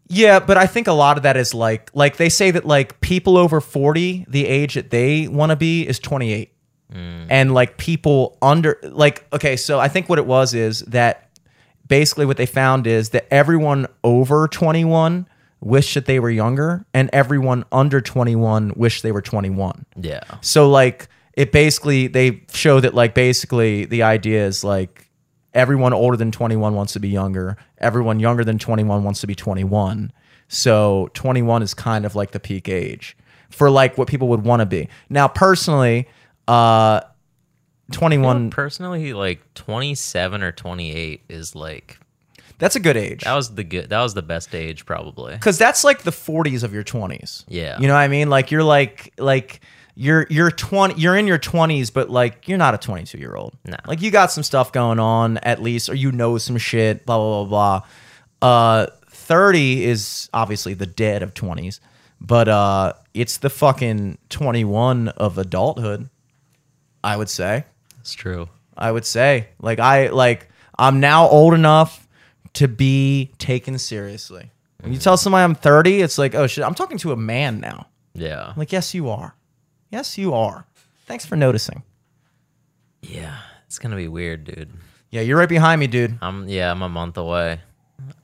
Yeah, 0.07 0.39
but 0.39 0.57
I 0.57 0.67
think 0.67 0.87
a 0.87 0.93
lot 0.93 1.17
of 1.17 1.23
that 1.23 1.37
is 1.37 1.53
like 1.53 1.89
like 1.93 2.17
they 2.17 2.29
say 2.29 2.51
that 2.51 2.65
like 2.65 2.99
people 3.01 3.37
over 3.37 3.59
40, 3.61 4.25
the 4.27 4.45
age 4.47 4.75
that 4.75 4.89
they 4.89 5.27
want 5.27 5.49
to 5.51 5.55
be 5.55 5.87
is 5.87 5.97
28. 5.99 6.53
Mm. 6.93 7.27
And 7.29 7.53
like 7.53 7.77
people 7.77 8.37
under 8.41 8.77
like 8.83 9.25
okay, 9.33 9.55
so 9.55 9.79
I 9.79 9.87
think 9.87 10.09
what 10.09 10.19
it 10.19 10.25
was 10.25 10.53
is 10.53 10.81
that 10.81 11.29
basically 11.87 12.25
what 12.25 12.37
they 12.37 12.45
found 12.45 12.85
is 12.85 13.09
that 13.09 13.27
everyone 13.31 13.87
over 14.03 14.47
21 14.47 15.27
wished 15.61 15.95
that 15.95 16.05
they 16.05 16.19
were 16.19 16.29
younger 16.29 16.85
and 16.93 17.09
everyone 17.13 17.63
under 17.71 18.01
21 18.01 18.73
wished 18.75 19.03
they 19.03 19.11
were 19.11 19.21
21. 19.21 19.85
Yeah. 19.95 20.21
So 20.41 20.69
like 20.69 21.07
it 21.33 21.51
basically 21.51 22.07
they 22.07 22.43
show 22.53 22.79
that 22.79 22.93
like 22.93 23.13
basically 23.13 23.85
the 23.85 24.03
idea 24.03 24.45
is 24.45 24.63
like 24.63 25.09
everyone 25.53 25.93
older 25.93 26.17
than 26.17 26.31
21 26.31 26.73
wants 26.75 26.93
to 26.93 26.99
be 26.99 27.09
younger, 27.09 27.57
everyone 27.77 28.19
younger 28.19 28.43
than 28.43 28.57
21 28.59 29.03
wants 29.03 29.21
to 29.21 29.27
be 29.27 29.35
21. 29.35 30.11
So 30.47 31.09
21 31.13 31.63
is 31.63 31.73
kind 31.73 32.05
of 32.05 32.15
like 32.15 32.31
the 32.31 32.39
peak 32.39 32.69
age 32.69 33.17
for 33.49 33.69
like 33.69 33.97
what 33.97 34.07
people 34.07 34.27
would 34.29 34.43
want 34.43 34.59
to 34.61 34.65
be. 34.65 34.89
Now 35.09 35.27
personally, 35.27 36.07
uh 36.47 37.01
21 37.91 38.49
Personally, 38.49 39.13
like 39.13 39.41
27 39.55 40.41
or 40.43 40.51
28 40.51 41.21
is 41.29 41.55
like 41.55 41.99
that's 42.59 42.75
a 42.75 42.79
good 42.79 42.95
age. 42.95 43.21
that 43.23 43.33
was 43.35 43.55
the 43.55 43.63
good 43.63 43.89
that 43.89 44.01
was 44.01 44.13
the 44.13 44.21
best 44.21 44.55
age 44.55 44.85
probably. 44.85 45.37
Cuz 45.37 45.57
that's 45.57 45.83
like 45.83 46.03
the 46.03 46.11
40s 46.11 46.63
of 46.63 46.73
your 46.73 46.83
20s. 46.83 47.43
Yeah. 47.47 47.79
You 47.79 47.87
know 47.87 47.93
what 47.93 47.99
I 47.99 48.07
mean? 48.07 48.29
Like 48.29 48.51
you're 48.51 48.63
like 48.63 49.13
like 49.17 49.61
you're 49.95 50.25
you're 50.29 50.49
20 50.51 50.95
you're 50.95 51.15
in 51.15 51.27
your 51.27 51.37
20s 51.37 51.93
but 51.93 52.09
like 52.09 52.47
you're 52.47 52.57
not 52.57 52.73
a 52.73 52.77
22 52.77 53.17
year 53.17 53.35
old. 53.35 53.55
No. 53.65 53.77
Like 53.87 54.01
you 54.01 54.11
got 54.11 54.31
some 54.31 54.43
stuff 54.43 54.71
going 54.71 54.99
on 54.99 55.37
at 55.39 55.61
least 55.61 55.89
or 55.89 55.95
you 55.95 56.11
know 56.11 56.37
some 56.37 56.57
shit 56.57 57.05
blah 57.05 57.17
blah 57.17 57.43
blah 57.45 57.81
blah. 58.41 58.47
Uh 58.47 58.87
30 59.09 59.85
is 59.85 60.29
obviously 60.33 60.73
the 60.73 60.85
dead 60.85 61.23
of 61.23 61.33
20s, 61.33 61.79
but 62.19 62.47
uh 62.47 62.93
it's 63.13 63.37
the 63.37 63.49
fucking 63.49 64.17
21 64.29 65.09
of 65.09 65.37
adulthood. 65.37 66.09
I 67.03 67.17
would 67.17 67.29
say. 67.29 67.65
It's 67.99 68.13
true. 68.13 68.49
I 68.77 68.91
would 68.91 69.05
say. 69.05 69.49
Like 69.61 69.79
I 69.79 70.07
like 70.09 70.49
I'm 70.77 70.99
now 70.99 71.27
old 71.27 71.53
enough 71.53 72.07
to 72.53 72.67
be 72.67 73.31
taken 73.37 73.77
seriously. 73.77 74.51
When 74.81 74.91
you 74.91 74.99
tell 74.99 75.15
somebody 75.17 75.43
I'm 75.43 75.55
30, 75.55 76.01
it's 76.01 76.17
like, 76.17 76.35
oh 76.35 76.45
shit, 76.45 76.63
I'm 76.63 76.75
talking 76.75 76.97
to 76.99 77.13
a 77.13 77.15
man 77.15 77.59
now. 77.61 77.87
Yeah. 78.13 78.47
I'm 78.47 78.57
like, 78.57 78.71
yes, 78.71 78.93
you 78.93 79.09
are. 79.09 79.33
Yes, 79.93 80.17
you 80.17 80.33
are. 80.33 80.65
Thanks 81.05 81.23
for 81.23 81.35
noticing. 81.35 81.83
Yeah. 83.03 83.37
It's 83.67 83.77
going 83.77 83.91
to 83.91 83.95
be 83.95 84.07
weird, 84.07 84.43
dude. 84.43 84.71
Yeah, 85.11 85.21
you're 85.21 85.37
right 85.37 85.47
behind 85.47 85.79
me, 85.79 85.85
dude. 85.85 86.17
I'm 86.19 86.49
yeah, 86.49 86.71
I'm 86.71 86.81
a 86.81 86.89
month 86.89 87.15
away. 87.15 87.61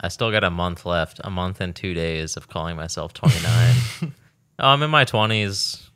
I 0.00 0.08
still 0.08 0.32
got 0.32 0.42
a 0.42 0.50
month 0.50 0.84
left. 0.84 1.20
A 1.22 1.30
month 1.30 1.60
and 1.60 1.72
2 1.72 1.94
days 1.94 2.36
of 2.36 2.48
calling 2.48 2.74
myself 2.74 3.12
29. 3.12 3.76
oh, 4.02 4.10
I'm 4.58 4.82
in 4.82 4.90
my 4.90 5.04
20s. 5.04 5.89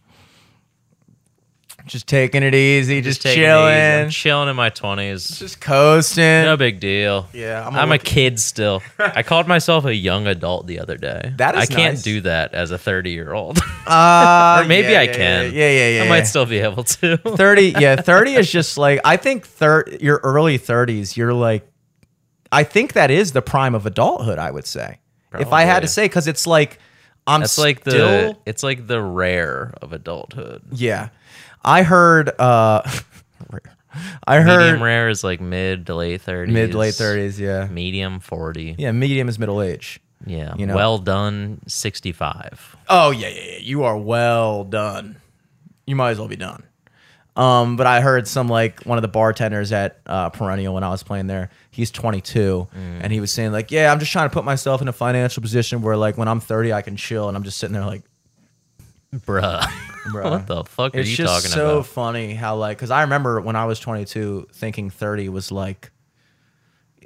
Just 1.87 2.07
taking 2.07 2.43
it 2.43 2.55
easy, 2.55 3.03
just, 3.03 3.26
it 3.26 3.32
easy. 3.32 3.47
I'm 3.47 4.05
chilling, 4.05 4.11
chilling 4.11 4.49
in 4.49 4.57
my 4.57 4.70
20s. 4.70 5.39
just 5.39 5.61
coasting. 5.61 6.24
No 6.24 6.57
big 6.57 6.80
deal. 6.80 7.28
Yeah, 7.35 7.66
I'm 7.66 7.74
I'm, 7.74 7.93
a 7.93 7.97
a 7.97 7.99
kid 7.99 8.41
still. 8.41 8.82
I 8.99 9.22
called 9.22 9.47
myself 9.47 9.85
a 9.85 9.95
young 9.95 10.26
adult 10.26 10.66
the 10.66 10.80
other 10.80 10.97
day. 10.97 11.35
That 11.37 11.55
is 11.57 11.61
I 11.61 11.66
can't 11.66 11.95
nice. 11.97 12.03
do 12.03 12.22
that 12.22 12.55
as 12.55 12.70
a 12.70 12.78
30 12.78 13.11
year 13.11 13.32
old. 13.32 13.59
Uh, 13.87 14.62
or 14.62 14.66
maybe 14.66 14.93
yeah, 14.93 15.01
I 15.01 15.03
yeah, 15.03 15.12
can. 15.12 15.45
Yeah, 15.53 15.59
yeah, 15.68 15.68
yeah. 15.68 16.01
I 16.01 16.05
yeah. 16.05 16.09
might 16.09 16.22
still 16.22 16.47
be 16.47 16.59
able 16.59 16.85
to. 16.85 17.18
30 17.18 17.74
yeah 17.78 17.97
30 17.97 18.35
is 18.35 18.51
just 18.51 18.78
like 18.78 19.01
i 19.05 19.16
think 19.18 19.47
thir- 19.47 19.85
your 20.01 20.20
early 20.24 20.59
30s 20.59 21.16
you're 21.16 21.35
like 21.35 21.68
i 22.51 22.62
think 22.64 22.95
that 22.95 23.11
is 23.11 23.32
the 23.32 23.43
prime 23.43 23.74
of 23.74 23.85
adulthood 23.85 24.39
i 24.39 24.51
would 24.51 24.66
say 24.66 25.01
if 25.39 25.53
i 25.53 25.62
had 25.64 25.80
to 25.80 25.89
say 25.89 26.07
because 26.07 26.26
it's 26.26 26.47
like 26.47 26.78
i'm 27.26 27.41
That's 27.41 27.59
like 27.59 27.85
the 27.85 28.37
it's 28.47 28.62
like 28.62 28.87
the 28.87 29.03
rare 29.03 29.74
of 29.82 29.93
adulthood. 29.93 30.62
yeah 30.72 31.11
i 31.64 31.82
heard 31.82 32.30
uh 32.40 32.82
i 34.26 34.40
heard 34.40 34.58
Medium 34.60 34.82
rare 34.82 35.08
is 35.08 35.22
like 35.22 35.40
mid 35.40 35.86
to 35.86 35.94
late 35.94 36.20
30s. 36.22 36.48
mid 36.50 36.74
late 36.74 36.94
30s 36.94 37.38
yeah 37.38 37.66
Medium 37.68 38.20
40. 38.20 38.76
yeah 38.78 38.90
medium 38.92 39.28
is 39.28 39.38
middle 39.38 39.62
age 39.62 40.00
Yeah. 40.26 40.54
You 40.56 40.66
know. 40.66 40.74
Well 40.74 40.98
done 40.98 41.60
65. 41.66 42.76
oh 42.88 43.10
yeah 43.10 43.28
yeah 43.28 43.40
yeah 43.52 43.58
you 43.58 43.84
are 43.84 43.96
well 43.96 44.64
done 44.64 45.16
you 45.86 45.94
might 45.96 46.10
as 46.10 46.18
well 46.18 46.28
be 46.28 46.36
done 46.36 46.64
um, 47.36 47.74
but 47.76 47.88
I 47.88 48.00
heard 48.00 48.28
some 48.28 48.46
like 48.46 48.82
one 48.84 48.96
of 48.96 49.02
the 49.02 49.08
bartenders 49.08 49.72
at 49.72 49.98
uh, 50.06 50.30
Perennial 50.30 50.72
when 50.72 50.84
I 50.84 50.90
was 50.90 51.02
playing 51.02 51.26
there. 51.26 51.50
He's 51.72 51.90
22, 51.90 52.68
and 53.00 53.12
he 53.12 53.18
was 53.18 53.32
saying 53.32 53.50
like, 53.50 53.72
"Yeah, 53.72 53.90
I'm 53.90 53.98
just 53.98 54.12
trying 54.12 54.28
to 54.28 54.32
put 54.32 54.44
myself 54.44 54.80
in 54.80 54.86
a 54.86 54.92
financial 54.92 55.40
position 55.42 55.82
where 55.82 55.96
like 55.96 56.16
when 56.16 56.28
I'm 56.28 56.38
30, 56.38 56.72
I 56.72 56.80
can 56.82 56.94
chill." 56.94 57.26
And 57.26 57.36
I'm 57.36 57.42
just 57.42 57.58
sitting 57.58 57.74
there 57.74 57.84
like, 57.84 58.04
Bruh. 59.20 59.60
Bruh. 60.12 60.30
what 60.30 60.46
the 60.46 60.64
fuck 60.64 60.94
are 60.94 60.98
it's 61.00 61.10
you 61.10 61.16
just 61.16 61.32
talking 61.32 61.50
so 61.50 61.76
about? 61.76 61.86
funny 61.86 62.34
how 62.34 62.56
like 62.56 62.76
because 62.76 62.90
I 62.90 63.02
remember 63.02 63.40
when 63.40 63.56
I 63.56 63.64
was 63.64 63.80
22 63.80 64.48
thinking 64.52 64.90
30 64.90 65.28
was 65.30 65.50
like, 65.50 65.90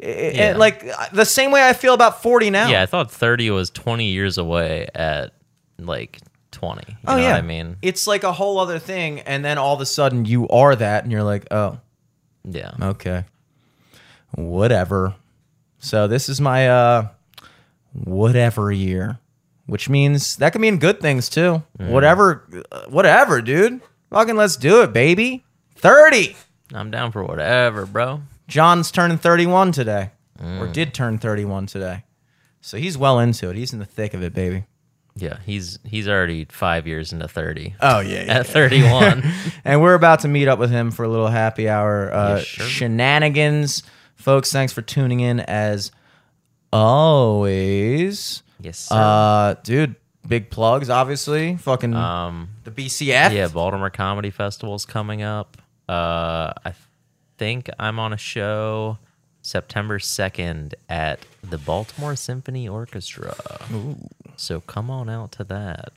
eh, 0.00 0.32
Yeah. 0.50 0.56
like 0.56 0.84
the 1.12 1.24
same 1.24 1.50
way 1.52 1.68
I 1.68 1.72
feel 1.74 1.94
about 1.94 2.22
40 2.22 2.50
now. 2.50 2.68
Yeah, 2.68 2.82
I 2.82 2.86
thought 2.86 3.11
30 3.12 3.50
was 3.50 3.70
20 3.70 4.06
years 4.06 4.36
away 4.38 4.88
at 4.94 5.32
like 5.78 6.18
20. 6.50 6.82
You 6.88 6.96
Oh 7.06 7.16
know 7.16 7.22
yeah. 7.22 7.30
what 7.32 7.38
I 7.38 7.42
mean? 7.42 7.76
it's 7.82 8.06
like 8.09 8.24
a 8.24 8.32
whole 8.32 8.59
other 8.59 8.78
thing, 8.80 9.20
and 9.20 9.44
then 9.44 9.59
all 9.59 9.74
of 9.74 9.80
a 9.80 9.86
sudden 9.86 10.24
you 10.24 10.48
are 10.48 10.74
that, 10.74 11.04
and 11.04 11.12
you're 11.12 11.22
like, 11.22 11.46
oh, 11.52 11.78
Yeah. 12.44 12.72
okay, 12.82 13.24
whatever. 14.34 15.14
So 15.78 16.09
this 16.09 16.28
is 16.28 16.40
my 16.40 16.68
uh, 16.68 17.09
whatever 17.92 18.72
year, 18.72 19.18
which 19.69 19.89
means 19.89 20.37
that 20.39 20.51
can 20.53 20.61
mean 20.61 20.79
good 20.79 21.01
things 21.01 21.29
too. 21.29 21.62
Mm. 21.79 21.91
Whatever, 21.91 22.45
uh, 22.73 22.87
whatever, 22.89 23.41
dude. 23.41 23.81
Fucking 24.11 24.35
let's 24.37 24.57
do 24.57 24.83
it, 24.83 24.93
baby. 24.93 25.45
30. 25.77 26.35
I'm 26.75 26.91
down 26.91 27.12
for 27.12 27.23
whatever, 27.23 27.87
bro. 27.87 28.23
John's 28.49 28.91
turning 28.91 29.19
31 29.19 29.71
today, 29.73 30.11
or 30.41 30.66
Mm. 30.66 30.73
did 30.73 30.93
turn 30.95 31.19
31 31.19 31.66
today. 31.66 32.05
So 32.61 32.77
he's 32.79 32.99
well 32.99 33.19
into 33.21 33.49
it. 33.51 33.57
He's 33.57 33.73
in 33.73 33.79
the 33.79 33.85
thick 33.85 34.14
of 34.14 34.23
it, 34.23 34.35
baby. 34.35 34.64
Yeah, 35.14 35.39
he's 35.45 35.79
he's 35.85 36.07
already 36.09 36.47
5 36.51 36.87
years 36.87 37.12
into 37.12 37.27
30. 37.29 37.75
Oh 37.81 38.01
yeah, 38.01 38.19
At 38.29 38.47
31. 38.47 39.23
and 39.64 39.81
we're 39.83 39.95
about 39.95 40.21
to 40.21 40.29
meet 40.29 40.49
up 40.49 40.59
with 40.59 40.71
him 40.71 40.91
for 40.91 41.05
a 41.05 41.09
little 41.09 41.27
happy 41.29 41.69
hour 41.69 42.12
uh, 42.12 42.39
sure. 42.41 42.66
shenanigans, 42.66 43.83
folks. 44.14 44.53
Thanks 44.53 44.73
for 44.73 44.81
tuning 44.83 45.21
in 45.21 45.41
as 45.41 45.91
always. 46.73 48.43
Yes, 48.61 48.78
sir. 48.78 48.94
Uh, 48.96 49.54
dude, 49.62 49.94
big 50.26 50.50
plugs, 50.50 50.90
obviously. 50.90 51.56
Fucking 51.56 51.94
um 51.94 52.48
the 52.64 52.70
BCF. 52.70 53.32
yeah, 53.32 53.48
Baltimore 53.48 53.90
Comedy 53.90 54.30
Festival's 54.30 54.84
coming 54.84 55.22
up. 55.22 55.56
Uh 55.88 56.52
I 56.64 56.74
think 57.38 57.70
I'm 57.78 57.98
on 57.98 58.12
a 58.12 58.16
show 58.16 58.98
September 59.42 59.98
2nd 59.98 60.74
at 60.88 61.20
the 61.42 61.56
Baltimore 61.59 62.16
Symphony 62.16 62.68
Orchestra. 62.68 63.35
So 64.36 64.60
come 64.60 64.90
on 64.90 65.09
out 65.09 65.32
to 65.32 65.44
that. 65.44 65.93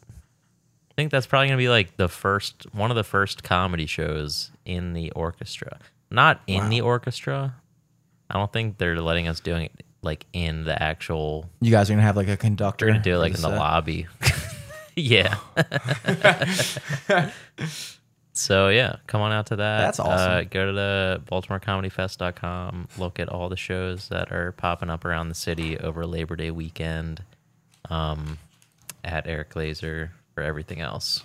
I 0.92 0.94
think 0.96 1.12
that's 1.12 1.26
probably 1.26 1.48
going 1.48 1.58
to 1.58 1.62
be 1.64 1.70
like 1.70 1.98
the 1.98 2.08
first 2.08 2.68
one 2.74 2.92
of 2.92 2.96
the 2.96 3.04
first 3.04 3.44
comedy 3.44 3.86
shows 3.88 4.52
in 4.66 4.94
the 4.94 5.10
orchestra. 5.12 5.80
Not 6.10 6.42
in 6.48 6.70
the 6.70 6.82
orchestra. 6.82 7.56
I 8.30 8.36
don't 8.38 8.52
think 8.54 8.78
they're 8.78 9.02
letting 9.02 9.28
us 9.28 9.40
doing 9.40 9.64
it 9.66 9.84
like 10.02 10.26
in 10.34 10.64
the 10.64 10.82
actual 10.82 11.50
You 11.60 11.72
guys 11.72 11.90
are 11.90 11.94
gonna 11.94 12.04
have 12.04 12.18
like 12.18 12.28
a 12.28 12.38
conductor. 12.38 12.86
we're 12.86 12.94
gonna 12.94 13.04
do 13.04 13.16
it 13.16 13.20
like 13.20 13.36
in 13.36 13.42
the 13.42 13.50
set. 13.50 13.58
lobby. 13.58 14.08
yeah. 14.96 15.38
so 18.34 18.70
yeah, 18.70 18.96
come 19.08 19.22
on 19.22 19.32
out 19.32 19.48
to 19.48 19.56
that. 19.58 19.82
That's 19.82 20.00
awesome. 20.00 20.32
Uh, 20.32 20.44
go 20.44 20.66
to 20.66 20.72
the 20.72 21.22
BaltimoreComedyFest.com. 21.32 22.88
Look 22.98 23.20
at 23.20 23.30
all 23.30 23.50
the 23.50 23.58
shows 23.58 24.10
that 24.10 24.32
are 24.32 24.52
popping 24.54 24.90
up 24.90 25.06
around 25.06 25.30
the 25.30 25.36
city 25.36 25.78
over 25.78 26.06
Labor 26.06 26.36
Day 26.36 26.52
weekend. 26.52 27.24
Um, 27.90 28.38
at 29.04 29.28
Eric 29.28 29.56
Laser 29.56 30.12
for 30.34 30.44
everything 30.44 30.80
else. 30.80 31.24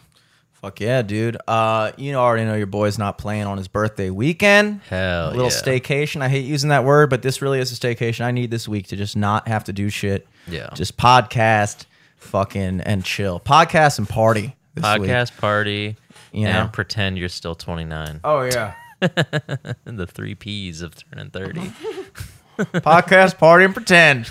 Fuck 0.61 0.81
yeah, 0.81 1.03
dude. 1.03 1.37
Uh, 1.47 1.93
you 1.97 2.15
already 2.15 2.45
know 2.45 2.55
your 2.55 2.67
boy's 2.67 2.99
not 2.99 3.19
playing 3.19 3.45
on 3.45 3.59
his 3.59 3.69
birthday 3.69 4.11
weekend. 4.11 4.81
Hell 4.89 5.29
a 5.29 5.31
little 5.31 5.45
yeah. 5.45 5.51
staycation. 5.51 6.23
I 6.23 6.29
hate 6.29 6.47
using 6.47 6.71
that 6.71 6.85
word, 6.85 7.11
but 7.11 7.23
this 7.23 7.43
really 7.43 7.61
is 7.61 7.71
a 7.73 7.75
staycation. 7.75 8.25
I 8.25 8.31
need 8.31 8.51
this 8.51 8.67
week 8.67 8.87
to 8.89 8.97
just 8.97 9.17
not 9.17 9.49
have 9.49 9.65
to 9.65 9.73
do 9.73 9.91
shit. 9.91 10.27
Yeah. 10.49 10.71
Just 10.75 10.97
podcast, 10.97 11.85
fucking, 12.17 12.81
and 12.81 13.05
chill. 13.05 13.39
Podcast 13.39 13.99
and 13.99 14.09
party. 14.09 14.57
This 14.75 14.85
Podcast 14.85 15.31
Week. 15.33 15.41
party 15.41 15.97
You 16.33 16.47
and 16.47 16.67
know? 16.67 16.71
pretend 16.73 17.19
you're 17.19 17.29
still 17.29 17.55
29. 17.55 18.21
Oh 18.25 18.43
yeah. 18.43 18.75
the 19.01 20.07
three 20.07 20.35
P's 20.35 20.83
of 20.83 20.95
turning 20.97 21.31
30. 21.31 21.73
podcast 22.57 23.39
party 23.39 23.65
and 23.65 23.75
pretend. 23.75 24.31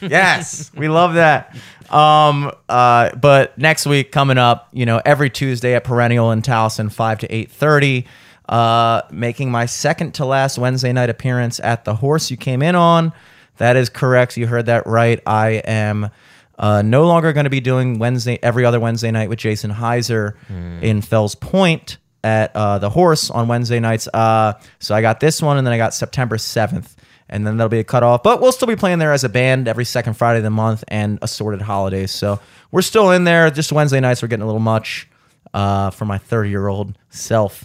Yes 0.00 0.70
we 0.76 0.88
love 0.88 1.14
that. 1.14 1.56
Um 1.90 2.52
uh 2.68 3.14
but 3.16 3.56
next 3.58 3.86
week 3.86 4.12
coming 4.12 4.38
up 4.38 4.68
you 4.72 4.86
know 4.86 5.00
every 5.04 5.30
tuesday 5.30 5.74
at 5.74 5.84
perennial 5.84 6.30
in 6.30 6.42
towson 6.42 6.90
5 6.92 7.18
to 7.20 7.28
8.30 7.28 8.06
uh 8.48 9.02
making 9.10 9.50
my 9.50 9.66
second 9.66 10.12
to 10.14 10.24
last 10.24 10.58
wednesday 10.58 10.92
night 10.92 11.10
appearance 11.10 11.60
at 11.60 11.84
the 11.84 11.94
horse 11.96 12.30
you 12.30 12.36
came 12.36 12.62
in 12.62 12.74
on. 12.74 13.12
That 13.58 13.76
is 13.76 13.88
correct. 13.90 14.36
You 14.36 14.46
heard 14.46 14.66
that 14.66 14.86
right. 14.86 15.20
I 15.26 15.50
am 15.64 16.10
Uh, 16.58 16.80
no 16.82 17.06
longer 17.06 17.32
going 17.32 17.44
to 17.44 17.50
be 17.50 17.60
doing 17.60 17.98
Wednesday 17.98 18.38
every 18.42 18.64
other 18.64 18.78
Wednesday 18.80 19.10
night 19.10 19.28
with 19.28 19.38
Jason 19.38 19.70
Heiser 19.70 20.34
in 20.80 21.00
Fells 21.02 21.34
Point 21.34 21.98
at 22.24 22.54
uh, 22.54 22.78
the 22.78 22.88
Horse 22.90 23.30
on 23.30 23.48
Wednesday 23.48 23.80
nights. 23.80 24.06
Uh, 24.12 24.54
so 24.78 24.94
I 24.94 25.00
got 25.02 25.18
this 25.20 25.42
one, 25.42 25.58
and 25.58 25.66
then 25.66 25.72
I 25.74 25.76
got 25.76 25.92
September 25.92 26.38
seventh, 26.38 26.94
and 27.32 27.46
then 27.46 27.56
there'll 27.56 27.70
be 27.70 27.78
a 27.78 27.84
cutoff. 27.84 28.22
But 28.22 28.40
we'll 28.40 28.52
still 28.52 28.68
be 28.68 28.76
playing 28.76 28.98
there 28.98 29.12
as 29.12 29.24
a 29.24 29.28
band 29.28 29.66
every 29.66 29.86
second 29.86 30.14
Friday 30.14 30.38
of 30.38 30.44
the 30.44 30.50
month 30.50 30.84
and 30.86 31.18
assorted 31.22 31.62
holidays. 31.62 32.12
So 32.12 32.38
we're 32.70 32.82
still 32.82 33.10
in 33.10 33.24
there. 33.24 33.50
Just 33.50 33.72
Wednesday 33.72 34.00
nights, 34.00 34.22
we're 34.22 34.28
getting 34.28 34.42
a 34.42 34.46
little 34.46 34.60
much 34.60 35.08
uh, 35.54 35.90
for 35.90 36.04
my 36.04 36.18
thirty 36.18 36.50
year 36.50 36.68
old 36.68 36.96
self. 37.08 37.64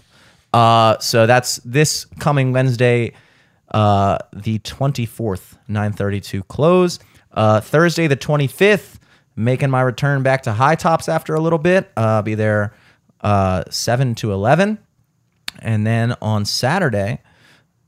Uh, 0.53 0.98
so 0.99 1.27
that's 1.27 1.57
this 1.57 2.06
coming 2.18 2.53
Wednesday, 2.53 3.11
uh, 3.72 4.18
the 4.34 4.60
24th, 4.60 5.57
932 5.68 6.44
close. 6.44 6.99
Uh, 7.31 7.60
Thursday, 7.60 8.07
the 8.07 8.15
25th, 8.15 8.98
making 9.35 9.69
my 9.69 9.81
return 9.81 10.23
back 10.23 10.44
to 10.44 10.53
High 10.53 10.76
Tops 10.76 11.10
after 11.10 11.35
a 11.35 11.41
little 11.41 11.60
bit. 11.60 11.91
Uh, 11.98 12.02
I'll 12.02 12.22
be 12.23 12.34
there 12.34 12.73
uh, 13.22 13.65
7 13.69 14.15
to 14.15 14.31
11. 14.31 14.80
And 15.60 15.85
then 15.85 16.15
on 16.22 16.45
Saturday, 16.45 17.19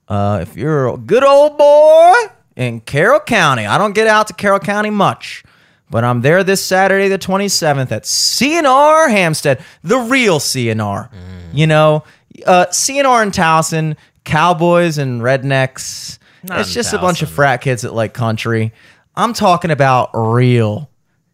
uh, 0.09 0.39
if 0.41 0.57
you're 0.57 0.87
a 0.87 0.97
good 0.97 1.23
old 1.23 1.57
boy 1.57 2.13
in 2.55 2.81
Carroll 2.81 3.19
County, 3.19 3.65
I 3.65 3.77
don't 3.77 3.93
get 3.93 4.07
out 4.07 4.27
to 4.27 4.33
Carroll 4.33 4.59
County 4.59 4.89
much, 4.89 5.43
but 5.89 6.03
I'm 6.03 6.21
there 6.21 6.43
this 6.43 6.63
Saturday, 6.65 7.07
the 7.07 7.19
27th 7.19 7.91
at 7.91 8.03
CNR 8.03 9.09
Hampstead, 9.09 9.63
the 9.83 9.99
real 9.99 10.39
CNR. 10.39 11.09
You 11.53 11.67
know, 11.67 12.03
uh, 12.45 12.65
CNR 12.67 13.23
in 13.23 13.31
Towson, 13.31 13.95
Cowboys 14.23 14.97
and 14.97 15.21
Rednecks. 15.21 16.17
Not 16.43 16.59
it's 16.61 16.73
just 16.73 16.93
a 16.93 16.97
bunch 16.97 17.21
of 17.21 17.29
frat 17.29 17.61
kids 17.61 17.81
that 17.83 17.93
like 17.93 18.13
country. 18.13 18.73
I'm 19.15 19.33
talking 19.33 19.71
about 19.71 20.11
real 20.13 20.88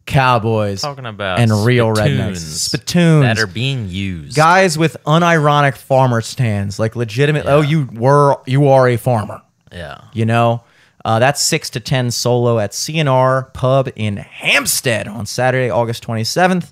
Cowboys 0.06 0.82
Talking 0.82 1.06
about 1.06 1.40
and 1.40 1.52
real 1.65 1.88
rednecks, 1.88 2.38
spittoons 2.38 2.61
spittoons 2.61 3.22
that 3.23 3.40
are 3.40 3.48
being 3.48 3.90
used. 3.90 4.36
guys 4.36 4.77
with 4.77 4.98
unironic 5.06 5.76
farmer 5.76 6.22
stands, 6.22 6.80
like 6.80 6.95
legitimate. 6.95 7.45
Oh, 7.48 7.61
you 7.61 7.88
were 7.94 8.38
you 8.45 8.68
are 8.68 8.88
a 8.88 8.98
farmer. 8.98 9.41
yeah. 9.72 10.02
You 10.14 10.26
know, 10.26 10.64
uh, 11.03 11.19
that's 11.19 11.41
six 11.41 11.69
to 11.72 11.80
ten 11.80 12.11
solo 12.11 12.60
at 12.60 12.72
CNR 12.72 13.52
Pub 13.53 13.90
in 13.95 14.18
Hampstead 14.18 15.07
on 15.07 15.26
Saturday, 15.26 15.69
August 15.69 16.03
twenty 16.03 16.23
seventh. 16.23 16.72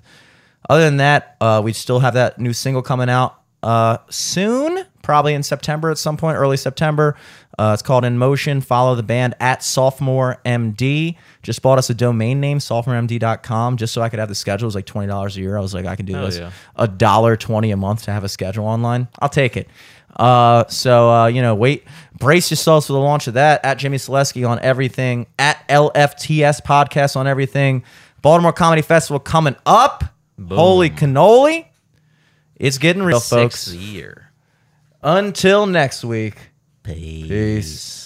Other 0.70 0.84
than 0.84 0.96
that, 0.98 1.36
uh, 1.40 1.60
we 1.62 1.72
still 1.72 1.98
have 2.00 2.14
that 2.14 2.38
new 2.38 2.52
single 2.52 2.82
coming 2.82 3.10
out 3.10 3.38
uh, 3.62 3.98
soon, 4.08 4.84
probably 5.02 5.34
in 5.34 5.42
September 5.42 5.90
at 5.90 5.98
some 5.98 6.16
point, 6.16 6.36
early 6.38 6.56
September. 6.56 7.16
Uh, 7.58 7.70
it's 7.72 7.82
called 7.82 8.04
In 8.04 8.18
Motion. 8.18 8.60
Follow 8.60 8.94
the 8.94 9.02
band 9.02 9.34
at 9.40 9.62
Sophomore 9.62 10.38
MD. 10.44 11.16
Just 11.42 11.62
bought 11.62 11.78
us 11.78 11.88
a 11.90 11.94
domain 11.94 12.40
name, 12.40 12.58
sophomoremd.com, 12.58 13.76
just 13.76 13.92
so 13.92 14.02
I 14.02 14.08
could 14.08 14.18
have 14.18 14.28
the 14.28 14.34
schedule. 14.34 14.66
It 14.66 14.68
was 14.68 14.74
like 14.74 14.86
twenty 14.86 15.08
dollars 15.08 15.36
a 15.36 15.40
year. 15.40 15.56
I 15.56 15.60
was 15.60 15.74
like, 15.74 15.86
I 15.86 15.96
can 15.96 16.06
do 16.06 16.14
Hell 16.14 16.26
this 16.26 16.40
a 16.76 16.88
dollar 16.88 17.36
twenty 17.36 17.70
a 17.70 17.76
month 17.76 18.04
to 18.04 18.12
have 18.12 18.24
a 18.24 18.28
schedule 18.28 18.64
online. 18.66 19.08
I'll 19.20 19.28
take 19.28 19.56
it. 19.56 19.68
Uh, 20.16 20.64
so 20.68 21.10
uh, 21.10 21.26
you 21.26 21.42
know, 21.42 21.54
wait, 21.54 21.84
brace 22.18 22.50
yourselves 22.50 22.86
for 22.86 22.92
the 22.92 23.00
launch 23.00 23.26
of 23.26 23.34
that 23.34 23.64
at 23.64 23.78
Jimmy 23.78 23.98
Selesky 23.98 24.48
on 24.48 24.58
everything, 24.60 25.26
at 25.38 25.66
LFTS 25.68 26.62
podcast 26.62 27.16
on 27.16 27.26
everything. 27.26 27.84
Baltimore 28.22 28.52
Comedy 28.52 28.82
Festival 28.82 29.20
coming 29.20 29.56
up. 29.66 30.04
Holy 30.48 30.90
cannoli! 30.90 31.66
It's 32.56 32.78
getting 32.78 33.02
real, 33.02 33.20
Sixth 33.20 33.68
folks. 33.68 33.74
year. 33.74 34.30
Until 35.02 35.66
next 35.66 36.04
week. 36.04 36.36
Peace. 36.84 37.26
Peace. 37.28 38.03